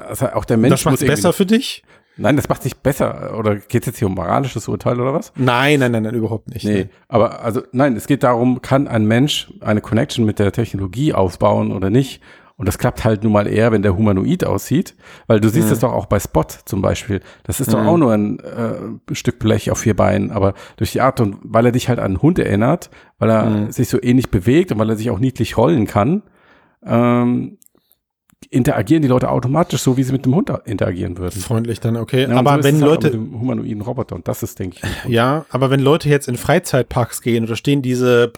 also 0.09 0.27
auch 0.29 0.44
der 0.44 0.57
Mensch 0.57 0.83
das 0.83 0.85
macht 0.85 1.07
besser 1.07 1.33
für 1.33 1.46
dich? 1.46 1.83
Nein, 2.18 2.35
das 2.35 2.48
macht 2.48 2.64
nicht 2.64 2.83
besser. 2.83 3.38
Oder 3.38 3.57
geht 3.57 3.83
es 3.83 3.87
jetzt 3.87 3.98
hier 3.98 4.09
um 4.09 4.14
moralisches 4.14 4.66
Urteil 4.66 5.01
oder 5.01 5.14
was? 5.14 5.33
Nein, 5.37 5.79
nein, 5.79 5.92
nein, 5.92 6.03
nein 6.03 6.14
überhaupt 6.14 6.48
nicht. 6.48 6.64
Nee, 6.64 6.88
aber 7.07 7.42
also 7.42 7.62
nein, 7.72 7.96
es 7.96 8.09
geht 8.09 8.24
darum, 8.24 8.61
kann 8.61 8.88
ein 8.88 9.07
Mensch 9.07 9.53
eine 9.61 9.81
Connection 9.81 10.24
mit 10.24 10.40
der 10.40 10.51
Technologie 10.51 11.14
aufbauen 11.14 11.70
oder 11.72 11.90
nicht? 11.90 12.20
Und 12.59 12.66
das 12.66 12.77
klappt 12.77 13.05
halt 13.05 13.22
nun 13.22 13.33
mal 13.33 13.46
eher, 13.46 13.70
wenn 13.70 13.83
der 13.83 13.96
humanoid 13.96 14.44
aussieht, 14.44 14.96
weil 15.29 15.38
du 15.38 15.48
siehst 15.48 15.68
mhm. 15.68 15.74
es 15.74 15.79
doch 15.79 15.92
auch 15.92 16.07
bei 16.07 16.18
Spot 16.18 16.44
zum 16.64 16.83
Beispiel. 16.83 17.20
Das 17.44 17.61
ist 17.61 17.72
doch 17.72 17.81
mhm. 17.81 17.88
auch 17.88 17.96
nur 17.96 18.12
ein 18.12 18.40
äh, 18.40 19.14
Stück 19.14 19.38
Blech 19.38 19.70
auf 19.70 19.79
vier 19.79 19.94
Beinen, 19.94 20.33
aber 20.33 20.55
durch 20.77 20.90
die 20.90 21.01
Art 21.01 21.20
und 21.20 21.37
weil 21.44 21.66
er 21.66 21.72
dich 21.72 21.88
halt 21.88 22.01
an 22.01 22.07
einen 22.07 22.22
Hund 22.22 22.40
erinnert, 22.40 22.90
weil 23.20 23.31
er 23.31 23.44
mhm. 23.44 23.70
sich 23.70 23.88
so 23.88 24.03
ähnlich 24.03 24.33
bewegt 24.33 24.72
und 24.72 24.81
weil 24.81 24.90
er 24.90 24.96
sich 24.96 25.09
auch 25.11 25.20
niedlich 25.20 25.57
rollen 25.57 25.87
kann, 25.87 26.24
ähm, 26.85 27.59
interagieren 28.51 29.03
die 29.03 29.09
Leute 29.09 29.31
automatisch 29.31 29.83
so, 29.83 29.96
wie 29.96 30.03
sie 30.03 30.12
mit 30.12 30.24
dem 30.24 30.35
Hund 30.35 30.51
interagieren 30.64 31.18
würden. 31.18 31.40
Freundlich 31.40 31.81
dann, 31.81 31.96
okay. 31.96 32.22
Ja, 32.22 32.37
aber 32.37 32.57
so 32.57 32.64
wenn 32.64 32.81
halt 32.81 32.85
Leute. 32.85 33.07
Mit 33.09 33.14
dem 33.14 33.40
humanoiden 33.40 33.83
Roboter 33.83 34.14
und 34.14 34.27
das 34.29 34.42
ist, 34.42 34.59
denke 34.59 34.79
ich. 34.83 35.11
Ja, 35.11 35.44
aber 35.51 35.70
wenn 35.70 35.81
Leute 35.81 36.09
jetzt 36.09 36.29
in 36.29 36.37
Freizeitparks 36.37 37.20
gehen 37.20 37.44
oder 37.44 37.57
stehen 37.57 37.83
diese 37.83 38.33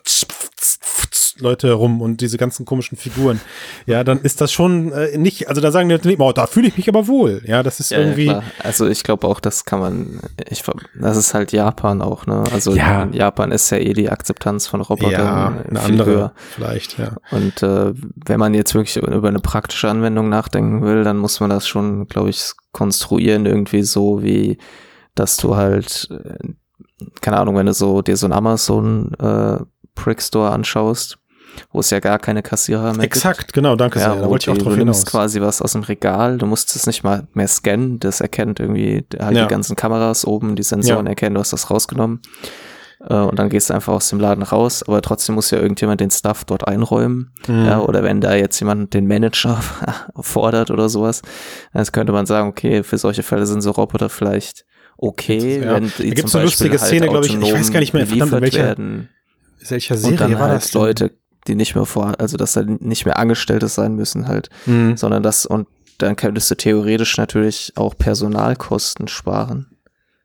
Leute 1.40 1.72
rum 1.72 2.00
und 2.00 2.20
diese 2.20 2.38
ganzen 2.38 2.64
komischen 2.64 2.96
Figuren. 2.96 3.40
Ja, 3.86 4.04
dann 4.04 4.20
ist 4.20 4.40
das 4.40 4.52
schon 4.52 4.92
äh, 4.92 5.16
nicht, 5.16 5.48
also 5.48 5.60
da 5.60 5.70
sagen 5.70 5.88
die 5.88 5.94
Leute, 5.94 6.16
oh, 6.18 6.32
da 6.32 6.46
fühle 6.46 6.68
ich 6.68 6.76
mich 6.76 6.88
aber 6.88 7.06
wohl. 7.06 7.42
Ja, 7.46 7.62
das 7.62 7.80
ist 7.80 7.90
ja, 7.90 7.98
irgendwie. 7.98 8.26
Ja, 8.26 8.42
also 8.62 8.86
ich 8.86 9.02
glaube 9.02 9.26
auch, 9.26 9.40
das 9.40 9.64
kann 9.64 9.80
man, 9.80 10.20
ich, 10.48 10.62
das 11.00 11.16
ist 11.16 11.34
halt 11.34 11.52
Japan 11.52 12.02
auch, 12.02 12.26
ne? 12.26 12.44
Also 12.52 12.74
ja. 12.74 13.02
in 13.04 13.12
Japan 13.12 13.52
ist 13.52 13.70
ja 13.70 13.78
eh 13.78 13.92
die 13.92 14.10
Akzeptanz 14.10 14.66
von 14.66 14.80
Robotern 14.80 15.12
ja, 15.12 15.64
eine 15.68 15.80
andere, 15.80 16.10
höher. 16.10 16.32
vielleicht, 16.50 16.98
ja. 16.98 17.16
Und 17.30 17.62
äh, 17.62 17.92
wenn 18.26 18.40
man 18.40 18.54
jetzt 18.54 18.74
wirklich 18.74 18.96
über 18.96 19.28
eine 19.28 19.40
praktische 19.40 19.88
Anwendung 19.88 20.28
nachdenken 20.28 20.82
will, 20.82 21.04
dann 21.04 21.16
muss 21.16 21.40
man 21.40 21.50
das 21.50 21.66
schon, 21.66 22.06
glaube 22.06 22.30
ich, 22.30 22.52
konstruieren 22.72 23.46
irgendwie 23.46 23.82
so 23.82 24.22
wie, 24.22 24.58
dass 25.14 25.36
du 25.36 25.56
halt, 25.56 26.08
äh, 26.10 26.52
keine 27.20 27.38
Ahnung, 27.38 27.56
wenn 27.56 27.66
du 27.66 27.74
so 27.74 28.02
dir 28.02 28.16
so 28.16 28.26
ein 28.26 28.32
Amazon 28.32 29.12
äh, 29.14 29.58
Prick 29.94 30.22
Store 30.22 30.50
anschaust, 30.50 31.18
wo 31.72 31.80
es 31.80 31.90
ja 31.90 32.00
gar 32.00 32.18
keine 32.18 32.42
Kassierer 32.42 32.94
mehr 32.94 33.04
Exakt, 33.04 33.38
gibt. 33.38 33.52
genau, 33.52 33.76
danke 33.76 33.98
ja, 33.98 34.12
sehr. 34.12 34.22
Da 34.22 34.28
wollte 34.28 34.50
ich 34.50 34.56
auch 34.56 34.62
drauf 34.62 34.74
du 34.74 34.84
nimmst 34.84 35.06
quasi 35.06 35.40
was 35.40 35.62
aus 35.62 35.72
dem 35.72 35.82
Regal, 35.82 36.38
du 36.38 36.46
musst 36.46 36.74
es 36.76 36.86
nicht 36.86 37.02
mal 37.04 37.26
mehr 37.34 37.48
scannen, 37.48 37.98
das 38.00 38.20
erkennt 38.20 38.60
irgendwie 38.60 39.04
halt 39.18 39.36
ja. 39.36 39.44
die 39.44 39.48
ganzen 39.48 39.76
Kameras 39.76 40.26
oben, 40.26 40.56
die 40.56 40.62
Sensoren 40.62 41.06
ja. 41.06 41.10
erkennen, 41.10 41.34
du 41.34 41.40
hast 41.40 41.52
das 41.52 41.70
rausgenommen. 41.70 42.20
Äh, 43.08 43.14
und 43.14 43.38
dann 43.38 43.48
gehst 43.48 43.70
du 43.70 43.74
einfach 43.74 43.94
aus 43.94 44.08
dem 44.10 44.20
Laden 44.20 44.42
raus, 44.42 44.82
aber 44.86 45.00
trotzdem 45.02 45.34
muss 45.34 45.50
ja 45.50 45.58
irgendjemand 45.58 46.00
den 46.00 46.10
Stuff 46.10 46.44
dort 46.44 46.68
einräumen. 46.68 47.32
Mhm. 47.48 47.66
Ja, 47.66 47.80
oder 47.80 48.02
wenn 48.02 48.20
da 48.20 48.34
jetzt 48.34 48.60
jemand 48.60 48.94
den 48.94 49.06
Manager 49.06 49.60
fordert 50.20 50.70
oder 50.70 50.88
sowas, 50.88 51.22
dann 51.72 51.84
könnte 51.86 52.12
man 52.12 52.26
sagen, 52.26 52.48
okay, 52.48 52.82
für 52.82 52.98
solche 52.98 53.22
Fälle 53.22 53.46
sind 53.46 53.62
so 53.62 53.70
Roboter 53.70 54.08
vielleicht 54.08 54.64
okay, 55.00 55.60
ja. 55.60 55.74
wenn 55.74 55.90
die 55.98 56.10
da 56.10 56.14
gibt's 56.14 56.34
eine 56.34 56.44
lustige 56.44 56.78
halt 56.78 56.88
Szene, 56.88 57.08
glaube 57.08 57.26
ich, 57.26 57.34
ich 57.34 57.52
weiß 57.52 57.72
gar 57.72 57.80
nicht 57.80 57.94
mehr, 57.94 58.06
verdammt, 58.06 58.32
welcher, 58.32 58.64
werden. 58.64 59.08
welcher 59.66 59.96
Serie 59.96 60.12
und 60.12 60.20
dann 60.20 60.32
war 60.34 60.48
halt 60.48 60.56
das 60.56 60.74
Leute 60.74 61.12
die 61.46 61.54
nicht 61.54 61.74
mehr 61.74 61.86
vor, 61.86 62.14
also 62.18 62.36
dass 62.36 62.52
da 62.52 62.62
nicht 62.62 63.06
mehr 63.06 63.18
Angestellte 63.18 63.68
sein 63.68 63.94
müssen 63.94 64.28
halt, 64.28 64.50
mhm. 64.66 64.96
sondern 64.96 65.22
das 65.22 65.46
und 65.46 65.68
dann 65.98 66.16
könntest 66.16 66.50
du 66.50 66.54
theoretisch 66.54 67.16
natürlich 67.18 67.72
auch 67.76 67.96
Personalkosten 67.96 69.08
sparen. 69.08 69.76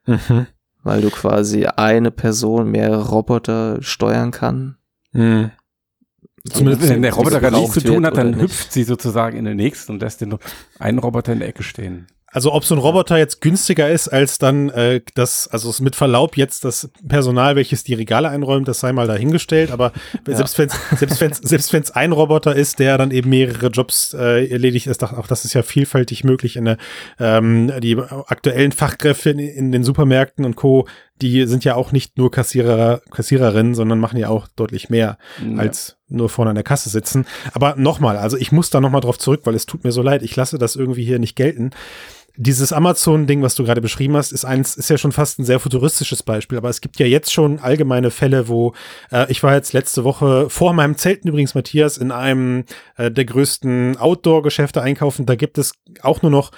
Mhm. 0.06 0.46
Weil 0.82 1.02
du 1.02 1.10
quasi 1.10 1.66
eine 1.66 2.10
Person 2.10 2.70
mehrere 2.70 3.08
Roboter 3.08 3.82
steuern 3.82 4.30
kann. 4.30 4.76
Mhm. 5.12 5.50
Zumindest 6.48 6.88
wenn 6.88 7.02
der 7.02 7.12
Roboter 7.12 7.40
gar 7.40 7.50
nichts 7.50 7.74
zu 7.74 7.80
tun 7.80 8.06
hat, 8.06 8.16
dann 8.16 8.40
hüpft 8.40 8.72
sie 8.72 8.84
sozusagen 8.84 9.36
in 9.36 9.44
den 9.44 9.56
nächsten 9.56 9.92
und 9.92 10.00
lässt 10.00 10.20
den 10.20 10.36
einen 10.78 10.98
Roboter 10.98 11.32
in 11.32 11.40
der 11.40 11.48
Ecke 11.48 11.64
stehen. 11.64 12.06
Also 12.32 12.52
ob 12.52 12.64
so 12.64 12.74
ein 12.74 12.78
Roboter 12.78 13.16
jetzt 13.16 13.40
günstiger 13.40 13.88
ist 13.88 14.08
als 14.08 14.38
dann 14.38 14.68
äh, 14.70 15.00
das, 15.14 15.48
also 15.48 15.72
mit 15.82 15.94
Verlaub 15.94 16.36
jetzt 16.36 16.64
das 16.64 16.90
Personal, 17.06 17.56
welches 17.56 17.84
die 17.84 17.94
Regale 17.94 18.28
einräumt, 18.28 18.66
das 18.68 18.80
sei 18.80 18.92
mal 18.92 19.06
dahingestellt. 19.06 19.70
Aber 19.70 19.92
ja. 20.26 20.36
selbst 20.36 20.58
wenn 20.58 20.68
es 20.68 20.98
selbst 20.98 21.20
wenn's, 21.20 21.38
selbst 21.38 21.72
wenn's 21.72 21.90
ein 21.92 22.12
Roboter 22.12 22.54
ist, 22.54 22.80
der 22.80 22.98
dann 22.98 23.12
eben 23.12 23.30
mehrere 23.30 23.68
Jobs 23.68 24.12
äh, 24.12 24.46
erledigt 24.48 24.88
ist, 24.88 25.02
auch 25.04 25.26
das 25.28 25.44
ist 25.44 25.54
ja 25.54 25.62
vielfältig 25.62 26.24
möglich. 26.24 26.56
In 26.56 26.64
der, 26.64 26.78
ähm, 27.20 27.72
die 27.80 27.96
aktuellen 27.96 28.72
Fachkräfte 28.72 29.30
in, 29.30 29.38
in 29.38 29.72
den 29.72 29.84
Supermärkten 29.84 30.44
und 30.44 30.56
Co. 30.56 30.86
Die 31.22 31.46
sind 31.46 31.64
ja 31.64 31.76
auch 31.76 31.92
nicht 31.92 32.18
nur 32.18 32.30
Kassierer, 32.30 33.00
Kassiererinnen, 33.10 33.74
sondern 33.74 33.98
machen 33.98 34.18
ja 34.18 34.28
auch 34.28 34.48
deutlich 34.48 34.90
mehr 34.90 35.16
ja. 35.42 35.58
als 35.58 35.96
nur 36.08 36.28
vorne 36.28 36.50
an 36.50 36.56
der 36.56 36.64
Kasse 36.64 36.90
sitzen. 36.90 37.24
Aber 37.54 37.74
nochmal, 37.76 38.18
also 38.18 38.36
ich 38.36 38.52
muss 38.52 38.68
da 38.68 38.82
nochmal 38.82 39.00
drauf 39.00 39.18
zurück, 39.18 39.40
weil 39.44 39.54
es 39.54 39.64
tut 39.64 39.82
mir 39.82 39.92
so 39.92 40.02
leid. 40.02 40.22
Ich 40.22 40.36
lasse 40.36 40.58
das 40.58 40.76
irgendwie 40.76 41.04
hier 41.04 41.18
nicht 41.18 41.34
gelten 41.34 41.70
dieses 42.36 42.72
Amazon-Ding, 42.72 43.42
was 43.42 43.54
du 43.54 43.64
gerade 43.64 43.80
beschrieben 43.80 44.16
hast, 44.16 44.32
ist 44.32 44.44
eins, 44.44 44.76
ist 44.76 44.90
ja 44.90 44.98
schon 44.98 45.12
fast 45.12 45.38
ein 45.38 45.44
sehr 45.44 45.60
futuristisches 45.60 46.22
Beispiel, 46.22 46.58
aber 46.58 46.68
es 46.68 46.80
gibt 46.80 46.98
ja 46.98 47.06
jetzt 47.06 47.32
schon 47.32 47.58
allgemeine 47.58 48.10
Fälle, 48.10 48.48
wo 48.48 48.74
äh, 49.10 49.30
ich 49.30 49.42
war 49.42 49.54
jetzt 49.54 49.72
letzte 49.72 50.04
Woche 50.04 50.50
vor 50.50 50.72
meinem 50.72 50.96
Zelten 50.96 51.28
übrigens, 51.28 51.54
Matthias, 51.54 51.98
in 51.98 52.12
einem 52.12 52.64
äh, 52.96 53.10
der 53.10 53.24
größten 53.24 53.96
Outdoor-Geschäfte 53.96 54.82
einkaufen. 54.82 55.26
Da 55.26 55.34
gibt 55.34 55.58
es 55.58 55.72
auch 56.02 56.22
nur 56.22 56.30
noch 56.30 56.52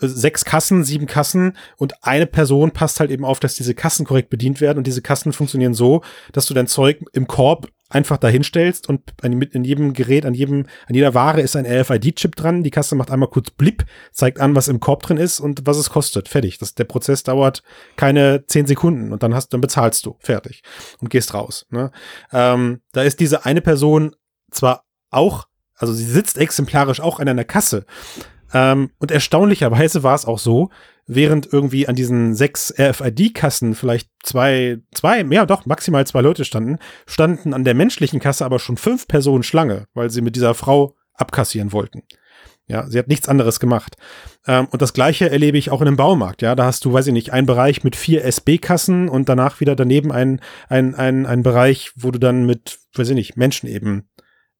äh, 0.00 0.06
sechs 0.06 0.44
Kassen, 0.44 0.84
sieben 0.84 1.06
Kassen 1.06 1.56
und 1.76 2.04
eine 2.04 2.26
Person 2.26 2.70
passt 2.70 3.00
halt 3.00 3.10
eben 3.10 3.24
auf, 3.24 3.40
dass 3.40 3.54
diese 3.54 3.74
Kassen 3.74 4.06
korrekt 4.06 4.30
bedient 4.30 4.60
werden 4.60 4.78
und 4.78 4.86
diese 4.86 5.02
Kassen 5.02 5.32
funktionieren 5.32 5.74
so, 5.74 6.02
dass 6.32 6.46
du 6.46 6.54
dein 6.54 6.66
Zeug 6.66 7.00
im 7.12 7.26
Korb 7.26 7.68
einfach 7.94 8.18
dahinstellst 8.18 8.88
und 8.88 9.00
in 9.22 9.64
jedem 9.64 9.92
Gerät, 9.92 10.26
an 10.26 10.34
jedem, 10.34 10.66
an 10.86 10.94
jeder 10.94 11.14
Ware 11.14 11.40
ist 11.40 11.56
ein 11.56 11.66
RFID-Chip 11.66 12.34
dran. 12.36 12.62
Die 12.62 12.70
Kasse 12.70 12.94
macht 12.94 13.10
einmal 13.10 13.28
kurz 13.28 13.50
Blip, 13.50 13.84
zeigt 14.12 14.40
an, 14.40 14.54
was 14.54 14.68
im 14.68 14.80
Korb 14.80 15.02
drin 15.02 15.16
ist 15.16 15.40
und 15.40 15.66
was 15.66 15.76
es 15.76 15.90
kostet. 15.90 16.28
Fertig. 16.28 16.58
Das, 16.58 16.74
der 16.74 16.84
Prozess 16.84 17.22
dauert 17.22 17.62
keine 17.96 18.46
zehn 18.46 18.66
Sekunden 18.66 19.12
und 19.12 19.22
dann 19.22 19.34
hast, 19.34 19.48
dann 19.50 19.60
bezahlst 19.60 20.04
du. 20.06 20.16
Fertig. 20.18 20.62
Und 21.00 21.10
gehst 21.10 21.34
raus. 21.34 21.66
Ne? 21.70 21.90
Ähm, 22.32 22.80
da 22.92 23.02
ist 23.02 23.20
diese 23.20 23.44
eine 23.44 23.60
Person 23.60 24.14
zwar 24.50 24.84
auch, 25.10 25.46
also 25.76 25.92
sie 25.92 26.04
sitzt 26.04 26.38
exemplarisch 26.38 27.00
auch 27.00 27.20
an 27.20 27.28
einer 27.28 27.44
Kasse. 27.44 27.86
Ähm, 28.54 28.90
und 28.98 29.10
erstaunlicherweise 29.10 30.02
war 30.02 30.14
es 30.14 30.24
auch 30.24 30.38
so, 30.38 30.70
während 31.06 31.52
irgendwie 31.52 31.86
an 31.88 31.96
diesen 31.96 32.34
sechs 32.34 32.72
RFID-Kassen 32.78 33.74
vielleicht 33.74 34.08
zwei, 34.22 34.78
zwei, 34.94 35.22
ja 35.22 35.44
doch, 35.44 35.66
maximal 35.66 36.06
zwei 36.06 36.22
Leute 36.22 36.44
standen, 36.44 36.78
standen 37.06 37.52
an 37.52 37.64
der 37.64 37.74
menschlichen 37.74 38.20
Kasse 38.20 38.44
aber 38.44 38.58
schon 38.58 38.76
fünf 38.76 39.06
Personen 39.06 39.42
Schlange, 39.42 39.86
weil 39.92 40.08
sie 40.08 40.22
mit 40.22 40.36
dieser 40.36 40.54
Frau 40.54 40.96
abkassieren 41.14 41.72
wollten. 41.72 42.04
Ja, 42.66 42.88
sie 42.88 42.98
hat 42.98 43.08
nichts 43.08 43.28
anderes 43.28 43.60
gemacht. 43.60 43.96
Ähm, 44.46 44.68
und 44.70 44.80
das 44.80 44.94
gleiche 44.94 45.28
erlebe 45.28 45.58
ich 45.58 45.70
auch 45.70 45.82
in 45.82 45.88
einem 45.88 45.98
Baumarkt. 45.98 46.40
Ja, 46.40 46.54
da 46.54 46.64
hast 46.64 46.84
du, 46.86 46.92
weiß 46.94 47.08
ich 47.08 47.12
nicht, 47.12 47.30
einen 47.30 47.46
Bereich 47.46 47.84
mit 47.84 47.94
vier 47.94 48.24
SB-Kassen 48.24 49.10
und 49.10 49.28
danach 49.28 49.60
wieder 49.60 49.76
daneben 49.76 50.10
ein, 50.10 50.40
ein, 50.68 50.94
ein, 50.94 51.26
ein 51.26 51.42
Bereich, 51.42 51.92
wo 51.94 52.10
du 52.10 52.18
dann 52.18 52.46
mit, 52.46 52.78
weiß 52.94 53.10
ich 53.10 53.14
nicht, 53.14 53.36
Menschen 53.36 53.68
eben 53.68 54.08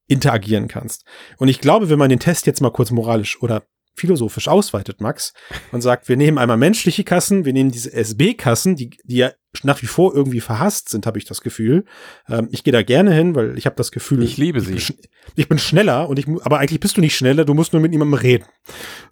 interagieren 0.06 0.68
kannst. 0.68 1.06
Und 1.38 1.48
ich 1.48 1.60
glaube, 1.60 1.88
wenn 1.88 1.98
man 1.98 2.10
den 2.10 2.18
Test 2.18 2.46
jetzt 2.46 2.60
mal 2.60 2.72
kurz 2.72 2.90
moralisch 2.90 3.40
oder 3.42 3.62
philosophisch 3.94 4.48
ausweitet, 4.48 5.00
Max, 5.00 5.32
und 5.72 5.80
sagt, 5.80 6.08
wir 6.08 6.16
nehmen 6.16 6.38
einmal 6.38 6.56
menschliche 6.56 7.04
Kassen, 7.04 7.44
wir 7.44 7.52
nehmen 7.52 7.70
diese 7.70 7.92
SB-Kassen, 7.92 8.76
die, 8.76 8.90
die 9.04 9.16
ja 9.16 9.32
nach 9.62 9.80
wie 9.82 9.86
vor 9.86 10.14
irgendwie 10.14 10.40
verhasst 10.40 10.88
sind, 10.88 11.06
habe 11.06 11.18
ich 11.18 11.24
das 11.24 11.40
Gefühl. 11.40 11.84
Ähm, 12.28 12.48
ich 12.50 12.64
gehe 12.64 12.72
da 12.72 12.82
gerne 12.82 13.12
hin, 13.12 13.34
weil 13.34 13.56
ich 13.56 13.66
habe 13.66 13.76
das 13.76 13.92
Gefühl, 13.92 14.22
ich 14.24 14.36
liebe 14.36 14.60
sie. 14.60 14.74
Ich 14.74 14.88
bin, 14.88 15.06
ich 15.36 15.48
bin 15.48 15.58
schneller 15.58 16.08
und 16.08 16.18
ich, 16.18 16.26
aber 16.42 16.58
eigentlich 16.58 16.80
bist 16.80 16.96
du 16.96 17.00
nicht 17.00 17.14
schneller, 17.14 17.44
du 17.44 17.54
musst 17.54 17.72
nur 17.72 17.80
mit 17.80 17.92
jemandem 17.92 18.18
reden. 18.18 18.46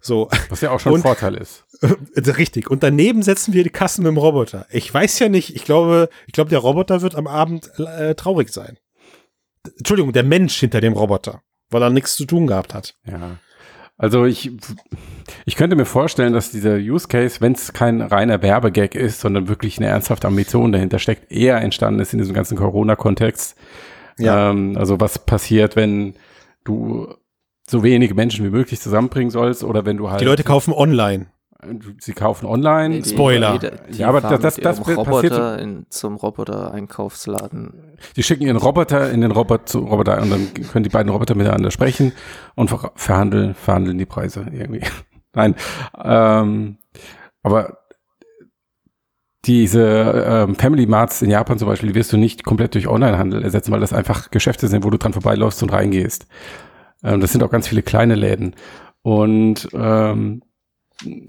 So. 0.01 0.29
Was 0.49 0.61
ja 0.61 0.71
auch 0.71 0.79
schon 0.79 0.93
und, 0.93 0.99
ein 0.99 1.03
Vorteil 1.03 1.35
ist. 1.35 1.65
Äh, 2.15 2.29
richtig. 2.31 2.69
Und 2.69 2.81
daneben 2.81 3.23
setzen 3.23 3.53
wir 3.53 3.63
die 3.63 3.69
Kassen 3.69 4.03
mit 4.03 4.11
dem 4.11 4.17
Roboter. 4.17 4.65
Ich 4.69 4.93
weiß 4.93 5.19
ja 5.19 5.27
nicht, 5.27 5.53
ich 5.55 5.65
glaube, 5.65 6.09
ich 6.27 6.33
glaube, 6.33 6.49
der 6.49 6.59
Roboter 6.59 7.01
wird 7.01 7.15
am 7.15 7.27
Abend 7.27 7.71
äh, 7.77 8.15
traurig 8.15 8.53
sein. 8.53 8.77
Entschuldigung, 9.77 10.13
der 10.13 10.23
Mensch 10.23 10.57
hinter 10.57 10.79
dem 10.79 10.93
Roboter, 10.93 11.41
weil 11.69 11.83
er 11.83 11.89
nichts 11.89 12.15
zu 12.15 12.25
tun 12.25 12.47
gehabt 12.47 12.73
hat. 12.73 12.95
Ja. 13.05 13.37
Also 13.97 14.25
ich, 14.25 14.51
ich 15.45 15.55
könnte 15.55 15.75
mir 15.75 15.85
vorstellen, 15.85 16.33
dass 16.33 16.51
dieser 16.51 16.75
Use 16.77 17.07
Case, 17.07 17.41
wenn 17.41 17.53
es 17.53 17.73
kein 17.73 18.01
reiner 18.01 18.41
Werbegag 18.41 18.95
ist, 18.95 19.19
sondern 19.19 19.47
wirklich 19.47 19.77
eine 19.77 19.87
ernsthafte 19.87 20.27
Ambition 20.27 20.71
dahinter 20.71 20.99
steckt, 20.99 21.31
eher 21.31 21.61
entstanden 21.61 21.99
ist 21.99 22.13
in 22.13 22.19
diesem 22.19 22.33
ganzen 22.33 22.57
Corona-Kontext. 22.57 23.55
Ja. 24.17 24.49
Ähm, 24.49 24.75
also 24.77 24.99
was 24.99 25.19
passiert, 25.19 25.75
wenn 25.75 26.15
du 26.63 27.13
so 27.67 27.83
wenige 27.83 28.13
Menschen 28.13 28.45
wie 28.45 28.49
möglich 28.49 28.81
zusammenbringen 28.81 29.31
sollst 29.31 29.63
oder 29.63 29.85
wenn 29.85 29.97
du 29.97 30.09
halt. 30.09 30.21
Die 30.21 30.25
Leute 30.25 30.43
kaufen 30.43 30.73
online. 30.73 31.27
Sie 31.99 32.13
kaufen 32.13 32.45
online. 32.45 33.01
Die, 33.01 33.09
Spoiler. 33.09 33.57
Die, 33.57 33.69
die 33.91 33.99
ja, 33.99 34.09
aber 34.09 34.21
das, 34.21 34.39
das, 34.39 34.55
das 34.57 34.87
Roboter 34.87 35.59
in, 35.59 35.85
zum 35.89 36.15
Roboter-Einkaufsladen. 36.15 37.97
Die 38.15 38.23
schicken 38.23 38.43
ihren 38.43 38.57
Roboter 38.57 39.09
in 39.11 39.21
den 39.21 39.31
Roboter 39.31 39.65
zu 39.65 39.79
Roboter 39.79 40.21
und 40.21 40.31
dann 40.31 40.53
können 40.53 40.83
die 40.83 40.89
beiden 40.89 41.11
Roboter 41.11 41.35
miteinander 41.35 41.71
sprechen 41.71 42.11
und 42.55 42.73
verhandeln, 42.95 43.53
verhandeln 43.53 43.97
die 43.97 44.05
Preise 44.05 44.45
irgendwie. 44.51 44.81
Nein. 45.33 45.55
Ähm, 46.03 46.77
aber 47.41 47.79
diese 49.45 50.45
ähm, 50.45 50.55
Family 50.55 50.85
Marts 50.85 51.21
in 51.21 51.29
Japan 51.29 51.57
zum 51.57 51.67
Beispiel, 51.67 51.89
die 51.89 51.95
wirst 51.95 52.13
du 52.13 52.17
nicht 52.17 52.43
komplett 52.43 52.75
durch 52.75 52.87
Onlinehandel 52.87 53.43
ersetzen, 53.43 53.71
weil 53.71 53.81
das 53.81 53.91
einfach 53.91 54.31
Geschäfte 54.31 54.67
sind, 54.67 54.85
wo 54.85 54.89
du 54.89 54.97
dran 54.97 55.13
vorbeiläufst 55.13 55.61
und 55.63 55.73
reingehst. 55.73 56.27
Ähm, 57.03 57.19
das 57.19 57.31
sind 57.31 57.43
auch 57.43 57.51
ganz 57.51 57.67
viele 57.67 57.81
kleine 57.81 58.15
Läden. 58.15 58.55
Und 59.01 59.67
ähm, 59.73 60.43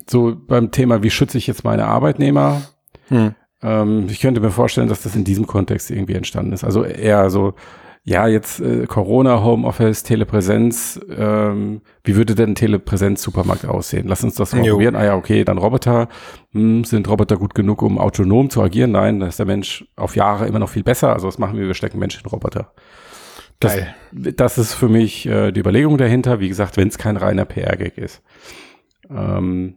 so 0.09 0.37
beim 0.37 0.71
Thema, 0.71 1.03
wie 1.03 1.11
schütze 1.11 1.39
ich 1.39 1.47
jetzt 1.47 1.65
meine 1.65 1.87
Arbeitnehmer? 1.87 2.63
Hm. 3.09 3.35
Ähm, 3.63 4.07
ich 4.09 4.21
könnte 4.21 4.41
mir 4.41 4.51
vorstellen, 4.51 4.89
dass 4.89 5.03
das 5.03 5.17
in 5.17 5.25
diesem 5.25 5.47
Kontext 5.47 5.91
irgendwie 5.91 6.15
entstanden 6.15 6.53
ist. 6.53 6.65
Also 6.65 6.85
eher 6.85 7.31
so, 7.31 7.55
ja, 8.07 8.29
jetzt 8.29 8.61
äh, 8.61 8.87
Corona, 8.87 9.43
Homeoffice, 9.43 10.03
Telepräsenz, 10.03 11.01
ähm, 11.17 11.81
wie 12.05 12.17
würde 12.17 12.35
denn 12.35 12.51
ein 12.51 12.55
Telepräsenz-Supermarkt 12.55 13.65
aussehen? 13.65 14.07
Lass 14.07 14.23
uns 14.23 14.35
das 14.35 14.53
mal 14.53 14.65
jo. 14.65 14.75
probieren. 14.75 14.95
Ah 14.95 15.05
ja, 15.05 15.17
okay, 15.17 15.43
dann 15.43 15.57
Roboter. 15.57 16.09
Hm, 16.53 16.85
sind 16.85 17.09
Roboter 17.09 17.39
gut 17.39 17.55
genug, 17.55 17.81
um 17.81 17.99
autonom 17.99 18.51
zu 18.51 18.63
agieren? 18.63 18.93
Nein, 18.93 19.21
da 19.21 19.27
ist 19.27 19.39
der 19.39 19.47
Mensch 19.47 19.87
auf 19.97 20.17
Jahre 20.17 20.47
immer 20.47 20.59
noch 20.59 20.69
viel 20.69 20.83
besser. 20.83 21.15
Also 21.15 21.27
was 21.27 21.39
machen 21.39 21.59
wir? 21.59 21.67
Wir 21.67 21.75
stecken 21.75 21.99
Menschen 21.99 22.21
in 22.25 22.31
Roboter. 22.31 22.73
Das, 23.59 23.77
Geil. 23.77 23.95
das 24.13 24.59
ist 24.59 24.75
für 24.75 24.91
mich 24.91 25.25
äh, 25.25 25.51
die 25.51 25.61
Überlegung 25.61 25.97
dahinter. 25.97 26.41
Wie 26.41 26.49
gesagt, 26.49 26.77
wenn 26.77 26.89
es 26.89 26.99
kein 26.99 27.17
reiner 27.17 27.47
PR-Gag 27.47 27.97
ist. 27.97 28.23
Ähm, 29.11 29.77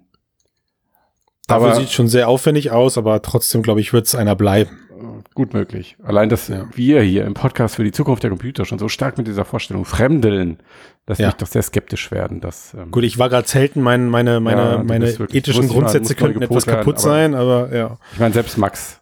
Dafür 1.47 1.67
aber, 1.67 1.75
sieht 1.75 1.91
schon 1.91 2.09
sehr 2.09 2.27
aufwendig 2.27 2.71
aus, 2.71 2.97
aber 2.97 3.21
trotzdem, 3.21 3.61
glaube 3.61 3.79
ich, 3.79 3.93
wird 3.93 4.05
es 4.05 4.15
einer 4.15 4.35
bleiben. 4.35 4.87
Gut 5.33 5.53
möglich. 5.53 5.95
Allein, 6.03 6.29
dass 6.29 6.47
ja. 6.47 6.67
wir 6.73 7.01
hier 7.01 7.25
im 7.25 7.35
Podcast 7.35 7.75
für 7.75 7.83
die 7.83 7.91
Zukunft 7.91 8.23
der 8.23 8.31
Computer 8.31 8.65
schon 8.65 8.79
so 8.79 8.89
stark 8.89 9.17
mit 9.17 9.27
dieser 9.27 9.45
Vorstellung 9.45 9.85
fremdeln, 9.85 10.57
dass 11.05 11.19
ja. 11.19 11.27
mich 11.27 11.35
doch 11.35 11.47
sehr 11.47 11.61
skeptisch 11.61 12.11
werden. 12.11 12.41
Dass, 12.41 12.73
ähm, 12.73 12.91
Gut, 12.91 13.03
ich 13.03 13.19
war 13.19 13.29
gerade 13.29 13.47
selten, 13.47 13.81
mein, 13.81 14.09
meine, 14.09 14.39
meine, 14.39 14.61
ja, 14.61 14.83
meine 14.83 15.07
ethischen 15.07 15.69
Grundsätze 15.69 16.13
mal, 16.13 16.19
könnten 16.19 16.41
etwas 16.41 16.65
kaputt 16.65 16.95
werden, 16.95 17.33
sein, 17.33 17.35
aber 17.35 17.75
ja. 17.75 17.97
Ich 18.13 18.19
meine, 18.19 18.33
selbst 18.33 18.57
Max. 18.57 19.01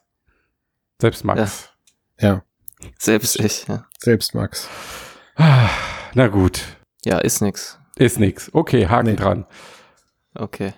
Selbst 0.99 1.23
Max. 1.23 1.69
Ja. 2.19 2.43
Selbst 2.99 3.39
ich, 3.39 3.65
ja. 3.67 3.85
Selbst 3.97 4.35
Max. 4.35 4.69
Na 6.13 6.27
gut. 6.27 6.61
Ja, 7.05 7.19
ist 7.19 7.41
nix. 7.41 7.79
Ist 7.95 8.19
nix. 8.19 8.49
Okay, 8.53 8.87
Haken 8.87 9.11
nee. 9.11 9.15
dran. 9.15 9.45
Okay. 10.35 10.73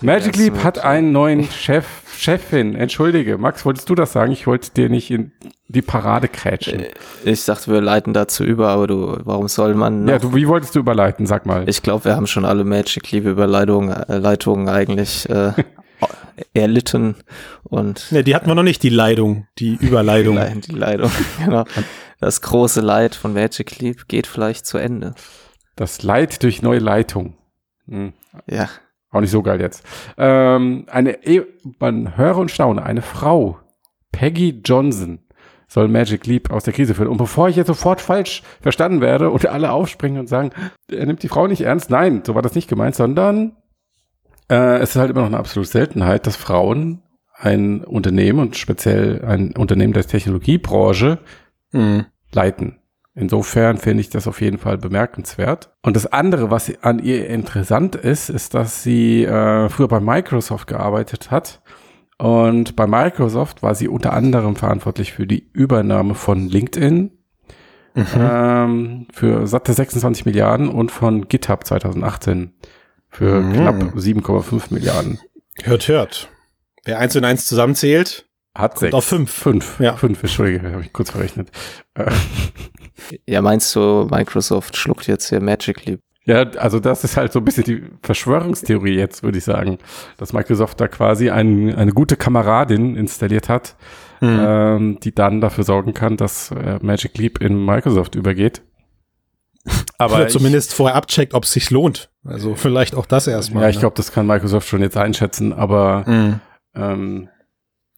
Magic 0.00 0.36
Leap 0.36 0.64
hat 0.64 0.78
einen 0.78 1.12
neuen 1.12 1.44
Chef, 1.44 1.86
Chefin. 2.16 2.74
Entschuldige, 2.74 3.38
Max, 3.38 3.64
wolltest 3.64 3.88
du 3.88 3.94
das 3.94 4.12
sagen? 4.12 4.32
Ich 4.32 4.46
wollte 4.46 4.70
dir 4.72 4.88
nicht 4.88 5.10
in 5.10 5.32
die 5.68 5.82
Parade 5.82 6.28
krätschen. 6.28 6.80
Äh, 6.80 6.90
ich 7.24 7.44
dachte, 7.44 7.70
wir 7.70 7.80
leiten 7.80 8.12
dazu 8.12 8.44
über, 8.44 8.68
aber 8.68 8.86
du, 8.86 9.18
warum 9.24 9.48
soll 9.48 9.74
man? 9.74 10.04
Noch? 10.04 10.12
Ja, 10.12 10.18
du, 10.18 10.34
wie 10.34 10.48
wolltest 10.48 10.74
du 10.74 10.80
überleiten? 10.80 11.26
Sag 11.26 11.46
mal. 11.46 11.68
Ich 11.68 11.82
glaube, 11.82 12.06
wir 12.06 12.16
haben 12.16 12.26
schon 12.26 12.44
alle 12.44 12.64
Magic 12.64 13.10
Leap 13.12 13.24
Überleitungen 13.24 13.90
äh, 13.90 14.18
Leitungen 14.18 14.68
eigentlich 14.68 15.28
äh, 15.28 15.52
erlitten 16.54 17.16
und. 17.62 18.10
Ne, 18.10 18.24
die 18.24 18.34
hatten 18.34 18.48
wir 18.48 18.54
noch 18.54 18.62
nicht, 18.62 18.82
die 18.82 18.88
Leitung, 18.88 19.46
die 19.58 19.74
Überleitung. 19.80 20.38
Die, 20.54 20.60
die 20.60 20.76
Leitung, 20.76 21.10
genau. 21.44 21.64
Das 22.20 22.40
große 22.42 22.80
Leid 22.80 23.14
von 23.14 23.32
Magic 23.32 23.78
Leap 23.78 24.08
geht 24.08 24.26
vielleicht 24.26 24.66
zu 24.66 24.78
Ende. 24.78 25.14
Das 25.76 26.02
Leid 26.02 26.42
durch 26.42 26.60
neue 26.60 26.80
Leitung. 26.80 27.36
Hm. 27.90 28.12
Ja. 28.46 28.68
Auch 29.10 29.20
nicht 29.20 29.30
so 29.30 29.42
geil 29.42 29.60
jetzt. 29.60 29.84
Ähm, 30.16 30.86
eine, 30.88 31.26
e 31.26 31.42
man 31.80 32.16
höre 32.16 32.38
und 32.38 32.50
staune, 32.50 32.82
eine 32.84 33.02
Frau, 33.02 33.58
Peggy 34.12 34.62
Johnson, 34.64 35.18
soll 35.66 35.88
Magic 35.88 36.26
Leap 36.26 36.50
aus 36.50 36.64
der 36.64 36.72
Krise 36.72 36.94
führen. 36.94 37.08
Und 37.08 37.16
bevor 37.16 37.48
ich 37.48 37.56
jetzt 37.56 37.66
sofort 37.68 38.00
falsch 38.00 38.42
verstanden 38.60 39.00
werde 39.00 39.30
und 39.30 39.46
alle 39.46 39.72
aufspringen 39.72 40.18
und 40.18 40.28
sagen, 40.28 40.50
er 40.90 41.06
nimmt 41.06 41.22
die 41.22 41.28
Frau 41.28 41.46
nicht 41.46 41.62
ernst, 41.62 41.90
nein, 41.90 42.22
so 42.24 42.34
war 42.34 42.42
das 42.42 42.54
nicht 42.54 42.68
gemeint, 42.68 42.94
sondern 42.94 43.56
äh, 44.48 44.78
es 44.78 44.90
ist 44.90 44.96
halt 44.96 45.10
immer 45.10 45.20
noch 45.20 45.28
eine 45.28 45.38
absolute 45.38 45.70
Seltenheit, 45.70 46.26
dass 46.26 46.36
Frauen 46.36 47.02
ein 47.34 47.84
Unternehmen 47.84 48.40
und 48.40 48.56
speziell 48.56 49.24
ein 49.24 49.56
Unternehmen 49.56 49.92
der 49.92 50.06
Technologiebranche 50.06 51.18
mhm. 51.72 52.06
leiten. 52.32 52.79
Insofern 53.20 53.76
finde 53.76 54.00
ich 54.00 54.08
das 54.08 54.26
auf 54.26 54.40
jeden 54.40 54.56
Fall 54.56 54.78
bemerkenswert. 54.78 55.70
Und 55.82 55.94
das 55.94 56.06
andere, 56.06 56.50
was 56.50 56.72
an 56.82 57.00
ihr 57.00 57.28
interessant 57.28 57.94
ist, 57.94 58.30
ist, 58.30 58.54
dass 58.54 58.82
sie 58.82 59.24
äh, 59.24 59.68
früher 59.68 59.88
bei 59.88 60.00
Microsoft 60.00 60.66
gearbeitet 60.66 61.30
hat. 61.30 61.60
Und 62.16 62.76
bei 62.76 62.86
Microsoft 62.86 63.62
war 63.62 63.74
sie 63.74 63.88
unter 63.88 64.14
anderem 64.14 64.56
verantwortlich 64.56 65.12
für 65.12 65.26
die 65.26 65.50
Übernahme 65.52 66.14
von 66.14 66.48
LinkedIn 66.48 67.10
mhm. 67.94 68.06
ähm, 68.16 69.06
für 69.12 69.46
satte 69.46 69.74
26 69.74 70.24
Milliarden 70.24 70.70
und 70.70 70.90
von 70.90 71.28
GitHub 71.28 71.66
2018 71.66 72.54
für 73.10 73.42
mhm. 73.42 73.52
knapp 73.52 73.74
7,5 73.96 74.72
Milliarden. 74.72 75.20
Hört, 75.62 75.88
hört. 75.88 76.30
Wer 76.84 76.98
eins 76.98 77.14
und 77.16 77.26
eins 77.26 77.44
zusammenzählt, 77.44 78.29
hat 78.54 78.78
sechs. 78.78 78.94
Auf 78.94 79.04
fünf. 79.04 79.30
Fünf. 79.30 79.80
Ja. 79.80 79.96
Fünf, 79.96 80.22
Entschuldige, 80.22 80.72
habe 80.72 80.82
ich 80.82 80.92
kurz 80.92 81.10
verrechnet. 81.10 81.50
Ja, 83.26 83.42
meinst 83.42 83.74
du, 83.74 84.06
Microsoft 84.10 84.76
schluckt 84.76 85.06
jetzt 85.06 85.28
hier 85.28 85.40
Magic 85.40 85.86
Leap? 85.86 86.00
Ja, 86.24 86.42
also 86.58 86.80
das 86.80 87.02
ist 87.02 87.16
halt 87.16 87.32
so 87.32 87.40
ein 87.40 87.44
bisschen 87.44 87.64
die 87.64 87.82
Verschwörungstheorie 88.02 88.94
jetzt, 88.94 89.22
würde 89.22 89.38
ich 89.38 89.44
sagen, 89.44 89.78
dass 90.18 90.32
Microsoft 90.32 90.80
da 90.80 90.86
quasi 90.86 91.30
ein, 91.30 91.74
eine 91.74 91.92
gute 91.92 92.16
Kameradin 92.16 92.94
installiert 92.94 93.48
hat, 93.48 93.74
mhm. 94.20 94.38
ähm, 94.40 95.00
die 95.02 95.14
dann 95.14 95.40
dafür 95.40 95.64
sorgen 95.64 95.94
kann, 95.94 96.16
dass 96.16 96.50
äh, 96.50 96.78
Magic 96.82 97.16
Leap 97.16 97.40
in 97.40 97.64
Microsoft 97.64 98.14
übergeht. 98.14 98.62
Aber 99.98 100.16
Oder 100.16 100.28
zumindest 100.28 100.70
ich, 100.70 100.76
vorher 100.76 100.96
abcheckt, 100.96 101.34
ob 101.34 101.44
es 101.44 101.52
sich 101.52 101.70
lohnt. 101.70 102.10
Also 102.24 102.54
vielleicht 102.54 102.94
auch 102.94 103.06
das 103.06 103.26
erstmal. 103.26 103.64
Ja, 103.64 103.68
ich 103.70 103.76
ne? 103.76 103.80
glaube, 103.80 103.96
das 103.96 104.12
kann 104.12 104.26
Microsoft 104.26 104.68
schon 104.68 104.82
jetzt 104.82 104.96
einschätzen, 104.96 105.52
aber 105.52 106.04
mhm. 106.06 106.40
ähm, 106.74 107.28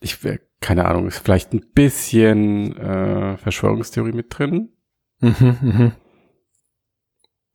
ich 0.03 0.19
keine 0.61 0.87
Ahnung, 0.87 1.09
ist 1.09 1.19
vielleicht 1.19 1.53
ein 1.53 1.65
bisschen 1.75 2.77
äh, 2.77 3.37
Verschwörungstheorie 3.37 4.12
mit 4.12 4.27
drin. 4.37 4.71
Mhm, 5.21 5.57
mhm. 5.61 5.93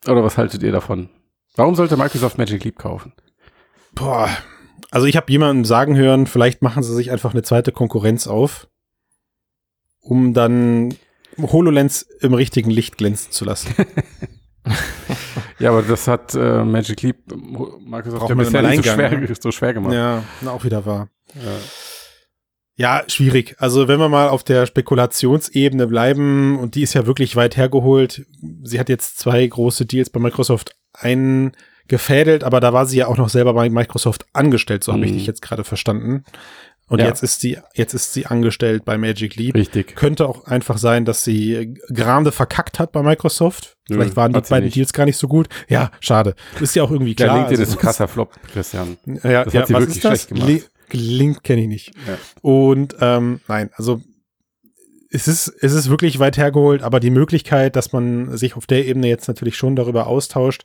Oder 0.05 0.23
was 0.23 0.37
haltet 0.37 0.63
ihr 0.63 0.71
davon? 0.71 1.09
Warum 1.55 1.75
sollte 1.75 1.97
Microsoft 1.97 2.37
Magic 2.37 2.63
Leap 2.63 2.77
kaufen? 2.77 3.13
Boah, 3.93 4.29
also 4.91 5.07
ich 5.07 5.17
habe 5.17 5.31
jemanden 5.31 5.65
sagen 5.65 5.97
hören, 5.97 6.27
vielleicht 6.27 6.61
machen 6.61 6.83
sie 6.83 6.93
sich 6.93 7.11
einfach 7.11 7.31
eine 7.31 7.43
zweite 7.43 7.71
Konkurrenz 7.71 8.27
auf, 8.27 8.67
um 9.99 10.33
dann 10.33 10.95
HoloLens 11.39 12.03
im 12.21 12.33
richtigen 12.33 12.69
Licht 12.69 12.97
glänzen 12.97 13.31
zu 13.31 13.43
lassen. 13.43 13.73
ja, 15.59 15.71
aber 15.71 15.81
das 15.81 16.07
hat 16.07 16.35
äh, 16.35 16.63
Magic 16.63 17.01
Leap 17.01 17.17
Microsoft 17.85 18.29
ja 18.29 18.35
bisher 18.35 18.75
so 18.75 18.83
schwer, 18.83 19.35
so 19.39 19.51
schwer 19.51 19.73
gemacht. 19.73 19.93
Ja, 19.93 20.23
auch 20.45 20.63
wieder 20.63 20.85
wahr. 20.85 21.09
Ja. 21.33 21.57
Ja, 22.79 23.03
schwierig. 23.07 23.55
Also 23.57 23.87
wenn 23.87 23.99
wir 23.99 24.07
mal 24.07 24.29
auf 24.29 24.43
der 24.43 24.65
Spekulationsebene 24.67 25.87
bleiben, 25.87 26.59
und 26.59 26.75
die 26.75 26.83
ist 26.83 26.93
ja 26.93 27.07
wirklich 27.07 27.35
weit 27.35 27.57
hergeholt, 27.57 28.25
sie 28.63 28.79
hat 28.79 28.87
jetzt 28.87 29.17
zwei 29.17 29.45
große 29.47 29.85
Deals 29.87 30.11
bei 30.11 30.19
Microsoft 30.19 30.75
eingefädelt, 30.93 32.43
aber 32.43 32.59
da 32.59 32.73
war 32.73 32.85
sie 32.85 32.97
ja 32.97 33.07
auch 33.07 33.17
noch 33.17 33.29
selber 33.29 33.53
bei 33.53 33.69
Microsoft 33.69 34.25
angestellt, 34.33 34.83
so 34.83 34.93
habe 34.93 35.05
ich 35.05 35.11
Mhm. 35.11 35.17
dich 35.17 35.27
jetzt 35.27 35.41
gerade 35.41 35.63
verstanden. 35.63 36.23
Und 36.89 36.99
Ja. 36.99 37.07
jetzt 37.07 37.21
ist 37.21 37.41
sie, 37.41 37.57
jetzt 37.73 37.93
ist 37.93 38.13
sie 38.13 38.27
angestellt 38.27 38.85
bei 38.85 38.97
Magic 38.97 39.35
Leap. 39.35 39.55
Richtig. 39.55 39.95
Könnte 39.97 40.25
auch 40.25 40.45
einfach 40.45 40.77
sein, 40.77 41.03
dass 41.03 41.21
sie 41.23 41.73
Grande 41.93 42.31
verkackt 42.31 42.79
hat 42.79 42.93
bei 42.93 43.03
Microsoft. 43.03 43.75
Vielleicht 43.87 44.15
waren 44.15 44.31
die 44.31 44.39
beiden 44.39 44.65
nicht. 44.65 44.75
Deals 44.77 44.93
gar 44.93 45.03
nicht 45.05 45.17
so 45.17 45.27
gut. 45.27 45.49
Ja, 45.67 45.91
schade. 45.99 46.33
Ist 46.61 46.75
ja 46.75 46.83
auch 46.83 46.91
irgendwie 46.91 47.13
klar. 47.15 47.35
LinkedIn 47.39 47.59
also- 47.59 47.71
ist 47.73 47.77
ein 47.77 47.81
krasser 47.81 48.07
Flop, 48.07 48.33
Christian. 48.53 48.95
ja, 49.05 49.43
Das 49.43 49.53
ja, 49.53 49.61
hat 49.61 49.67
sie 49.67 49.73
was 49.73 49.81
wirklich 49.81 49.95
ist 49.97 50.05
das? 50.05 50.11
schlecht 50.11 50.27
gemacht. 50.29 50.47
Li- 50.47 50.63
Link 50.91 51.43
kenne 51.43 51.61
ich 51.61 51.67
nicht. 51.67 51.91
Ja. 52.07 52.17
Und 52.41 52.95
ähm, 52.99 53.41
nein, 53.47 53.69
also 53.73 54.01
es 55.09 55.27
ist, 55.27 55.47
es 55.47 55.73
ist 55.73 55.89
wirklich 55.89 56.19
weit 56.19 56.37
hergeholt, 56.37 56.83
aber 56.83 56.99
die 56.99 57.09
Möglichkeit, 57.09 57.75
dass 57.75 57.93
man 57.93 58.37
sich 58.37 58.55
auf 58.55 58.67
der 58.67 58.85
Ebene 58.85 59.07
jetzt 59.07 59.27
natürlich 59.27 59.57
schon 59.57 59.75
darüber 59.75 60.07
austauscht, 60.07 60.63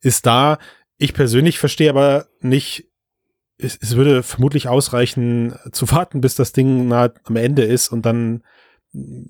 ist 0.00 0.26
da. 0.26 0.58
Ich 0.96 1.12
persönlich 1.12 1.58
verstehe 1.58 1.90
aber 1.90 2.26
nicht, 2.40 2.88
es, 3.58 3.78
es 3.80 3.96
würde 3.96 4.22
vermutlich 4.22 4.68
ausreichen, 4.68 5.54
zu 5.72 5.90
warten, 5.90 6.20
bis 6.20 6.34
das 6.34 6.52
Ding 6.52 6.88
nahe 6.88 7.14
am 7.24 7.36
Ende 7.36 7.62
ist 7.62 7.88
und 7.88 8.06
dann 8.06 8.42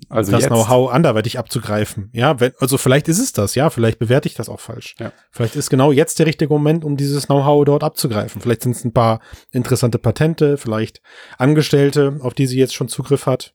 Also 0.09 0.31
das. 0.31 0.45
Know-how 0.45 0.91
anderweitig 0.91 1.39
abzugreifen. 1.39 2.09
Ja, 2.13 2.39
wenn, 2.39 2.51
also 2.59 2.77
vielleicht 2.77 3.07
ist 3.07 3.19
es 3.19 3.33
das, 3.33 3.55
ja, 3.55 3.69
vielleicht 3.71 3.97
bewerte 3.97 4.27
ich 4.27 4.35
das 4.35 4.47
auch 4.47 4.59
falsch. 4.59 4.95
Ja. 4.99 5.11
Vielleicht 5.31 5.55
ist 5.55 5.69
genau 5.71 5.91
jetzt 5.91 6.19
der 6.19 6.27
richtige 6.27 6.53
Moment, 6.53 6.85
um 6.85 6.97
dieses 6.97 7.25
Know-how 7.25 7.65
dort 7.65 7.83
abzugreifen. 7.83 8.41
Vielleicht 8.41 8.61
sind 8.61 8.75
es 8.75 8.85
ein 8.85 8.93
paar 8.93 9.21
interessante 9.51 9.97
Patente, 9.97 10.57
vielleicht 10.57 11.01
Angestellte, 11.39 12.17
auf 12.21 12.33
die 12.33 12.45
sie 12.47 12.59
jetzt 12.59 12.75
schon 12.75 12.87
Zugriff 12.87 13.25
hat. 13.25 13.53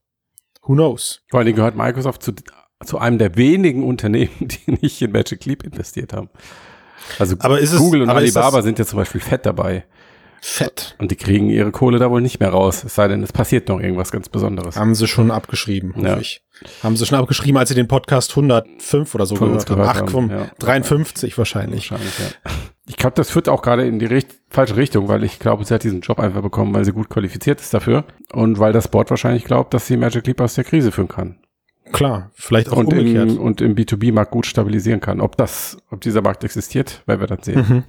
Who 0.63 0.75
knows? 0.75 1.23
Vor 1.31 1.45
Dingen 1.45 1.57
gehört 1.57 1.77
Microsoft 1.77 2.23
zu, 2.23 2.33
zu 2.85 2.99
einem 2.99 3.19
der 3.19 3.37
wenigen 3.37 3.85
Unternehmen, 3.85 4.31
die 4.41 4.73
nicht 4.81 5.01
in 5.03 5.13
Magic 5.13 5.45
Leap 5.45 5.63
investiert 5.65 6.13
haben. 6.13 6.29
Also 7.19 7.37
Aber 7.39 7.61
ist 7.61 7.73
es- 7.73 7.79
Google 7.79 8.03
und 8.03 8.11
aber 8.11 8.23
ist 8.23 8.37
Alibaba 8.37 8.59
das- 8.59 8.65
sind 8.65 8.79
ja 8.79 8.85
zum 8.85 8.99
Beispiel 8.99 9.21
fett 9.21 9.47
dabei. 9.47 9.85
Fett. 10.43 10.97
Und 10.99 11.11
die 11.11 11.17
kriegen 11.17 11.51
ihre 11.51 11.71
Kohle 11.71 11.99
da 11.99 12.11
wohl 12.11 12.21
nicht 12.23 12.41
mehr 12.41 12.49
raus. 12.51 12.83
Es 12.85 12.95
sei 12.95 13.09
denn, 13.09 13.23
es 13.23 13.33
passiert 13.33 13.69
noch 13.69 13.81
irgendwas 13.81 14.11
ganz 14.11 14.29
Besonderes. 14.29 14.77
Haben 14.77 14.95
sie 14.95 15.07
schon 15.07 15.31
abgeschrieben, 15.31 15.95
Ja. 16.03 16.19
ich. 16.19 16.43
Haben 16.83 16.97
sie 16.97 17.07
schon 17.07 17.19
abgeschrieben, 17.19 17.57
als 17.59 17.69
sie 17.71 17.75
den 17.75 17.89
Podcast 17.89 18.31
105 18.33 19.15
oder 19.15 19.27
so 19.27 19.37
Von 19.37 19.53
uns 19.53 19.65
gehört 19.67 19.89
haben. 19.89 20.07
gehört 20.07 20.09
Ach 20.09 20.13
komm, 20.13 20.31
ja. 20.31 20.51
53 20.59 21.37
wahrscheinlich. 21.39 21.91
Wahrscheinlich, 21.91 22.19
ja. 22.19 22.51
Ich 22.87 22.97
glaube, 22.97 23.15
das 23.17 23.31
führt 23.31 23.49
auch 23.49 23.63
gerade 23.63 23.87
in 23.87 23.99
die 23.99 24.07
richt 24.07 24.29
falsche 24.51 24.77
Richtung, 24.77 25.09
weil 25.09 25.25
ich 25.25 25.39
glaube, 25.39 25.65
sie 25.65 25.73
hat 25.73 25.85
diesen 25.85 26.01
Job 26.01 26.19
einfach 26.19 26.43
bekommen, 26.43 26.75
weil 26.75 26.85
sie 26.85 26.93
gut 26.93 27.09
qualifiziert 27.09 27.61
ist 27.61 27.73
dafür. 27.73 28.05
Und 28.33 28.59
weil 28.59 28.73
das 28.73 28.89
Board 28.89 29.11
wahrscheinlich 29.11 29.45
glaubt, 29.45 29.73
dass 29.75 29.87
sie 29.87 29.97
Magic 29.97 30.27
Leap 30.27 30.41
aus 30.41 30.55
der 30.55 30.65
Krise 30.65 30.91
führen 30.93 31.09
kann. 31.09 31.39
Klar, 31.93 32.31
vielleicht 32.35 32.71
auch 32.71 32.77
Und 32.77 32.87
umgekehrt. 32.93 33.31
im, 33.31 33.39
und 33.39 33.61
im 33.61 33.75
B2B-Markt 33.75 34.31
gut 34.31 34.47
stabilisieren 34.47 35.01
kann. 35.01 35.21
Ob 35.21 35.37
das, 35.37 35.77
ob 35.91 36.01
dieser 36.01 36.23
Markt 36.23 36.45
existiert, 36.45 37.03
werden 37.07 37.21
wir 37.21 37.27
dann 37.27 37.43
sehen. 37.43 37.65
Mhm. 37.69 37.85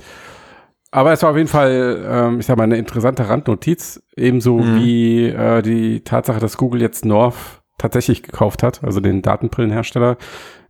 Aber 0.92 1.14
es 1.14 1.24
war 1.24 1.32
auf 1.32 1.38
jeden 1.38 1.48
Fall, 1.48 2.06
ähm, 2.06 2.40
ich 2.42 2.46
sag 2.46 2.58
mal, 2.58 2.64
eine 2.66 2.78
interessante 2.78 3.28
Randnotiz, 3.30 4.02
ebenso 4.18 4.58
Mhm. 4.60 4.76
wie 4.84 5.26
äh, 5.28 5.62
die 5.62 6.04
Tatsache, 6.04 6.40
dass 6.40 6.58
Google 6.58 6.82
jetzt 6.82 7.06
North 7.06 7.36
tatsächlich 7.78 8.24
gekauft 8.24 8.62
hat, 8.62 8.84
also 8.84 9.00
den 9.00 9.22
Datenbrillenhersteller, 9.22 10.18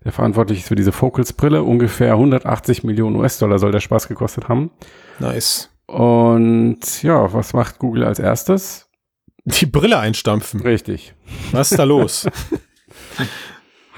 der 0.06 0.12
verantwortlich 0.12 0.60
ist 0.60 0.68
für 0.68 0.76
diese 0.76 0.92
Focals-Brille. 0.92 1.64
Ungefähr 1.64 2.14
180 2.14 2.84
Millionen 2.84 3.16
US-Dollar 3.18 3.60
soll 3.60 3.72
der 3.72 3.80
Spaß 3.82 4.08
gekostet 4.08 4.48
haben. 4.48 4.72
Nice. 5.20 5.70
Und 5.88 7.04
ja, 7.04 7.34
was 7.34 7.54
macht 7.54 7.80
Google 7.80 8.04
als 8.06 8.20
erstes? 8.20 8.88
Die 9.44 9.66
Brille 9.66 9.98
einstampfen. 10.00 10.62
Richtig. 10.62 11.14
Was 11.52 11.72
ist 11.72 11.80
da 11.80 11.84
los? 11.84 12.28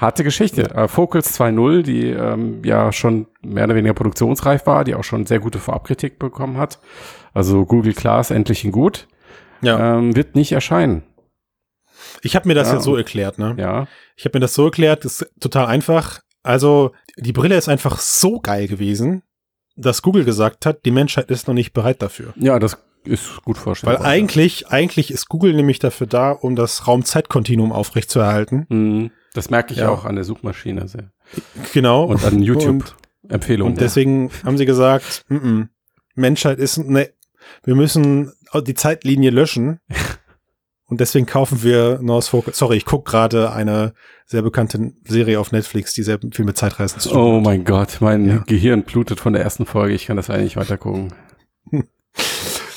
Harte 0.04 0.22
Geschichte. 0.22 0.70
Äh, 0.74 0.86
Focals 0.86 1.38
2.0, 1.40 1.82
die 1.82 2.10
ähm, 2.10 2.62
ja 2.64 2.92
schon 2.92 3.26
mehr 3.42 3.64
oder 3.64 3.74
weniger 3.74 3.94
produktionsreif 3.94 4.66
war, 4.66 4.84
die 4.84 4.94
auch 4.94 5.02
schon 5.04 5.24
sehr 5.26 5.40
gute 5.40 5.58
Vorabkritik 5.58 6.18
bekommen 6.18 6.58
hat. 6.58 6.78
Also 7.32 7.64
Google 7.64 7.94
Glass 7.94 8.30
endlich 8.30 8.64
in 8.64 8.72
gut, 8.72 9.08
ja. 9.62 9.96
ähm, 9.96 10.14
wird 10.14 10.34
nicht 10.34 10.52
erscheinen. 10.52 11.02
Ich 12.22 12.36
habe 12.36 12.48
mir 12.48 12.54
das 12.54 12.68
Ja. 12.68 12.74
jetzt 12.74 12.84
so 12.84 12.96
erklärt, 12.96 13.38
ne? 13.38 13.54
Ja. 13.58 13.86
Ich 14.16 14.24
habe 14.26 14.36
mir 14.36 14.40
das 14.40 14.54
so 14.54 14.66
erklärt, 14.66 15.04
das 15.04 15.22
ist 15.22 15.40
total 15.40 15.66
einfach. 15.66 16.20
Also, 16.42 16.92
die 17.16 17.32
Brille 17.32 17.56
ist 17.56 17.68
einfach 17.68 17.98
so 17.98 18.40
geil 18.40 18.68
gewesen, 18.68 19.22
dass 19.76 20.02
Google 20.02 20.24
gesagt 20.24 20.66
hat, 20.66 20.84
die 20.84 20.90
Menschheit 20.90 21.30
ist 21.30 21.48
noch 21.48 21.54
nicht 21.54 21.72
bereit 21.72 22.02
dafür. 22.02 22.34
Ja, 22.36 22.58
das 22.58 22.76
ist 23.04 23.42
gut 23.44 23.56
vorstellbar. 23.56 24.00
Weil 24.00 24.06
eigentlich, 24.06 24.68
eigentlich 24.68 25.10
ist 25.10 25.28
Google 25.28 25.54
nämlich 25.54 25.78
dafür 25.78 26.06
da, 26.06 26.30
um 26.32 26.56
das 26.56 26.86
Raumzeitkontinuum 26.86 27.72
aufrechtzuerhalten. 27.72 28.66
Mhm. 28.68 29.10
Das 29.34 29.50
merke 29.50 29.74
ich 29.74 29.80
Ja. 29.80 29.90
auch 29.90 30.04
an 30.06 30.14
der 30.14 30.24
Suchmaschine 30.24 30.88
sehr. 30.88 31.10
Genau. 31.74 32.04
Und 32.04 32.24
an 32.24 32.34
Und, 32.36 32.42
YouTube-Empfehlungen. 32.42 33.74
und 33.74 33.80
deswegen 33.80 34.30
haben 34.44 34.56
sie 34.56 34.64
gesagt, 34.66 35.24
mm 35.28 35.34
-mm, 35.36 35.68
Menschheit 36.14 36.58
ist, 36.58 36.78
ne, 36.78 37.10
wir 37.64 37.74
müssen 37.74 38.32
die 38.66 38.74
Zeitlinie 38.74 39.30
löschen. 39.30 39.80
Und 40.86 41.00
deswegen 41.00 41.24
kaufen 41.24 41.62
wir 41.62 41.98
North 42.02 42.26
Focus. 42.26 42.58
Sorry, 42.58 42.76
ich 42.76 42.84
gucke 42.84 43.10
gerade 43.10 43.50
eine 43.52 43.94
sehr 44.26 44.42
bekannte 44.42 44.92
Serie 45.08 45.40
auf 45.40 45.50
Netflix, 45.50 45.94
die 45.94 46.02
sehr 46.02 46.18
viel 46.30 46.44
mit 46.44 46.58
Zeitreisen 46.58 47.00
zu 47.00 47.08
tun 47.08 47.18
Oh 47.18 47.36
hat. 47.38 47.42
mein 47.44 47.64
Gott, 47.64 47.96
mein 48.00 48.28
Ja. 48.28 48.44
Gehirn 48.46 48.82
blutet 48.82 49.18
von 49.18 49.32
der 49.32 49.42
ersten 49.42 49.64
Folge. 49.64 49.94
Ich 49.94 50.04
kann 50.06 50.18
das 50.18 50.28
eigentlich 50.28 50.56
weiter 50.56 50.76
gucken. 50.76 51.12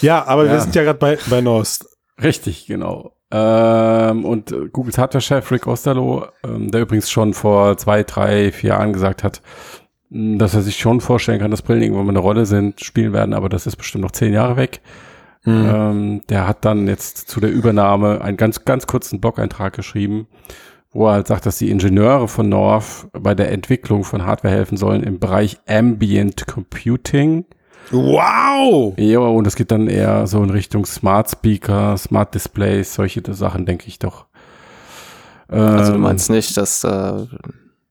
Ja, 0.01 0.25
aber 0.25 0.45
Ja. 0.45 0.53
wir 0.53 0.61
sind 0.61 0.73
ja 0.75 0.83
gerade 0.83 0.99
bei, 0.99 1.17
bei 1.29 1.41
North. 1.41 1.79
Richtig, 2.23 2.65
genau. 2.65 3.11
Ähm, 3.29 4.23
und 4.23 4.51
äh, 4.51 4.69
Googles 4.71 4.97
Hardware-Chef 4.97 5.51
Rick 5.51 5.67
Osterloh, 5.67 6.27
ähm, 6.45 6.71
der 6.71 6.81
übrigens 6.81 7.09
schon 7.09 7.33
vor 7.33 7.77
zwei, 7.77 8.03
drei, 8.03 8.51
vier 8.51 8.69
Jahren 8.69 8.93
gesagt 8.93 9.23
hat, 9.23 9.41
mh, 10.09 10.37
dass 10.37 10.53
er 10.53 10.61
sich 10.61 10.77
schon 10.77 11.01
vorstellen 11.01 11.39
kann, 11.39 11.51
dass 11.51 11.61
Brillen 11.61 11.81
irgendwann 11.81 12.05
mal 12.05 12.11
eine 12.11 12.19
Rolle 12.19 12.45
sind, 12.45 12.79
spielen 12.79 13.11
werden, 13.11 13.33
aber 13.33 13.49
das 13.49 13.67
ist 13.67 13.75
bestimmt 13.75 14.03
noch 14.03 14.11
zehn 14.11 14.33
Jahre 14.33 14.55
weg. 14.55 14.81
Mhm. 15.43 15.69
Ähm, 15.73 16.21
der 16.29 16.47
hat 16.47 16.63
dann 16.63 16.87
jetzt 16.87 17.29
zu 17.29 17.39
der 17.39 17.51
Übernahme 17.51 18.21
einen 18.21 18.37
ganz, 18.37 18.63
ganz 18.65 18.87
kurzen 18.87 19.19
Blog-Eintrag 19.19 19.73
geschrieben, 19.73 20.27
wo 20.91 21.07
er 21.07 21.13
halt 21.13 21.27
sagt, 21.27 21.45
dass 21.45 21.57
die 21.57 21.69
Ingenieure 21.69 22.29
von 22.29 22.47
North 22.47 23.07
bei 23.11 23.35
der 23.35 23.51
Entwicklung 23.51 24.05
von 24.05 24.25
Hardware 24.25 24.53
helfen 24.53 24.77
sollen 24.77 25.03
im 25.03 25.19
Bereich 25.19 25.57
Ambient 25.67 26.47
Computing. 26.47 27.45
Wow! 27.91 28.93
Ja, 28.97 29.19
und 29.19 29.47
es 29.47 29.55
geht 29.55 29.71
dann 29.71 29.87
eher 29.87 30.27
so 30.27 30.43
in 30.43 30.49
Richtung 30.49 30.85
Smart 30.85 31.29
Speaker, 31.29 31.97
Smart 31.97 32.33
Displays, 32.35 32.93
solche 32.93 33.21
Sachen, 33.33 33.65
denke 33.65 33.87
ich 33.87 33.99
doch. 33.99 34.25
Also 35.47 35.91
du 35.91 35.95
Ähm, 35.97 36.01
meinst 36.01 36.29
nicht, 36.29 36.57
dass 36.57 36.81
da 36.81 37.27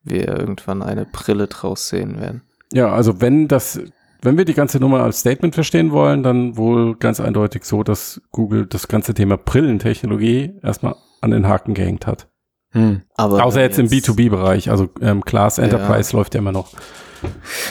wir 0.03 0.27
irgendwann 0.27 0.83
eine 0.83 1.05
Brille 1.05 1.47
draus 1.47 1.89
sehen 1.89 2.19
werden. 2.19 2.41
Ja, 2.71 2.91
also 2.91 3.19
wenn 3.21 3.47
das, 3.47 3.79
wenn 4.21 4.37
wir 4.37 4.45
die 4.45 4.53
ganze 4.53 4.79
Nummer 4.79 5.01
als 5.01 5.19
Statement 5.21 5.55
verstehen 5.55 5.91
wollen, 5.91 6.21
dann 6.23 6.57
wohl 6.57 6.95
ganz 6.95 7.19
eindeutig 7.19 7.65
so, 7.65 7.83
dass 7.83 8.21
Google 8.31 8.65
das 8.67 8.87
ganze 8.87 9.13
Thema 9.13 9.37
Brillentechnologie 9.37 10.53
erstmal 10.61 10.95
an 11.21 11.31
den 11.31 11.47
Haken 11.47 11.73
gehängt 11.73 12.05
hat. 12.05 12.27
Hm. 12.71 13.01
Aber 13.15 13.43
Außer 13.43 13.57
wenn 13.57 13.63
jetzt, 13.71 13.79
im 13.79 13.87
B2B-Bereich, 13.87 14.69
also 14.69 14.89
ähm, 15.01 15.23
Class 15.23 15.57
Enterprise 15.57 16.15
läuft 16.15 16.33
ja 16.33 16.39
immer 16.39 16.51
noch. 16.51 16.69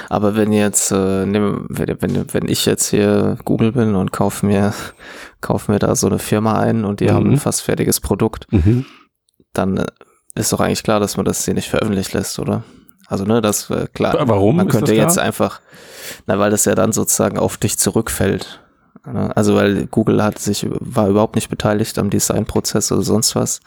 Aber 0.08 0.34
wenn 0.36 0.52
jetzt, 0.52 0.90
äh, 0.90 1.24
nehm, 1.26 1.66
wenn, 1.68 1.96
wenn, 2.00 2.34
wenn 2.34 2.48
ich 2.48 2.66
jetzt 2.66 2.88
hier 2.88 3.36
Google 3.44 3.72
bin 3.72 3.94
und 3.94 4.10
kauf 4.12 4.42
mir, 4.42 4.72
kauf 5.40 5.68
mir 5.68 5.78
da 5.78 5.94
so 5.94 6.06
eine 6.08 6.18
Firma 6.18 6.58
ein 6.58 6.84
und 6.84 7.00
die 7.00 7.04
Mhm. 7.06 7.10
haben 7.12 7.30
ein 7.32 7.36
fast 7.38 7.62
fertiges 7.62 8.00
Produkt, 8.00 8.46
Mhm. 8.52 8.86
dann 9.52 9.76
äh, 9.76 9.86
ist 10.34 10.52
doch 10.52 10.60
eigentlich 10.60 10.82
klar, 10.82 10.98
dass 11.00 11.16
man 11.16 11.24
das 11.24 11.44
hier 11.44 11.54
nicht 11.54 11.68
veröffentlicht 11.70 12.12
lässt, 12.12 12.38
oder? 12.38 12.64
Also, 13.08 13.24
ne, 13.24 13.40
das 13.40 13.70
äh, 13.70 13.86
klar. 13.92 14.16
Warum 14.26 14.56
Man 14.56 14.66
ist 14.66 14.72
könnte 14.72 14.94
jetzt 14.94 15.18
einfach, 15.18 15.60
na, 16.26 16.38
weil 16.40 16.50
das 16.50 16.64
ja 16.64 16.74
dann 16.74 16.90
sozusagen 16.92 17.38
auf 17.38 17.56
dich 17.56 17.78
zurückfällt. 17.78 18.60
Ne? 19.12 19.36
Also, 19.36 19.54
weil 19.54 19.86
Google 19.86 20.22
hat 20.22 20.38
sich, 20.38 20.66
war 20.70 21.08
überhaupt 21.08 21.34
nicht 21.36 21.48
beteiligt 21.48 21.98
am 21.98 22.10
Designprozess 22.10 22.90
oder 22.92 23.02
sonst 23.02 23.34
was. 23.36 23.60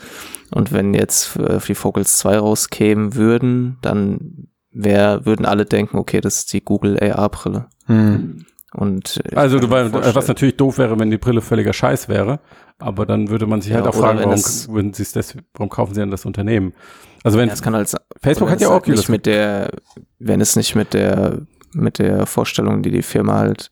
Und 0.52 0.72
wenn 0.72 0.94
jetzt 0.94 1.36
äh, 1.38 1.60
die 1.60 1.76
Focals 1.76 2.18
2 2.18 2.38
rauskämen 2.40 3.16
würden, 3.16 3.78
dann 3.82 4.48
wär, 4.72 5.26
würden 5.26 5.46
alle 5.46 5.66
denken, 5.66 5.98
okay, 5.98 6.22
das 6.22 6.40
ist 6.40 6.54
die 6.54 6.64
Google 6.64 6.98
AR-Brille. 7.02 7.68
Hm. 7.86 8.46
Und 8.74 9.20
ich 9.28 9.36
Also, 9.38 9.58
du, 9.60 9.70
weil, 9.72 9.90
vorstellen- 9.90 10.16
was 10.16 10.28
natürlich 10.28 10.58
doof 10.58 10.78
wäre, 10.78 11.00
wenn 11.00 11.10
die 11.10 11.18
Brille 11.18 11.42
völliger 11.42 11.74
Scheiß 11.74 12.08
wäre, 12.08 12.40
aber 12.78 13.08
dann 13.08 13.30
würde 13.30 13.48
man 13.48 13.62
sich 13.62 13.72
Ja, 13.72 13.78
halt 13.78 13.88
auch 13.88 13.96
fragen, 13.96 14.20
wenn 14.20 14.26
warum, 14.26 14.86
es- 14.86 14.96
sie's 14.96 15.12
das, 15.12 15.36
warum 15.56 15.70
kaufen 15.70 15.96
sie 15.96 16.02
denn 16.02 16.12
das 16.12 16.26
Unternehmen? 16.26 16.74
Also 17.24 17.38
wenn 17.40 17.48
ja, 17.48 17.54
es 17.54 17.64
kann 17.64 17.74
halt, 17.76 17.90
Facebook 18.22 18.48
wenn 18.48 18.54
hat 18.54 18.62
ja 18.62 18.68
es 18.68 18.72
auch 18.72 18.74
halt 18.86 18.88
nicht 18.88 19.10
mit 19.10 19.26
der, 19.26 19.72
wenn 20.20 20.40
es 20.40 20.56
nicht 20.56 20.76
mit 20.76 20.94
der, 20.94 21.40
mit 21.74 21.98
der 21.98 22.28
Vorstellung, 22.28 22.84
die 22.84 22.92
die 22.92 23.02
Firma 23.02 23.40
halt 23.40 23.72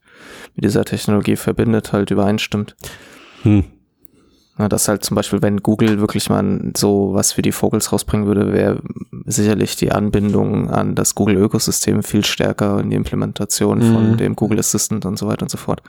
mit 0.56 0.66
dieser 0.66 0.86
Technologie 0.86 1.36
verbindet, 1.36 1.94
halt 1.94 2.12
übereinstimmt. 2.12 2.76
hm. 3.44 3.64
Ja, 4.60 4.68
dass 4.68 4.88
halt 4.88 5.04
zum 5.06 5.14
Beispiel, 5.14 5.44
wenn 5.44 5.58
Google 5.62 6.00
wirklich 6.00 6.32
mal 6.32 6.72
so 6.76 7.14
was 7.14 7.32
für 7.32 7.44
die 7.44 7.52
Vogels 7.52 7.92
rausbringen 7.92 8.26
würde, 8.26 8.52
wäre 8.54 8.82
sicherlich 9.28 9.76
die 9.76 9.92
Anbindung 9.92 10.72
an 10.72 10.96
das 10.96 11.14
Google-Ökosystem 11.14 12.02
viel 12.02 12.26
stärker 12.26 12.80
in 12.80 12.90
die 12.90 12.96
Implementation 12.96 13.84
von 13.84 14.12
Mhm. 14.14 14.18
dem 14.18 14.36
Google 14.36 14.58
Assistant 14.58 15.06
und 15.06 15.20
so 15.20 15.28
weiter 15.28 15.44
und 15.44 15.52
so 15.52 15.60
fort. 15.60 15.84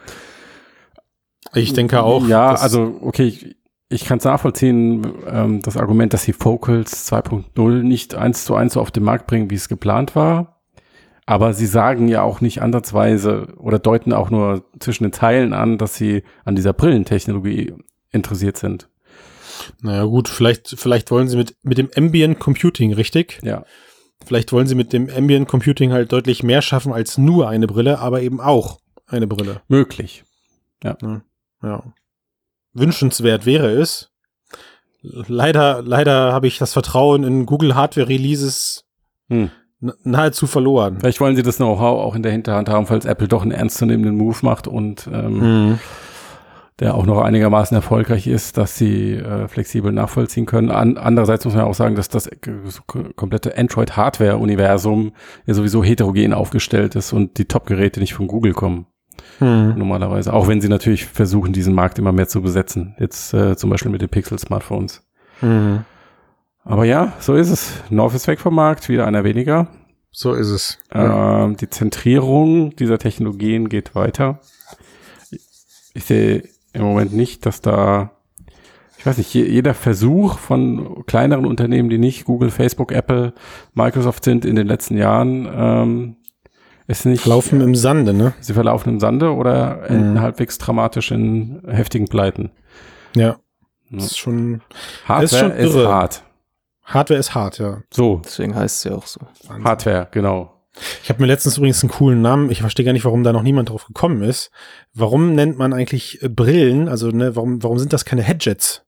Ich 1.54 1.72
denke 1.72 2.02
auch. 2.02 2.26
Ja, 2.28 2.50
also 2.56 2.98
okay, 3.00 3.24
ich, 3.24 3.56
ich 3.88 4.04
kann 4.04 4.18
es 4.18 4.24
nachvollziehen, 4.24 5.14
ähm, 5.26 5.62
das 5.62 5.78
Argument, 5.78 6.12
dass 6.12 6.24
sie 6.24 6.34
Focals 6.34 7.10
2.0 7.10 7.82
nicht 7.82 8.14
eins 8.16 8.44
zu 8.44 8.54
eins 8.54 8.74
so 8.74 8.82
auf 8.82 8.90
den 8.90 9.02
Markt 9.02 9.26
bringen, 9.26 9.50
wie 9.50 9.54
es 9.54 9.68
geplant 9.70 10.14
war. 10.14 10.57
Aber 11.28 11.52
sie 11.52 11.66
sagen 11.66 12.08
ja 12.08 12.22
auch 12.22 12.40
nicht 12.40 12.62
ansatzweise 12.62 13.48
oder 13.58 13.78
deuten 13.78 14.14
auch 14.14 14.30
nur 14.30 14.64
zwischen 14.80 15.04
den 15.04 15.12
Zeilen 15.12 15.52
an, 15.52 15.76
dass 15.76 15.94
sie 15.94 16.22
an 16.46 16.56
dieser 16.56 16.72
Brillentechnologie 16.72 17.74
interessiert 18.10 18.56
sind. 18.56 18.88
Naja, 19.82 20.04
gut, 20.04 20.26
vielleicht, 20.30 20.76
vielleicht 20.78 21.10
wollen 21.10 21.28
sie 21.28 21.36
mit, 21.36 21.54
mit 21.62 21.76
dem 21.76 21.90
Ambient 21.94 22.38
Computing, 22.38 22.94
richtig? 22.94 23.40
Ja. 23.42 23.66
Vielleicht 24.24 24.52
wollen 24.52 24.66
sie 24.66 24.74
mit 24.74 24.94
dem 24.94 25.10
Ambient 25.14 25.48
Computing 25.48 25.92
halt 25.92 26.12
deutlich 26.12 26.42
mehr 26.42 26.62
schaffen 26.62 26.94
als 26.94 27.18
nur 27.18 27.46
eine 27.46 27.66
Brille, 27.66 27.98
aber 27.98 28.22
eben 28.22 28.40
auch 28.40 28.80
eine 29.06 29.26
Brille. 29.26 29.60
Möglich. 29.68 30.24
Ja. 30.82 30.96
Wünschenswert 32.72 33.44
wäre 33.44 33.68
es. 33.72 34.10
Leider, 35.02 35.82
leider 35.82 36.32
habe 36.32 36.46
ich 36.46 36.56
das 36.56 36.72
Vertrauen 36.72 37.22
in 37.22 37.44
Google 37.44 37.74
Hardware 37.74 38.08
Releases 38.08 38.88
Hm. 39.28 39.50
Nahezu 39.80 40.46
verloren. 40.46 40.96
Vielleicht 41.00 41.20
wollen 41.20 41.36
sie 41.36 41.42
das 41.42 41.56
Know-how 41.58 42.00
auch 42.02 42.14
in 42.14 42.22
der 42.22 42.32
Hinterhand 42.32 42.68
haben, 42.68 42.86
falls 42.86 43.04
Apple 43.04 43.28
doch 43.28 43.42
einen 43.42 43.52
ernstzunehmenden 43.52 44.16
Move 44.16 44.38
macht 44.42 44.66
und 44.66 45.08
ähm, 45.12 45.38
Mhm. 45.68 45.78
der 46.80 46.94
auch 46.94 47.06
noch 47.06 47.20
einigermaßen 47.20 47.74
erfolgreich 47.76 48.26
ist, 48.26 48.56
dass 48.56 48.76
sie 48.76 49.14
äh, 49.14 49.48
flexibel 49.48 49.92
nachvollziehen 49.92 50.46
können. 50.46 50.70
An, 50.70 50.96
andererseits 50.96 51.44
muss 51.44 51.54
man 51.54 51.64
auch 51.64 51.74
sagen, 51.74 51.94
dass 51.96 52.08
das 52.08 52.28
komplette 53.16 53.56
Android-Hardware-Universum 53.58 55.12
ja 55.46 55.54
sowieso 55.54 55.82
heterogen 55.82 56.32
aufgestellt 56.32 56.94
ist 56.94 57.12
und 57.12 57.38
die 57.38 57.44
Top-Geräte 57.46 58.00
nicht 58.00 58.14
von 58.14 58.26
Google 58.26 58.52
kommen, 58.54 58.86
Mhm. 59.40 59.74
normalerweise. 59.76 60.32
Auch 60.32 60.46
wenn 60.48 60.60
sie 60.60 60.68
natürlich 60.68 61.04
versuchen, 61.06 61.52
diesen 61.52 61.74
Markt 61.74 61.98
immer 61.98 62.12
mehr 62.12 62.28
zu 62.28 62.42
besetzen. 62.42 62.94
Jetzt 62.98 63.34
äh, 63.34 63.56
zum 63.56 63.70
Beispiel 63.70 63.90
mit 63.90 64.00
den 64.02 64.08
Pixel-Smartphones. 64.08 65.04
Mhm. 65.40 65.84
Aber 66.68 66.84
ja, 66.84 67.12
so 67.18 67.34
ist 67.34 67.50
es. 67.50 67.72
North 67.90 68.14
ist 68.14 68.26
weg 68.28 68.38
vom 68.40 68.54
Markt, 68.54 68.88
wieder 68.88 69.06
einer 69.06 69.24
weniger. 69.24 69.68
So 70.10 70.34
ist 70.34 70.48
es. 70.48 70.78
Ähm, 70.92 71.56
die 71.56 71.70
Zentrierung 71.70 72.76
dieser 72.76 72.98
Technologien 72.98 73.68
geht 73.68 73.94
weiter. 73.94 74.40
Ich 75.94 76.04
sehe 76.04 76.44
im 76.72 76.82
Moment 76.82 77.12
nicht, 77.14 77.46
dass 77.46 77.60
da, 77.62 78.10
ich 78.98 79.06
weiß 79.06 79.16
nicht, 79.18 79.32
je- 79.32 79.46
jeder 79.48 79.74
Versuch 79.74 80.38
von 80.38 81.04
kleineren 81.06 81.46
Unternehmen, 81.46 81.88
die 81.88 81.98
nicht 81.98 82.24
Google, 82.24 82.50
Facebook, 82.50 82.92
Apple, 82.92 83.32
Microsoft 83.74 84.24
sind 84.24 84.44
in 84.44 84.54
den 84.56 84.66
letzten 84.66 84.96
Jahren, 84.96 85.48
ähm, 85.52 86.16
ist 86.86 87.04
nicht. 87.06 87.24
Laufen 87.26 87.60
im 87.60 87.74
Sande, 87.74 88.12
ne? 88.14 88.32
Sie 88.40 88.52
verlaufen 88.54 88.90
im 88.94 89.00
Sande 89.00 89.32
oder 89.34 89.88
enden 89.88 90.14
Mhm. 90.14 90.20
halbwegs 90.20 90.58
dramatisch 90.58 91.10
in 91.12 91.62
heftigen 91.66 92.08
Pleiten. 92.08 92.50
Ja. 93.14 93.36
Das 93.90 94.04
ist 94.06 94.18
schon, 94.18 94.60
Hardware 95.06 95.24
ist 95.24 95.38
schon 95.38 95.50
ist, 95.52 95.74
irre. 95.74 95.88
hart. 95.92 96.22
Hardware 96.88 97.20
ist 97.20 97.34
hart, 97.34 97.58
ja. 97.58 97.82
So, 97.92 98.22
Deswegen 98.24 98.54
heißt 98.54 98.78
es 98.78 98.84
ja 98.84 98.96
auch 98.96 99.06
so. 99.06 99.20
Wahnsinn. 99.46 99.64
Hardware, 99.64 100.08
genau. 100.10 100.54
Ich 101.02 101.10
habe 101.10 101.20
mir 101.20 101.26
letztens 101.26 101.58
übrigens 101.58 101.82
einen 101.82 101.90
coolen 101.90 102.22
Namen, 102.22 102.50
ich 102.50 102.60
verstehe 102.60 102.84
gar 102.84 102.92
nicht, 102.92 103.04
warum 103.04 103.24
da 103.24 103.32
noch 103.32 103.42
niemand 103.42 103.68
drauf 103.68 103.84
gekommen 103.84 104.22
ist. 104.22 104.50
Warum 104.94 105.34
nennt 105.34 105.58
man 105.58 105.72
eigentlich 105.72 106.22
äh, 106.22 106.28
Brillen, 106.28 106.88
also 106.88 107.10
ne, 107.10 107.36
warum, 107.36 107.62
warum 107.62 107.78
sind 107.78 107.92
das 107.92 108.04
keine 108.04 108.22
Headjets? 108.22 108.84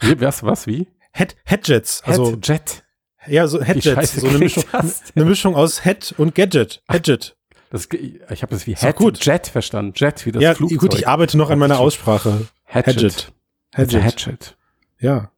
Wie, 0.00 0.20
was, 0.20 0.42
was, 0.42 0.66
wie? 0.66 0.88
Head, 1.12 1.36
Headjets, 1.44 2.02
also 2.04 2.36
Jet. 2.42 2.84
ja, 3.26 3.46
so 3.46 3.62
Headjets, 3.62 3.94
scheiße 3.94 4.20
so 4.20 4.28
eine 4.28 4.38
Mischung, 4.38 4.64
das 4.72 5.02
eine 5.14 5.24
Mischung 5.24 5.56
aus 5.56 5.84
Head 5.84 6.14
und 6.18 6.34
Gadget. 6.34 6.82
Headjet. 6.88 7.36
Das, 7.70 7.88
ich 7.92 8.42
habe 8.42 8.52
das 8.52 8.66
wie 8.66 8.74
Head, 8.74 8.96
gut. 8.96 9.24
Jet 9.24 9.46
verstanden. 9.46 9.92
Jet 9.94 10.26
wie 10.26 10.32
das 10.32 10.42
ja, 10.42 10.54
Flugzeug. 10.54 10.78
gut, 10.80 10.94
ich 10.94 11.06
arbeite 11.06 11.38
noch 11.38 11.50
an 11.50 11.58
meiner 11.58 11.78
Aussprache. 11.78 12.48
Hatchet. 12.66 13.32
Headjet. 13.72 14.02
Hatchet. 14.02 14.56
Ja. 14.98 15.30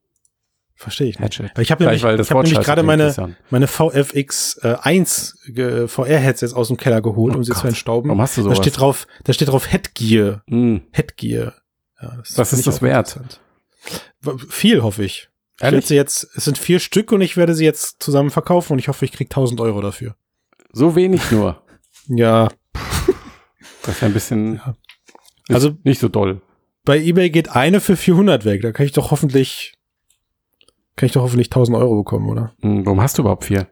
Verstehe 0.83 1.09
ich 1.09 1.18
nicht. 1.20 1.39
Hatchet. 1.39 1.57
Ich 1.59 1.70
habe 1.70 1.85
nämlich, 1.85 2.03
weil 2.03 2.16
das 2.16 2.26
ich 2.26 2.33
hab 2.35 2.43
nämlich 2.43 2.61
gerade 2.64 2.83
meine, 2.83 3.14
meine 3.51 3.68
VFX 3.68 4.59
äh, 4.62 4.76
1 4.83 5.39
ge- 5.47 5.87
VR-Headsets 5.87 6.55
aus 6.55 6.68
dem 6.68 6.76
Keller 6.76 7.01
geholt, 7.01 7.35
Oh 7.35 7.39
um 7.39 7.45
sie 7.45 7.53
Gott. 7.53 7.61
zu 7.61 7.68
entstauben. 7.68 8.09
Warum 8.09 8.20
hast 8.20 8.37
du 8.37 8.41
Da 8.41 8.45
sowas? 8.47 8.59
steht 8.59 8.78
drauf, 8.80 9.07
da 9.24 9.33
steht 9.33 9.49
drauf 9.49 9.70
Headgear. 9.70 10.43
Hm. 10.49 10.83
Headgear. 10.91 11.55
Ja, 12.01 12.18
Was 12.18 12.30
finde 12.30 12.43
ist 12.43 12.53
ich 12.59 12.64
das 12.64 12.83
wert? 12.83 13.20
Viel, 14.49 14.83
hoffe 14.83 15.05
ich. 15.05 15.28
Ich 15.59 15.62
Ehrlich? 15.64 15.87
sie 15.87 15.95
jetzt, 15.95 16.28
es 16.35 16.45
sind 16.45 16.59
vier 16.59 16.80
Stück 16.80 17.12
und 17.12 17.20
ich 17.20 17.37
werde 17.37 17.55
sie 17.55 17.64
jetzt 17.64 18.03
zusammen 18.03 18.30
verkaufen 18.30 18.72
und 18.72 18.78
ich 18.80 18.89
hoffe, 18.89 19.05
ich 19.05 19.12
kriege 19.12 19.28
1000 19.30 19.61
Euro 19.61 19.80
dafür. 19.80 20.16
So 20.72 20.97
wenig 20.97 21.30
nur. 21.30 21.62
Ja, 22.09 22.49
Das 23.83 23.95
ist 23.95 24.01
ja 24.01 24.09
ein 24.09 24.12
bisschen 24.14 24.55
Ja. 24.57 24.74
Also- 25.55 25.76
nicht 25.85 26.01
so 26.01 26.09
doll. 26.09 26.41
bei 26.85 26.99
eBay 26.99 27.30
geht 27.30 27.51
eine 27.51 27.80
für 27.80 27.97
400 27.97 28.45
weg. 28.45 28.62
Da 28.62 28.72
kann 28.72 28.85
ich 28.87 28.91
doch 28.93 29.12
hoffentlich, 29.12 29.74
kann 30.97 31.07
ich 31.07 31.12
doch 31.12 31.22
hoffentlich 31.22 31.49
1000 31.49 31.76
Euro 31.76 31.97
bekommen, 31.97 32.28
oder? 32.28 32.53
Hm, 32.61 32.84
warum 32.86 33.01
hast 33.01 33.18
du 33.18 33.22
überhaupt 33.22 33.45
vier? 33.45 33.66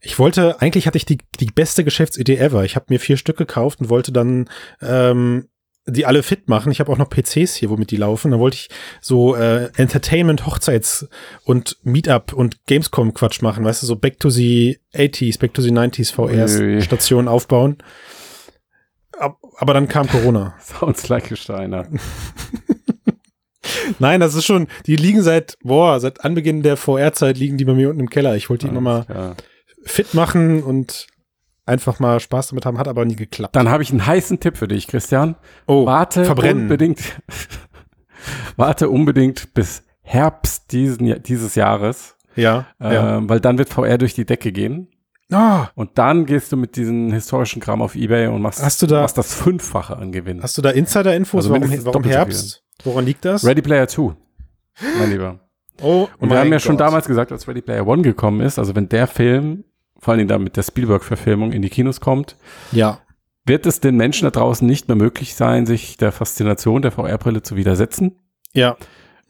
Ich 0.00 0.18
wollte, 0.18 0.60
eigentlich 0.60 0.86
hatte 0.86 0.98
ich 0.98 1.06
die, 1.06 1.18
die 1.38 1.46
beste 1.46 1.84
Geschäftsidee 1.84 2.36
ever. 2.36 2.64
Ich 2.64 2.74
habe 2.74 2.86
mir 2.88 2.98
vier 2.98 3.16
Stück 3.16 3.36
gekauft 3.36 3.80
und 3.80 3.88
wollte 3.90 4.10
dann 4.10 4.48
ähm, 4.80 5.48
die 5.86 6.04
alle 6.06 6.22
fit 6.24 6.48
machen. 6.48 6.72
Ich 6.72 6.80
habe 6.80 6.90
auch 6.92 6.98
noch 6.98 7.08
PCs 7.08 7.54
hier, 7.54 7.70
womit 7.70 7.90
die 7.92 7.96
laufen. 7.96 8.30
Dann 8.32 8.40
wollte 8.40 8.56
ich 8.56 8.68
so 9.00 9.34
äh, 9.36 9.70
Entertainment, 9.76 10.46
Hochzeits- 10.46 11.06
und 11.44 11.76
Meetup 11.84 12.32
und 12.32 12.64
Gamescom-Quatsch 12.66 13.42
machen. 13.42 13.64
Weißt 13.64 13.82
du, 13.82 13.86
so 13.86 13.96
Back 13.96 14.18
to 14.20 14.30
the 14.30 14.78
80s, 14.94 15.38
Back 15.38 15.54
to 15.54 15.62
the 15.62 15.70
90s 15.70 16.18
Ui. 16.18 16.34
VR-Stationen 16.34 17.28
aufbauen. 17.28 17.78
Ab- 19.18 19.38
Aber 19.58 19.74
dann 19.74 19.88
kam 19.88 20.08
Corona. 20.08 20.54
Sounds 20.60 21.08
like 21.08 21.30
a 21.30 21.36
Steiner. 21.36 21.86
Nein, 23.98 24.20
das 24.20 24.34
ist 24.34 24.44
schon, 24.44 24.66
die 24.86 24.96
liegen 24.96 25.22
seit, 25.22 25.56
boah, 25.62 26.00
seit 26.00 26.24
Anbeginn 26.24 26.62
der 26.62 26.76
VR-Zeit 26.76 27.38
liegen 27.38 27.56
die 27.58 27.64
bei 27.64 27.74
mir 27.74 27.88
unten 27.90 28.00
im 28.00 28.10
Keller. 28.10 28.34
Ich 28.36 28.50
wollte 28.50 28.66
die 28.66 28.70
immer 28.72 28.80
mal 28.80 29.06
Ja. 29.08 29.34
fit 29.84 30.14
machen 30.14 30.62
und 30.62 31.06
einfach 31.64 32.00
mal 32.00 32.18
Spaß 32.18 32.48
damit 32.48 32.66
haben, 32.66 32.78
hat 32.78 32.88
aber 32.88 33.04
nie 33.04 33.14
geklappt. 33.16 33.54
Dann 33.54 33.68
habe 33.68 33.82
ich 33.84 33.90
einen 33.90 34.04
heißen 34.04 34.40
Tipp 34.40 34.56
für 34.56 34.66
dich, 34.68 34.88
Christian. 34.88 35.36
Oh, 35.66 35.86
Warte 35.86 36.24
verbrennen. 36.24 36.64
unbedingt. 36.64 37.00
warte 38.56 38.88
unbedingt 38.88 39.54
bis 39.54 39.82
Herbst 40.02 40.72
diesen, 40.72 41.06
Ja- 41.06 41.18
dieses 41.18 41.54
Jahres, 41.54 42.16
Ja, 42.34 42.66
ja. 42.80 43.18
ähm, 43.18 43.28
weil 43.28 43.40
dann 43.40 43.58
wird 43.58 43.68
VR 43.68 43.98
durch 43.98 44.14
die 44.14 44.24
Decke 44.26 44.52
gehen. 44.52 44.88
Ah, 45.32 45.68
Und 45.74 45.96
dann 45.96 46.26
gehst 46.26 46.52
du 46.52 46.56
mit 46.58 46.76
diesem 46.76 47.10
historischen 47.12 47.60
Kram 47.62 47.80
auf 47.80 47.94
Ebay 47.94 48.26
und 48.26 48.42
machst, 48.42 48.62
Hast 48.62 48.82
du 48.82 48.86
da- 48.86 49.00
machst 49.00 49.16
das 49.16 49.32
Fünffache 49.32 49.96
an 49.96 50.12
Gewinn. 50.12 50.42
hast 50.42 50.58
du 50.58 50.62
da 50.62 50.70
Insider-Infos? 50.70 51.46
Also 51.46 51.54
warum 51.54 51.84
warum 51.86 52.04
Herbst? 52.04 52.61
Woran 52.84 53.04
liegt 53.06 53.24
das? 53.24 53.44
Ready 53.44 53.62
Player 53.62 53.86
2, 53.88 54.14
mein 54.98 55.10
Lieber. 55.10 55.40
Oh, 55.80 56.08
Und 56.18 56.30
wir 56.30 56.38
haben 56.38 56.52
ja 56.52 56.58
schon 56.60 56.76
Gott. 56.76 56.86
damals 56.86 57.06
gesagt, 57.06 57.32
als 57.32 57.48
Ready 57.48 57.62
Player 57.62 57.86
One 57.86 58.02
gekommen 58.02 58.40
ist, 58.40 58.58
also 58.58 58.74
wenn 58.74 58.88
der 58.88 59.06
Film, 59.06 59.64
vor 59.98 60.12
allen 60.12 60.18
Dingen 60.18 60.28
dann 60.28 60.42
mit 60.44 60.56
der 60.56 60.62
Spielberg-Verfilmung 60.62 61.52
in 61.52 61.62
die 61.62 61.70
Kinos 61.70 62.00
kommt, 62.00 62.36
Ja. 62.72 62.98
wird 63.46 63.66
es 63.66 63.80
den 63.80 63.96
Menschen 63.96 64.24
da 64.26 64.30
draußen 64.30 64.66
nicht 64.66 64.88
mehr 64.88 64.96
möglich 64.96 65.34
sein, 65.34 65.66
sich 65.66 65.96
der 65.96 66.12
Faszination 66.12 66.82
der 66.82 66.92
VR-Brille 66.92 67.42
zu 67.42 67.56
widersetzen. 67.56 68.18
Ja, 68.52 68.76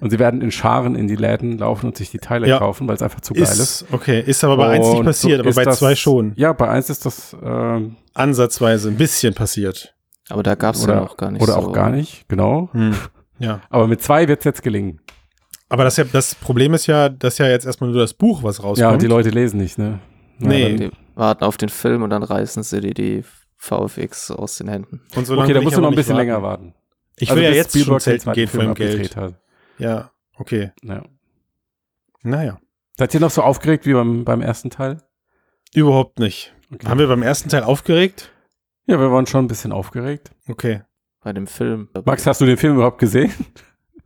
Und 0.00 0.10
sie 0.10 0.18
werden 0.18 0.40
in 0.42 0.50
Scharen 0.50 0.96
in 0.96 1.06
die 1.06 1.14
Läden 1.14 1.58
laufen 1.58 1.86
und 1.86 1.96
sich 1.96 2.10
die 2.10 2.18
Teile 2.18 2.48
Ja. 2.48 2.58
kaufen, 2.58 2.88
weil 2.88 2.96
es 2.96 3.02
einfach 3.02 3.20
zu 3.20 3.34
geil 3.34 3.44
ist. 3.44 3.58
ist, 3.58 3.86
okay, 3.92 4.20
ist 4.20 4.42
aber 4.42 4.56
bei 4.56 4.70
eins 4.70 4.88
nicht 4.88 4.98
Und 4.98 5.04
passiert, 5.04 5.38
so 5.38 5.48
aber 5.48 5.54
bei 5.54 5.64
das- 5.64 5.78
zwei 5.78 5.94
schon. 5.94 6.32
Ja, 6.34 6.52
bei 6.52 6.68
eins 6.68 6.90
ist 6.90 7.06
das 7.06 7.36
ähm, 7.40 7.96
Ansatzweise 8.12 8.88
ein 8.88 8.96
bisschen 8.96 9.32
passiert. 9.34 9.94
Aber 10.28 10.42
da 10.42 10.56
gab 10.56 10.74
es 10.74 10.82
ja 10.84 10.88
oder, 10.92 11.00
noch 11.02 11.16
gar 11.16 11.30
nicht 11.30 11.40
oder 11.42 11.52
so. 11.52 11.58
auch 11.60 11.72
gar 11.72 11.90
nicht, 11.90 12.28
genau. 12.28 12.68
Ja. 13.42 13.60
Aber 13.70 13.86
mit 13.86 14.02
zwei 14.02 14.28
wird 14.28 14.40
es 14.40 14.44
jetzt 14.44 14.62
gelingen. 14.62 15.00
Aber 15.68 15.84
das, 15.84 15.96
ja, 15.96 16.04
das 16.04 16.34
Problem 16.34 16.74
ist 16.74 16.86
ja, 16.86 17.08
dass 17.08 17.38
ja 17.38 17.48
jetzt 17.48 17.64
erstmal 17.66 17.90
nur 17.90 18.00
das 18.00 18.14
Buch, 18.14 18.42
was 18.42 18.62
rauskommt. 18.62 18.78
Ja, 18.78 18.90
und 18.90 19.02
die 19.02 19.06
Leute 19.06 19.30
lesen 19.30 19.58
nicht, 19.58 19.78
ne? 19.78 20.00
Ja, 20.38 20.48
Nee. 20.48 20.76
Die 20.76 20.90
warten 21.14 21.44
auf 21.44 21.56
den 21.56 21.68
Film 21.68 22.02
und 22.02 22.10
dann 22.10 22.22
reißen 22.22 22.62
sie 22.62 22.80
dir 22.80 22.94
die 22.94 23.24
VFX 23.56 24.30
aus 24.30 24.58
den 24.58 24.68
Händen. 24.68 25.00
Und 25.14 25.26
so 25.26 25.36
Okay, 25.38 25.52
da 25.52 25.60
musst 25.60 25.76
du 25.76 25.80
noch 25.80 25.88
ein 25.90 25.94
bisschen 25.94 26.16
nicht 26.16 26.26
länger 26.26 26.42
warten. 26.42 26.66
warten. 26.72 26.74
Ich 27.16 27.30
Also 27.30 27.36
will 27.40 27.44
ja 27.44 27.50
bis 27.50 27.58
jetzt 27.58 27.72
schon 27.72 27.80
Spielberg 28.00 28.02
den 28.02 28.20
selten 28.20 28.32
gehen 28.32 28.48
von 28.48 28.60
Film 28.60 28.74
dem 28.74 28.98
Geld. 28.98 29.16
hat. 29.16 29.34
Ja, 29.78 30.10
okay. 30.36 30.72
Ja. 30.82 31.02
Naja. 32.22 32.58
Seid 32.98 33.14
ihr 33.14 33.20
noch 33.20 33.30
so 33.30 33.42
aufgeregt 33.42 33.86
wie 33.86 33.94
beim, 33.94 34.24
beim 34.24 34.40
ersten 34.42 34.70
Teil? 34.70 35.02
Überhaupt 35.74 36.18
nicht. 36.18 36.54
Okay. 36.72 36.86
Haben 36.86 36.98
wir 37.00 37.08
beim 37.08 37.22
ersten 37.22 37.48
Teil 37.48 37.62
aufgeregt? 37.64 38.30
Ja, 38.86 38.98
wir 38.98 39.10
waren 39.10 39.26
schon 39.26 39.44
ein 39.44 39.48
bisschen 39.48 39.72
aufgeregt. 39.72 40.30
Okay. 40.48 40.82
Bei 41.22 41.32
dem 41.32 41.46
Film. 41.46 41.88
Max, 42.04 42.26
hast 42.26 42.40
du 42.40 42.46
den 42.46 42.56
Film 42.56 42.74
überhaupt 42.74 42.98
gesehen? 42.98 43.32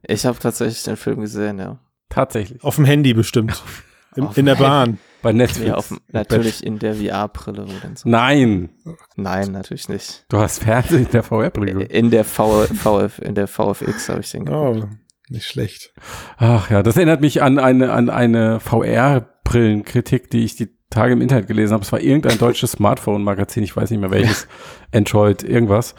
Ich 0.09 0.25
habe 0.25 0.39
tatsächlich 0.39 0.85
den 0.85 0.97
Film 0.97 1.21
gesehen, 1.21 1.59
ja. 1.59 1.81
Tatsächlich. 2.09 2.63
Auf 2.63 2.77
dem 2.77 2.85
Handy 2.85 3.13
bestimmt. 3.13 3.61
In, 4.15 4.29
in 4.37 4.47
der 4.47 4.55
Bahn. 4.55 4.99
Bei 5.21 5.33
Netflix. 5.33 5.67
Nee, 5.67 5.73
auf, 5.73 5.93
natürlich 6.13 6.65
in 6.65 6.79
der 6.79 6.95
VR-Brille. 6.95 7.67
so. 7.97 8.09
Nein, 8.09 8.71
Nein, 9.17 9.51
natürlich 9.51 9.89
nicht. 9.89 10.25
du 10.29 10.39
hast 10.39 10.63
Fernsehen 10.63 11.05
in 11.07 11.11
der 11.11 11.23
VR-Brille. 11.25 11.83
In 11.87 12.11
der, 12.11 12.25
v, 12.25 12.63
VF, 12.67 13.19
in 13.19 13.35
der 13.35 13.49
VFX 13.49 14.09
habe 14.09 14.21
ich 14.21 14.31
den 14.31 14.45
geguckt. 14.47 14.85
Oh, 14.85 14.89
nicht 15.29 15.47
schlecht. 15.47 15.93
Ach 16.39 16.71
ja, 16.71 16.83
das 16.85 16.97
erinnert 16.97 17.21
mich 17.21 17.43
an 17.43 17.59
eine, 17.59 17.93
an 17.93 18.09
eine 18.09 18.61
VR-Brillenkritik, 18.61 20.31
die 20.31 20.45
ich 20.45 20.57
die 20.57 20.71
Tage 20.91 21.13
im 21.13 21.21
Internet 21.21 21.49
gelesen 21.49 21.75
habe. 21.75 21.83
Es 21.83 21.93
war 21.93 22.01
irgendein 22.01 22.39
deutsches 22.39 22.73
Smartphone-Magazin, 22.73 23.65
ich 23.65 23.77
weiß 23.77 23.91
nicht 23.91 24.01
mehr 24.01 24.11
welches, 24.13 24.47
Android, 24.95 25.43
irgendwas. 25.43 25.95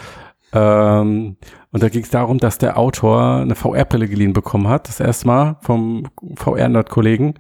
Ähm, 0.54 1.38
und 1.72 1.84
da 1.84 1.90
ging 1.90 2.04
es 2.04 2.10
darum, 2.10 2.38
dass 2.38 2.58
der 2.58 2.78
Autor 2.78 3.38
eine 3.38 3.56
VR-Brille 3.56 4.08
geliehen 4.08 4.34
bekommen 4.34 4.68
hat, 4.68 4.88
das 4.88 5.00
erste 5.00 5.28
Mal 5.28 5.58
vom 5.62 6.08
VR-Nerd-Kollegen. 6.36 7.36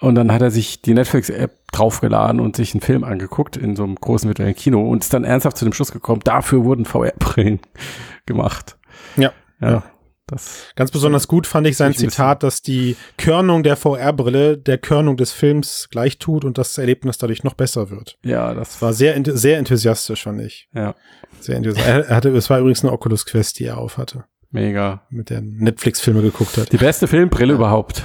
Und 0.00 0.14
dann 0.14 0.32
hat 0.32 0.40
er 0.40 0.50
sich 0.50 0.80
die 0.80 0.94
Netflix-App 0.94 1.70
draufgeladen 1.72 2.40
und 2.40 2.56
sich 2.56 2.72
einen 2.72 2.80
Film 2.80 3.04
angeguckt 3.04 3.56
in 3.56 3.76
so 3.76 3.84
einem 3.84 3.96
großen 3.96 4.28
virtuellen 4.28 4.54
Kino 4.54 4.88
und 4.88 5.04
ist 5.04 5.12
dann 5.12 5.24
ernsthaft 5.24 5.58
zu 5.58 5.64
dem 5.64 5.74
Schluss 5.74 5.92
gekommen, 5.92 6.22
dafür 6.24 6.64
wurden 6.64 6.84
VR-Brillen 6.84 7.60
gemacht. 8.26 8.78
Ja. 9.16 9.32
Ja. 9.60 9.82
Ja. 10.30 10.36
Das, 10.36 10.72
Ganz 10.74 10.90
besonders 10.90 11.28
gut 11.28 11.46
fand 11.46 11.66
ich 11.66 11.76
sein 11.76 11.94
Zitat, 11.94 12.42
dass 12.42 12.62
die 12.62 12.96
Körnung 13.18 13.62
der 13.62 13.76
VR-Brille 13.76 14.56
der 14.56 14.78
Körnung 14.78 15.16
des 15.18 15.32
Films 15.32 15.88
gleich 15.90 16.18
tut 16.18 16.44
und 16.44 16.56
das 16.56 16.78
Erlebnis 16.78 17.18
dadurch 17.18 17.44
noch 17.44 17.54
besser 17.54 17.90
wird. 17.90 18.16
ja, 18.24 18.54
das 18.54 18.80
war 18.80 18.92
sehr, 18.94 19.20
sehr 19.36 19.58
enthusiastisch, 19.58 20.22
fand 20.22 20.40
ich. 20.40 20.68
ja, 20.72 20.94
Sehr 21.40 21.56
enthusiastisch. 21.56 22.06
Er 22.08 22.16
hatte, 22.16 22.30
es 22.30 22.48
war 22.48 22.58
übrigens 22.58 22.82
eine 22.82 22.92
Oculus 22.92 23.26
Quest, 23.26 23.58
die 23.58 23.64
er 23.66 23.76
auf 23.78 23.98
hatte, 23.98 24.24
mega. 24.50 25.02
mit 25.10 25.28
der 25.28 25.42
Netflix-Filme 25.42 26.22
geguckt 26.22 26.56
hat. 26.56 26.72
Die 26.72 26.78
beste 26.78 27.06
Filmbrille 27.06 27.52
überhaupt. 27.54 28.02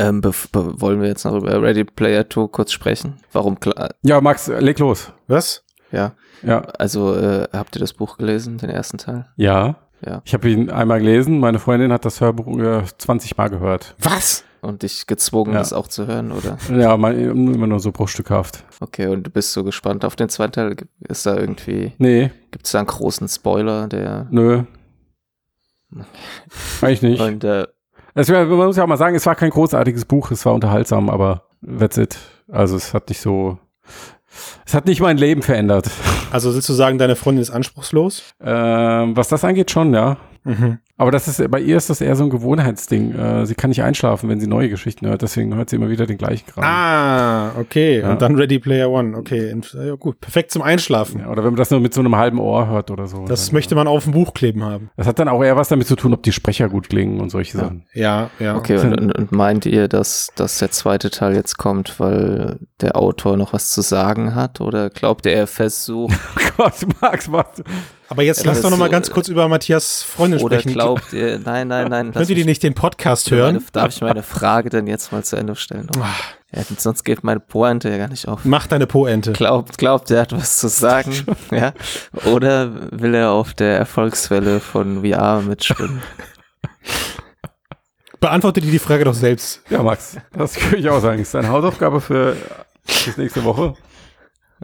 Ähm, 0.00 0.22
wollen 0.24 1.00
wir 1.00 1.08
jetzt 1.08 1.24
noch 1.24 1.36
über 1.36 1.62
Ready 1.62 1.84
Player 1.84 2.28
2 2.28 2.48
kurz 2.48 2.72
sprechen? 2.72 3.20
Warum 3.32 3.60
klar? 3.60 3.90
Ja, 4.02 4.20
Max, 4.20 4.48
leg 4.48 4.78
los. 4.78 5.12
Was? 5.28 5.64
Ja, 5.92 6.14
Ja, 6.42 6.60
also 6.78 7.14
äh, 7.14 7.46
habt 7.52 7.76
ihr 7.76 7.80
das 7.80 7.92
Buch 7.92 8.16
gelesen, 8.16 8.58
den 8.58 8.70
ersten 8.70 8.98
Teil? 8.98 9.26
ja. 9.36 9.76
Ja. 10.04 10.22
Ich 10.24 10.34
habe 10.34 10.48
ihn 10.48 10.70
einmal 10.70 10.98
gelesen. 11.00 11.40
Meine 11.40 11.58
Freundin 11.58 11.92
hat 11.92 12.04
das 12.04 12.20
Hörbuch 12.20 12.46
über 12.46 12.84
20 12.98 13.36
Mal 13.36 13.48
gehört. 13.48 13.94
Was? 13.98 14.44
Und 14.62 14.82
dich 14.82 15.06
gezwungen, 15.06 15.52
Ja. 15.54 15.58
das 15.60 15.72
auch 15.72 15.88
zu 15.88 16.06
hören, 16.06 16.32
oder? 16.32 16.58
Ja, 16.74 16.96
mal, 16.98 17.18
immer 17.18 17.66
nur 17.66 17.80
so 17.80 17.92
bruchstückhaft. 17.92 18.64
Okay, 18.80 19.06
und 19.06 19.22
du 19.26 19.30
bist 19.30 19.52
so 19.52 19.64
gespannt 19.64 20.04
auf 20.04 20.16
den 20.16 20.28
zweiten 20.28 20.52
Teil? 20.52 20.76
Ist 21.08 21.24
da 21.24 21.34
irgendwie, 21.36 21.92
Nee, 21.98 22.30
gibt 22.50 22.66
es 22.66 22.72
da 22.72 22.78
einen 22.78 22.86
großen 22.86 23.26
Spoiler, 23.28 23.88
der 23.88 24.26
nö. 24.30 24.64
Eigentlich 26.82 27.02
nicht. 27.02 27.20
und 27.20 27.42
äh, 27.44 27.66
Es 28.14 28.28
man 28.28 28.48
muss 28.48 28.76
ja 28.76 28.84
auch 28.84 28.88
mal 28.88 28.96
sagen, 28.96 29.16
es 29.16 29.26
war 29.26 29.34
kein 29.34 29.50
großartiges 29.50 30.04
Buch, 30.04 30.30
es 30.30 30.44
war 30.46 30.54
unterhaltsam, 30.54 31.08
aber 31.08 31.44
that's 31.78 31.96
it. 31.96 32.18
Also 32.48 32.76
es 32.76 32.92
hat 32.94 33.08
nicht 33.08 33.20
so, 33.20 33.58
es 34.66 34.74
hat 34.74 34.86
nicht 34.86 35.00
mein 35.00 35.16
Leben 35.16 35.42
verändert. 35.42 35.90
Also 36.32 36.54
willst 36.54 36.68
du 36.68 36.72
sagen, 36.72 36.96
deine 36.98 37.16
Freundin 37.16 37.42
ist 37.42 37.50
anspruchslos? 37.50 38.22
Ähm, 38.40 39.16
was 39.16 39.28
das 39.28 39.42
angeht 39.44 39.70
schon, 39.70 39.92
ja. 39.92 40.16
Mhm. 40.44 40.78
Aber 40.96 41.10
das 41.10 41.28
ist, 41.28 41.50
bei 41.50 41.60
ihr 41.60 41.78
ist 41.78 41.88
das 41.88 42.02
eher 42.02 42.14
so 42.14 42.24
ein 42.24 42.30
Gewohnheitsding. 42.30 43.14
Äh, 43.14 43.46
sie 43.46 43.54
kann 43.54 43.70
nicht 43.70 43.82
einschlafen, 43.82 44.28
wenn 44.28 44.38
sie 44.38 44.46
neue 44.46 44.68
Geschichten 44.68 45.06
hört, 45.06 45.22
deswegen 45.22 45.54
hört 45.54 45.70
sie 45.70 45.76
immer 45.76 45.88
wieder 45.88 46.04
den 46.04 46.18
gleichen 46.18 46.46
Kram. 46.46 46.62
Ah, 46.62 47.52
okay. 47.58 48.00
Ja. 48.00 48.10
Und 48.10 48.20
dann 48.20 48.34
Ready 48.34 48.58
Player 48.58 48.90
One. 48.90 49.16
Okay, 49.16 49.54
ja, 49.72 49.94
gut. 49.94 50.20
Perfekt 50.20 50.50
zum 50.50 50.60
Einschlafen. 50.60 51.20
Ja, 51.20 51.28
oder 51.30 51.38
wenn 51.42 51.52
man 51.52 51.56
das 51.56 51.70
nur 51.70 51.80
mit 51.80 51.94
so 51.94 52.00
einem 52.00 52.16
halben 52.16 52.38
Ohr 52.38 52.68
hört 52.68 52.90
oder 52.90 53.06
so. 53.06 53.24
Das 53.24 53.46
dann, 53.46 53.54
möchte 53.54 53.74
man 53.74 53.88
auf 53.88 54.04
dem 54.04 54.12
Buch 54.12 54.34
kleben 54.34 54.62
haben. 54.62 54.90
Das 54.98 55.06
hat 55.06 55.18
dann 55.18 55.28
auch 55.28 55.42
eher 55.42 55.56
was 55.56 55.68
damit 55.68 55.86
zu 55.86 55.96
tun, 55.96 56.12
ob 56.12 56.22
die 56.22 56.32
Sprecher 56.32 56.68
gut 56.68 56.90
klingen 56.90 57.20
und 57.20 57.30
solche 57.30 57.56
Sachen. 57.56 57.86
Ja, 57.94 58.28
ja. 58.38 58.56
okay, 58.56 58.76
und, 58.76 59.16
und, 59.16 59.32
meint 59.32 59.64
ihr, 59.64 59.88
dass, 59.88 60.28
dass 60.36 60.58
der 60.58 60.70
zweite 60.70 61.10
Teil 61.10 61.34
jetzt 61.34 61.56
kommt, 61.56 61.98
weil 61.98 62.58
der 62.82 62.96
Autor 62.96 63.38
noch 63.38 63.54
was 63.54 63.70
zu 63.70 63.80
sagen 63.80 64.34
hat? 64.34 64.60
Oder 64.60 64.90
glaubt 64.90 65.24
ihr, 65.24 65.32
er 65.32 65.46
versucht, 65.46 66.14
Oh 66.36 66.40
Gott, 66.56 66.74
Max, 67.00 67.32
was? 67.32 67.62
Aber 68.10 68.22
jetzt 68.22 68.44
Ja, 68.44 68.50
lass 68.50 68.60
doch 68.60 68.70
noch 68.70 68.76
mal 68.76 68.86
so- 68.86 68.90
ganz 68.90 69.10
kurz 69.10 69.28
über 69.28 69.46
Matthias 69.48 70.02
Freundin 70.02 70.40
oder 70.40 70.58
sprechen. 70.58 70.72
glaubt 70.74 71.12
ihr, 71.12 71.38
nein, 71.38 71.68
nein, 71.68 71.88
nein, 71.88 72.06
lass 72.08 72.16
Könnt 72.16 72.30
ihr 72.30 72.34
die 72.36 72.44
nicht 72.44 72.62
den 72.62 72.74
Podcast 72.74 73.30
meine, 73.30 73.42
hören? 73.42 73.64
darf 73.72 73.88
ich 73.94 74.00
meine 74.00 74.22
Frage 74.24 74.68
denn 74.68 74.86
jetzt 74.88 75.12
mal 75.12 75.22
zu 75.24 75.36
Ende 75.36 75.54
stellen? 75.56 75.88
Ah, 75.98 76.06
Ja, 76.52 76.62
sonst 76.76 77.04
geht 77.04 77.22
meine 77.22 77.38
Pointe 77.38 77.88
ja 77.88 77.96
gar 77.98 78.08
nicht 78.08 78.26
auf. 78.26 78.40
Mach 78.44 78.66
deine 78.66 78.88
Po-Ente. 78.88 79.32
Glaubt, 79.32 79.78
glaubt, 79.78 80.10
er 80.10 80.22
hat 80.22 80.32
was 80.32 80.58
zu 80.58 80.66
sagen, 80.68 81.12
ja? 81.52 81.72
Oder 82.26 82.90
will 82.90 83.14
er 83.14 83.30
auf 83.30 83.54
der 83.54 83.78
Erfolgswelle 83.78 84.58
von 84.58 85.04
VR 85.04 85.40
mitschwimmen? 85.42 86.02
Beantworte 88.18 88.60
dir 88.60 88.70
die 88.72 88.78
Frage 88.80 89.04
doch 89.04 89.14
selbst. 89.14 89.62
Ja, 89.70 89.82
Max, 89.82 90.16
das 90.32 90.54
kann 90.54 90.74
ich 90.78 90.88
auch 90.90 91.00
sagen. 91.00 91.18
Das 91.18 91.28
ist 91.28 91.34
eine 91.36 91.48
Hausaufgabe 91.48 92.00
für 92.00 92.36
bis 92.84 93.16
nächste 93.16 93.44
Woche, 93.44 93.74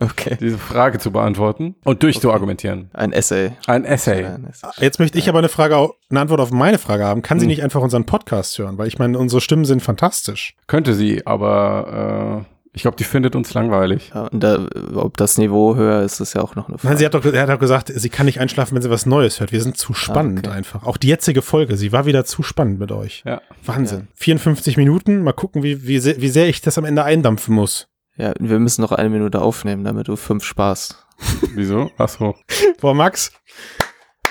Okay. 0.01 0.36
diese 0.40 0.59
Frage 0.59 0.99
zu 0.99 1.11
beantworten 1.11 1.74
und 1.84 2.03
durchzuargumentieren. 2.03 2.90
Ein 2.92 3.12
Essay. 3.12 3.53
Ein 3.66 3.84
Essay. 3.84 4.24
Ein 4.24 4.47
Essay. 4.49 4.68
Jetzt 4.78 4.99
möchte 4.99 5.18
ich 5.18 5.28
aber 5.28 5.38
eine 5.38 5.49
Frage, 5.49 5.90
eine 6.11 6.20
Antwort 6.20 6.40
auf 6.40 6.51
meine 6.51 6.78
Frage 6.78 7.05
haben. 7.05 7.22
Kann 7.22 7.38
sie 7.38 7.44
Hm. 7.44 7.49
nicht 7.49 7.62
einfach 7.62 7.80
unseren 7.80 8.05
Podcast 8.07 8.59
hören? 8.59 8.78
Weil 8.78 8.88
ich 8.88 8.99
meine, 8.99 9.18
unsere 9.18 9.40
Stimmen 9.40 9.64
sind 9.64 9.82
fantastisch. 9.82 10.55
Könnte 10.66 10.94
sie, 10.94 11.26
aber 11.26 12.44
äh, 12.44 12.57
ich 12.74 12.82
glaube, 12.82 12.99
die 12.99 13.05
findet 13.05 13.34
uns 13.34 13.55
langweilig. 13.55 14.11
Ja, 14.14 14.26
und 14.26 14.42
da, 14.42 14.66
ob 14.97 15.16
das 15.16 15.38
Niveau 15.38 15.76
höher 15.76 16.03
ist, 16.03 16.20
ist 16.20 16.34
ja 16.34 16.42
auch 16.42 16.57
noch 16.57 16.68
eine 16.68 16.76
Frage. 16.76 16.88
Nein, 16.88 16.99
sie 16.99 17.07
hat 17.07 17.14
doch, 17.14 17.24
er 17.24 17.42
hat 17.42 17.49
doch 17.49 17.59
gesagt, 17.59 17.90
sie 17.94 18.11
kann 18.11 18.26
nicht 18.26 18.38
einschlafen, 18.38 18.74
wenn 18.74 18.82
sie 18.82 18.90
was 18.90 19.07
Neues 19.07 19.40
hört. 19.40 19.51
Wir 19.51 19.62
sind 19.62 19.78
zu 19.78 19.94
spannend 19.94 20.47
okay. 20.47 20.55
einfach. 20.59 20.84
Auch 20.84 20.99
die 20.99 21.09
jetzige 21.09 21.40
Folge, 21.40 21.78
sie 21.78 21.92
war 21.92 22.05
wieder 22.05 22.26
zu 22.26 22.42
spannend 22.42 22.78
mit 22.78 22.92
euch. 22.92 23.22
Ja. 23.24 23.40
Wahnsinn. 23.64 24.09
54 24.16 24.76
Minuten, 24.76 25.22
mal 25.22 25.32
gucken, 25.32 25.62
wie, 25.62 25.86
wie, 25.86 25.99
sehr, 25.99 26.20
wie 26.20 26.28
sehr 26.28 26.49
ich 26.49 26.61
das 26.61 26.76
am 26.76 26.84
Ende 26.84 27.03
eindampfen 27.03 27.55
muss. 27.55 27.88
Ja, 28.16 28.32
wir 28.38 28.58
müssen 28.58 28.82
noch 28.82 28.92
eine 28.92 29.10
Minute 29.10 29.40
aufnehmen, 29.42 29.84
damit 29.84 30.08
du 30.08 30.16
fünf 30.16 30.44
sparst. 30.44 31.06
Wieso? 31.54 31.90
Ach 31.98 32.08
so. 32.08 32.34
Boah, 32.80 32.94
Max, 32.94 33.32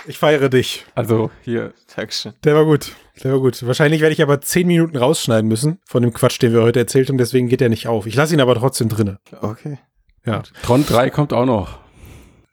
ich 0.07 0.17
feiere 0.17 0.49
dich. 0.49 0.85
Also 0.95 1.31
hier. 1.41 1.73
Dankeschön. 1.95 2.33
Der 2.43 2.55
war 2.55 2.65
gut. 2.65 2.91
Der 3.23 3.31
war 3.31 3.39
gut. 3.39 3.65
Wahrscheinlich 3.65 4.01
werde 4.01 4.13
ich 4.13 4.21
aber 4.21 4.41
10 4.41 4.67
Minuten 4.67 4.97
rausschneiden 4.97 5.47
müssen 5.47 5.79
von 5.85 6.03
dem 6.03 6.13
Quatsch, 6.13 6.41
den 6.41 6.53
wir 6.53 6.61
heute 6.61 6.79
erzählt 6.79 7.09
haben, 7.09 7.17
deswegen 7.17 7.47
geht 7.47 7.61
er 7.61 7.69
nicht 7.69 7.87
auf. 7.87 8.05
Ich 8.05 8.15
lasse 8.15 8.33
ihn 8.33 8.41
aber 8.41 8.55
trotzdem 8.55 8.89
drinne. 8.89 9.19
Okay. 9.41 9.79
Ja. 10.25 10.43
Tron 10.63 10.85
3 10.85 11.09
kommt 11.11 11.33
auch 11.33 11.45
noch. 11.45 11.79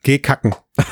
Geh 0.03 0.19
kacken. 0.19 0.55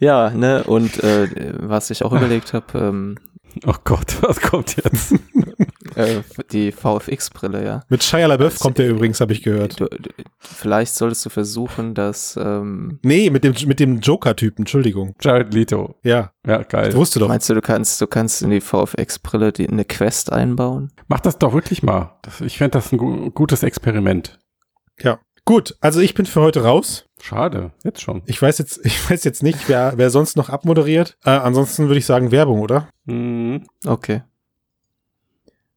Ja, 0.00 0.30
ne, 0.30 0.64
und 0.64 1.02
äh, 1.02 1.28
was 1.56 1.88
ich 1.88 2.04
auch 2.04 2.12
überlegt 2.12 2.52
habe, 2.52 2.78
ähm, 2.78 3.16
Oh 3.64 3.74
Gott, 3.84 4.16
was 4.20 4.40
kommt 4.40 4.76
jetzt? 4.76 5.14
äh, 6.02 6.20
die 6.50 6.72
VFX-Brille, 6.72 7.64
ja. 7.64 7.82
Mit 7.88 8.02
Shia 8.02 8.26
LaBeouf 8.26 8.58
kommt 8.58 8.78
der 8.78 8.88
übrigens, 8.88 9.20
habe 9.20 9.32
ich 9.32 9.42
gehört. 9.42 9.80
Du, 9.80 9.86
du, 9.86 10.10
vielleicht 10.38 10.94
solltest 10.94 11.24
du 11.26 11.30
versuchen, 11.30 11.94
dass, 11.94 12.36
ähm, 12.40 12.98
Nee, 13.02 13.30
mit 13.30 13.44
dem, 13.44 13.54
mit 13.66 13.80
dem 13.80 14.00
Joker-Typen, 14.00 14.62
Entschuldigung. 14.62 15.14
Jared 15.20 15.52
Leto. 15.54 15.96
Ja, 16.02 16.32
Ja, 16.46 16.58
das 16.58 16.68
geil. 16.68 16.94
wusste 16.94 17.18
doch. 17.18 17.28
meinst 17.28 17.48
du, 17.48 17.54
du 17.54 17.60
kannst, 17.62 18.00
du 18.00 18.06
kannst 18.06 18.42
in 18.42 18.50
die 18.50 18.60
VFX-Brille 18.60 19.52
die, 19.52 19.68
eine 19.68 19.84
Quest 19.84 20.32
einbauen? 20.32 20.92
Mach 21.08 21.20
das 21.20 21.38
doch 21.38 21.52
wirklich 21.52 21.82
mal. 21.82 22.16
Das, 22.22 22.40
ich 22.40 22.58
fände 22.58 22.72
das 22.72 22.92
ein 22.92 22.98
gu 22.98 23.30
gutes 23.30 23.62
Experiment. 23.62 24.38
Ja. 25.00 25.18
Gut, 25.46 25.76
also 25.82 26.00
ich 26.00 26.14
bin 26.14 26.24
für 26.24 26.40
heute 26.40 26.62
raus. 26.64 27.04
Schade, 27.20 27.72
jetzt 27.84 28.00
schon. 28.00 28.22
Ich 28.26 28.40
weiß 28.40 28.56
jetzt, 28.58 28.80
ich 28.84 29.10
weiß 29.10 29.24
jetzt 29.24 29.42
nicht, 29.42 29.68
wer, 29.68 29.92
wer 29.96 30.08
sonst 30.10 30.36
noch 30.36 30.48
abmoderiert. 30.48 31.16
Äh, 31.24 31.30
ansonsten 31.30 31.86
würde 31.88 31.98
ich 31.98 32.06
sagen 32.06 32.30
Werbung, 32.30 32.60
oder? 32.60 32.88
Mhm. 33.04 33.66
Okay. 33.86 34.22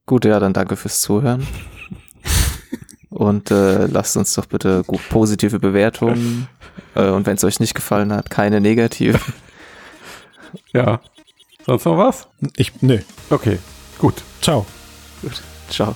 Gut, 0.07 0.25
ja, 0.25 0.39
dann 0.39 0.53
danke 0.53 0.77
fürs 0.77 1.01
Zuhören. 1.01 1.45
Und 3.09 3.51
äh, 3.51 3.85
lasst 3.87 4.17
uns 4.17 4.33
doch 4.33 4.45
bitte 4.45 4.83
gut, 4.87 5.01
positive 5.09 5.59
Bewertungen. 5.59 6.47
äh, 6.95 7.07
und 7.09 7.25
wenn 7.25 7.35
es 7.35 7.43
euch 7.43 7.59
nicht 7.59 7.73
gefallen 7.73 8.11
hat, 8.11 8.29
keine 8.29 8.61
negative. 8.61 9.19
Ja. 10.71 11.01
Sonst 11.65 11.83
noch 11.85 11.97
was? 11.97 12.27
Ich, 12.55 12.81
nö. 12.81 12.99
Okay, 13.29 13.59
gut. 13.99 14.23
Ciao. 14.41 14.65
Ciao. 15.69 15.95